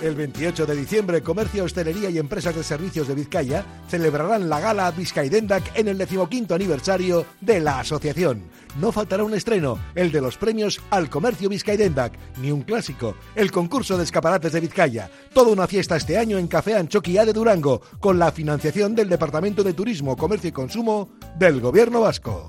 El 0.00 0.14
28 0.14 0.64
de 0.64 0.76
diciembre, 0.76 1.22
Comercio, 1.22 1.64
Hostelería 1.64 2.08
y 2.08 2.18
Empresas 2.18 2.54
de 2.54 2.62
Servicios 2.62 3.08
de 3.08 3.16
Vizcaya 3.16 3.64
celebrarán 3.88 4.48
la 4.48 4.60
gala 4.60 4.92
Vizcaidendac 4.92 5.76
en 5.76 5.88
el 5.88 5.98
decimoquinto 5.98 6.54
aniversario 6.54 7.26
de 7.40 7.58
la 7.58 7.80
asociación. 7.80 8.44
No 8.78 8.92
faltará 8.92 9.24
un 9.24 9.34
estreno, 9.34 9.76
el 9.96 10.12
de 10.12 10.20
los 10.20 10.36
premios 10.36 10.80
al 10.90 11.10
Comercio 11.10 11.48
Vizcaidendac, 11.48 12.16
ni 12.36 12.52
un 12.52 12.62
clásico, 12.62 13.16
el 13.34 13.50
concurso 13.50 13.98
de 13.98 14.04
escaparates 14.04 14.52
de 14.52 14.60
Vizcaya. 14.60 15.10
Toda 15.34 15.50
una 15.50 15.66
fiesta 15.66 15.96
este 15.96 16.16
año 16.16 16.38
en 16.38 16.46
Café 16.46 16.76
Anchoquia 16.76 17.24
de 17.24 17.32
Durango, 17.32 17.80
con 17.98 18.20
la 18.20 18.30
financiación 18.30 18.94
del 18.94 19.08
Departamento 19.08 19.64
de 19.64 19.72
Turismo, 19.72 20.16
Comercio 20.16 20.50
y 20.50 20.52
Consumo 20.52 21.10
del 21.36 21.60
Gobierno 21.60 22.02
Vasco. 22.02 22.48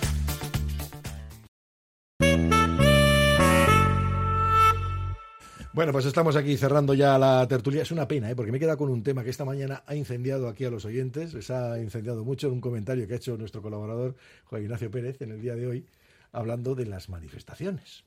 Bueno, 5.73 5.93
pues 5.93 6.05
estamos 6.05 6.35
aquí 6.35 6.57
cerrando 6.57 6.93
ya 6.93 7.17
la 7.17 7.47
tertulia. 7.47 7.81
Es 7.81 7.91
una 7.91 8.05
pena, 8.05 8.29
¿eh? 8.29 8.35
porque 8.35 8.51
me 8.51 8.57
he 8.57 8.59
quedado 8.59 8.77
con 8.77 8.89
un 8.89 9.03
tema 9.03 9.23
que 9.23 9.29
esta 9.29 9.45
mañana 9.45 9.83
ha 9.85 9.95
incendiado 9.95 10.49
aquí 10.49 10.65
a 10.65 10.69
los 10.69 10.83
oyentes. 10.83 11.33
Les 11.33 11.49
ha 11.49 11.79
incendiado 11.79 12.25
mucho 12.25 12.47
en 12.47 12.53
un 12.53 12.61
comentario 12.61 13.07
que 13.07 13.13
ha 13.13 13.17
hecho 13.17 13.37
nuestro 13.37 13.61
colaborador 13.61 14.17
Juan 14.45 14.63
Ignacio 14.63 14.91
Pérez 14.91 15.21
en 15.21 15.31
el 15.31 15.41
día 15.41 15.55
de 15.55 15.67
hoy, 15.67 15.85
hablando 16.33 16.75
de 16.75 16.87
las 16.87 17.07
manifestaciones. 17.07 18.03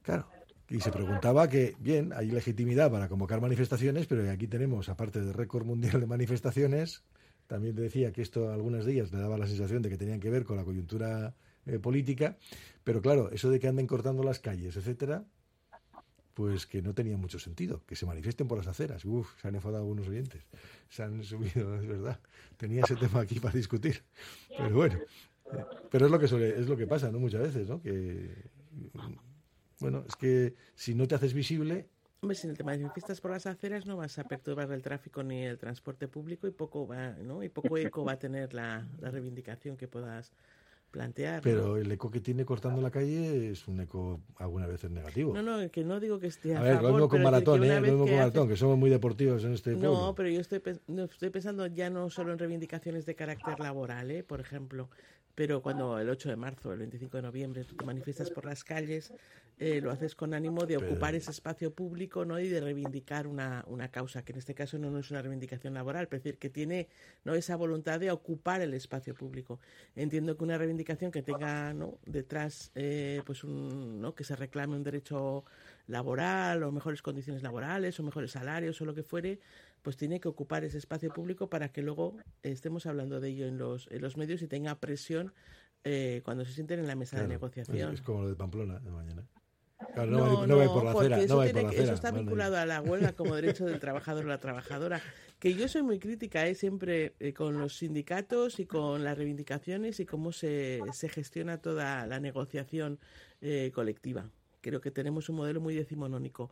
Claro, 0.00 0.26
y 0.70 0.80
se 0.80 0.90
preguntaba 0.90 1.50
que, 1.50 1.76
bien, 1.80 2.14
hay 2.14 2.30
legitimidad 2.30 2.90
para 2.90 3.10
convocar 3.10 3.42
manifestaciones, 3.42 4.06
pero 4.06 4.30
aquí 4.30 4.46
tenemos, 4.46 4.88
aparte 4.88 5.20
del 5.20 5.34
récord 5.34 5.66
mundial 5.66 6.00
de 6.00 6.06
manifestaciones, 6.06 7.02
también 7.46 7.74
decía 7.74 8.10
que 8.10 8.22
esto 8.22 8.50
algunos 8.50 8.86
días 8.86 9.12
le 9.12 9.18
daba 9.18 9.36
la 9.36 9.46
sensación 9.46 9.82
de 9.82 9.90
que 9.90 9.98
tenían 9.98 10.20
que 10.20 10.30
ver 10.30 10.44
con 10.44 10.56
la 10.56 10.64
coyuntura 10.64 11.34
eh, 11.66 11.78
política, 11.78 12.38
pero 12.84 13.02
claro, 13.02 13.30
eso 13.32 13.50
de 13.50 13.60
que 13.60 13.68
anden 13.68 13.86
cortando 13.86 14.22
las 14.22 14.38
calles, 14.38 14.76
etcétera, 14.76 15.24
pues 16.40 16.66
que 16.66 16.80
no 16.80 16.94
tenía 16.94 17.18
mucho 17.18 17.38
sentido, 17.38 17.82
que 17.86 17.94
se 17.96 18.06
manifiesten 18.06 18.48
por 18.48 18.56
las 18.56 18.66
aceras. 18.66 19.04
Uf, 19.04 19.38
se 19.42 19.46
han 19.46 19.56
enfadado 19.56 19.82
algunos 19.82 20.08
oyentes, 20.08 20.42
se 20.88 21.02
han 21.02 21.22
subido, 21.22 21.74
es 21.80 21.86
verdad. 21.86 22.18
Tenía 22.56 22.82
ese 22.82 22.96
tema 22.96 23.20
aquí 23.20 23.38
para 23.40 23.52
discutir, 23.54 24.02
pero 24.56 24.74
bueno, 24.74 24.98
pero 25.90 26.06
es 26.06 26.10
lo 26.10 26.18
que 26.18 26.26
suele- 26.28 26.58
es 26.58 26.66
lo 26.66 26.78
que 26.78 26.86
pasa, 26.86 27.10
¿no? 27.10 27.18
Muchas 27.18 27.42
veces, 27.42 27.68
¿no? 27.68 27.82
Que 27.82 28.30
bueno, 29.80 30.02
es 30.08 30.16
que 30.16 30.54
si 30.74 30.94
no 30.94 31.06
te 31.06 31.14
haces 31.14 31.34
visible, 31.34 31.88
Hombre, 32.22 32.36
si 32.36 32.52
te 32.52 32.64
manifiestas 32.64 33.20
por 33.20 33.30
las 33.32 33.46
aceras 33.46 33.84
no 33.86 33.96
vas 33.98 34.18
a 34.18 34.24
perturbar 34.24 34.70
el 34.72 34.82
tráfico 34.82 35.22
ni 35.22 35.42
el 35.42 35.58
transporte 35.58 36.08
público 36.08 36.46
y 36.46 36.52
poco 36.52 36.86
va, 36.86 37.10
¿no? 37.22 37.42
Y 37.42 37.48
poco 37.50 37.76
eco 37.76 38.02
va 38.04 38.12
a 38.12 38.18
tener 38.18 38.54
la, 38.54 38.86
la 38.98 39.10
reivindicación 39.10 39.76
que 39.76 39.88
puedas 39.88 40.32
plantear. 40.90 41.36
¿no? 41.36 41.42
pero 41.42 41.76
el 41.76 41.90
eco 41.90 42.10
que 42.10 42.20
tiene 42.20 42.44
cortando 42.44 42.80
la 42.82 42.90
calle 42.90 43.50
es 43.50 43.66
un 43.68 43.80
eco 43.80 44.20
algunas 44.36 44.68
veces 44.68 44.90
negativo. 44.90 45.32
No, 45.34 45.42
no, 45.42 45.70
que 45.70 45.84
no 45.84 46.00
digo 46.00 46.18
que 46.18 46.26
esté 46.26 46.54
a, 46.56 46.60
a 46.60 46.62
ver, 46.62 46.74
favor, 46.76 46.90
lo 46.90 46.96
mismo 46.96 47.08
con 47.08 47.22
maratón, 47.22 47.64
¿eh? 47.64 47.74
Lo 47.76 47.80
mismo 47.80 47.98
con 48.00 48.08
haces- 48.08 48.18
maratón, 48.18 48.48
que 48.48 48.56
somos 48.56 48.78
muy 48.78 48.90
deportivos 48.90 49.44
en 49.44 49.52
este 49.54 49.72
pueblo. 49.72 49.92
No, 49.92 50.14
pero 50.14 50.28
yo 50.28 50.40
estoy, 50.40 50.60
no, 50.88 51.04
estoy 51.04 51.30
pensando 51.30 51.66
ya 51.66 51.90
no 51.90 52.10
solo 52.10 52.32
en 52.32 52.38
reivindicaciones 52.38 53.06
de 53.06 53.14
carácter 53.14 53.60
laboral, 53.60 54.10
¿eh? 54.10 54.22
por 54.22 54.40
ejemplo, 54.40 54.90
pero 55.40 55.62
cuando 55.62 55.98
el 55.98 56.10
8 56.10 56.28
de 56.28 56.36
marzo, 56.36 56.70
el 56.70 56.80
25 56.80 57.16
de 57.16 57.22
noviembre, 57.22 57.64
tú 57.64 57.74
te 57.74 57.86
manifiestas 57.86 58.28
por 58.28 58.44
las 58.44 58.62
calles, 58.62 59.10
eh, 59.58 59.80
lo 59.80 59.90
haces 59.90 60.14
con 60.14 60.34
ánimo 60.34 60.66
de 60.66 60.76
Pero- 60.76 60.90
ocupar 60.90 61.14
ese 61.14 61.30
espacio 61.30 61.72
público 61.72 62.26
¿no? 62.26 62.38
y 62.38 62.46
de 62.48 62.60
reivindicar 62.60 63.26
una, 63.26 63.64
una 63.66 63.90
causa, 63.90 64.22
que 64.22 64.32
en 64.32 64.38
este 64.38 64.54
caso 64.54 64.78
no, 64.78 64.90
no 64.90 64.98
es 64.98 65.10
una 65.10 65.22
reivindicación 65.22 65.72
laboral, 65.72 66.04
es 66.04 66.10
decir, 66.10 66.36
que 66.36 66.50
tiene 66.50 66.88
¿no? 67.24 67.34
esa 67.34 67.56
voluntad 67.56 67.98
de 67.98 68.10
ocupar 68.10 68.60
el 68.60 68.74
espacio 68.74 69.14
público. 69.14 69.60
Entiendo 69.96 70.36
que 70.36 70.44
una 70.44 70.58
reivindicación 70.58 71.10
que 71.10 71.22
tenga 71.22 71.72
¿no? 71.72 71.96
detrás 72.04 72.70
eh, 72.74 73.22
pues 73.24 73.42
un, 73.42 73.98
¿no? 73.98 74.14
que 74.14 74.24
se 74.24 74.36
reclame 74.36 74.76
un 74.76 74.82
derecho 74.82 75.44
laboral 75.86 76.62
o 76.64 76.70
mejores 76.70 77.00
condiciones 77.00 77.42
laborales 77.42 77.98
o 77.98 78.02
mejores 78.02 78.32
salarios 78.32 78.78
o 78.82 78.84
lo 78.84 78.94
que 78.94 79.02
fuere, 79.02 79.40
pues 79.82 79.96
tiene 79.96 80.20
que 80.20 80.28
ocupar 80.28 80.64
ese 80.64 80.78
espacio 80.78 81.12
público 81.12 81.48
para 81.48 81.70
que 81.72 81.82
luego 81.82 82.16
estemos 82.42 82.86
hablando 82.86 83.20
de 83.20 83.28
ello 83.28 83.46
en 83.46 83.58
los, 83.58 83.88
en 83.90 84.02
los 84.02 84.16
medios 84.16 84.42
y 84.42 84.46
tenga 84.48 84.74
presión 84.78 85.32
eh, 85.84 86.20
cuando 86.24 86.44
se 86.44 86.52
sienten 86.52 86.80
en 86.80 86.86
la 86.86 86.94
mesa 86.96 87.20
de 87.20 87.28
negociación. 87.28 87.88
Es, 87.94 88.00
es 88.00 88.02
como 88.02 88.22
lo 88.22 88.28
de 88.28 88.36
Pamplona 88.36 88.78
de 88.80 88.90
mañana. 88.90 89.26
Claro, 89.94 90.10
no 90.10 90.46
no 90.46 90.56
va 90.58 90.66
por 90.66 90.84
la 90.84 90.92
porque 90.92 91.06
acera, 91.14 91.22
eso, 91.24 91.34
no 91.34 91.38
va 91.38 91.44
tiene 91.44 91.60
por 91.62 91.70
la 91.70 91.76
que- 91.76 91.82
eso 91.84 91.94
está 91.94 92.10
bueno. 92.10 92.24
vinculado 92.24 92.56
a 92.58 92.66
la 92.66 92.82
huelga 92.82 93.12
como 93.14 93.34
derecho 93.34 93.64
del 93.64 93.80
trabajador 93.80 94.26
o 94.26 94.28
la 94.28 94.36
trabajadora. 94.38 95.00
Que 95.38 95.54
yo 95.54 95.68
soy 95.68 95.80
muy 95.82 95.98
crítica 95.98 96.46
¿eh? 96.46 96.54
siempre 96.54 97.14
eh, 97.18 97.32
con 97.32 97.58
los 97.58 97.78
sindicatos 97.78 98.60
y 98.60 98.66
con 98.66 99.02
las 99.04 99.16
reivindicaciones 99.16 99.98
y 99.98 100.04
cómo 100.04 100.32
se, 100.32 100.80
se 100.92 101.08
gestiona 101.08 101.56
toda 101.62 102.06
la 102.06 102.20
negociación 102.20 102.98
eh, 103.40 103.70
colectiva. 103.74 104.28
Creo 104.60 104.82
que 104.82 104.90
tenemos 104.90 105.30
un 105.30 105.36
modelo 105.36 105.62
muy 105.62 105.74
decimonónico. 105.74 106.50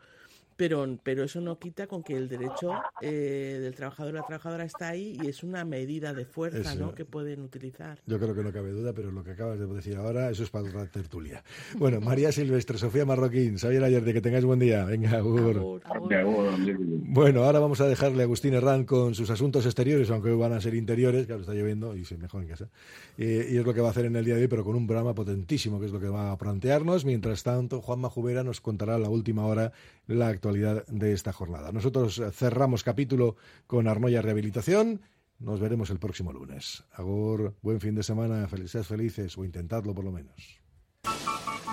Pero, 0.59 0.99
pero 1.05 1.23
eso 1.23 1.41
no 1.41 1.57
quita 1.57 1.87
con 1.87 2.03
que 2.03 2.17
el 2.17 2.29
derecho 2.29 2.73
eh, 3.01 3.61
del 3.63 3.77
trabajador 3.77 4.15
o 4.15 4.17
la 4.17 4.27
trabajadora 4.27 4.65
está 4.65 4.89
ahí 4.89 5.17
y 5.23 5.29
es 5.29 5.45
una 5.45 5.65
medida 5.65 6.13
de 6.13 6.25
fuerza 6.25 6.73
Eso. 6.73 6.81
¿no? 6.81 6.95
que 6.97 7.05
pueden 7.05 7.43
utilizar. 7.43 8.01
Yo 8.07 8.19
creo 8.19 8.35
que 8.35 8.43
no 8.43 8.53
cabe 8.53 8.73
duda, 8.73 8.93
pero 8.93 9.13
lo 9.13 9.23
que 9.23 9.31
acabas 9.31 9.61
de 9.61 9.69
decir 9.69 9.95
ahora, 9.95 10.31
eso 10.31 10.43
es 10.43 10.51
para 10.51 10.69
otra 10.69 10.85
tertulia. 10.87 11.45
Bueno, 11.77 12.01
María 12.01 12.33
Silvestre, 12.33 12.77
Sofía 12.77 13.07
Marroquín, 13.07 13.57
Xavier 13.57 13.85
Ayerde, 13.85 14.13
que 14.13 14.21
tengáis 14.21 14.45
buen 14.45 14.59
día. 14.59 14.85
Venga, 14.85 15.13
agur. 15.19 15.81
Bueno, 17.05 17.45
ahora 17.45 17.61
vamos 17.61 17.81
a 17.81 17.87
dejarle 17.87 18.23
a 18.23 18.25
Agustín 18.25 18.55
Herrán 18.55 18.83
con 18.83 19.15
sus 19.15 19.31
asuntos 19.31 19.65
exteriores, 19.65 20.11
aunque 20.11 20.31
hoy 20.31 20.39
van 20.39 20.55
a 20.55 20.61
ser 20.61 20.75
interiores, 20.75 21.27
claro, 21.27 21.43
está 21.43 21.55
lloviendo 21.55 21.95
y 21.95 22.05
se 22.05 22.17
mejor 22.17 22.43
en 22.43 22.49
casa. 22.49 22.69
Eh, 23.17 23.49
y 23.53 23.59
es 23.59 23.65
lo 23.65 23.73
que 23.73 23.81
va 23.81 23.89
a 23.89 23.91
hacer 23.93 24.07
en 24.07 24.17
el 24.17 24.25
día 24.25 24.35
de 24.35 24.43
hoy, 24.43 24.49
pero 24.49 24.65
con 24.65 24.75
un 24.75 24.89
programa 24.89 25.15
potentísimo, 25.15 25.79
que 25.79 25.87
es 25.87 25.93
lo 25.93 26.01
que 26.01 26.09
va 26.09 26.33
a 26.33 26.37
plantearnos. 26.37 27.05
Mientras 27.05 27.45
tanto, 27.45 27.81
Juanma 27.81 28.11
Jubera 28.11 28.43
nos 28.43 28.61
contará 28.61 28.99
la 28.99 29.09
última 29.09 29.47
hora 29.47 29.73
la 30.09 30.27
actualidad 30.29 30.48
de 30.53 31.13
esta 31.13 31.33
jornada. 31.33 31.73
Nosotros 31.73 32.19
eh, 32.19 32.31
cerramos 32.33 32.85
capítulo 32.85 33.37
con 33.67 33.89
Arnoya 33.89 34.23
Rehabilitación. 34.23 35.03
Nos 35.39 35.61
veremos 35.61 35.91
el 35.91 35.99
próximo 35.99 36.33
lunes. 36.33 36.85
Agur, 36.93 37.55
buen 37.63 37.81
fin 37.81 37.95
de 37.95 38.03
semana, 38.03 38.49
felices 38.49 38.87
felices, 38.87 39.39
o 39.39 39.45
intentadlo 39.45 39.95
por 39.95 40.05
lo 40.05 40.13
menos. 40.13 40.61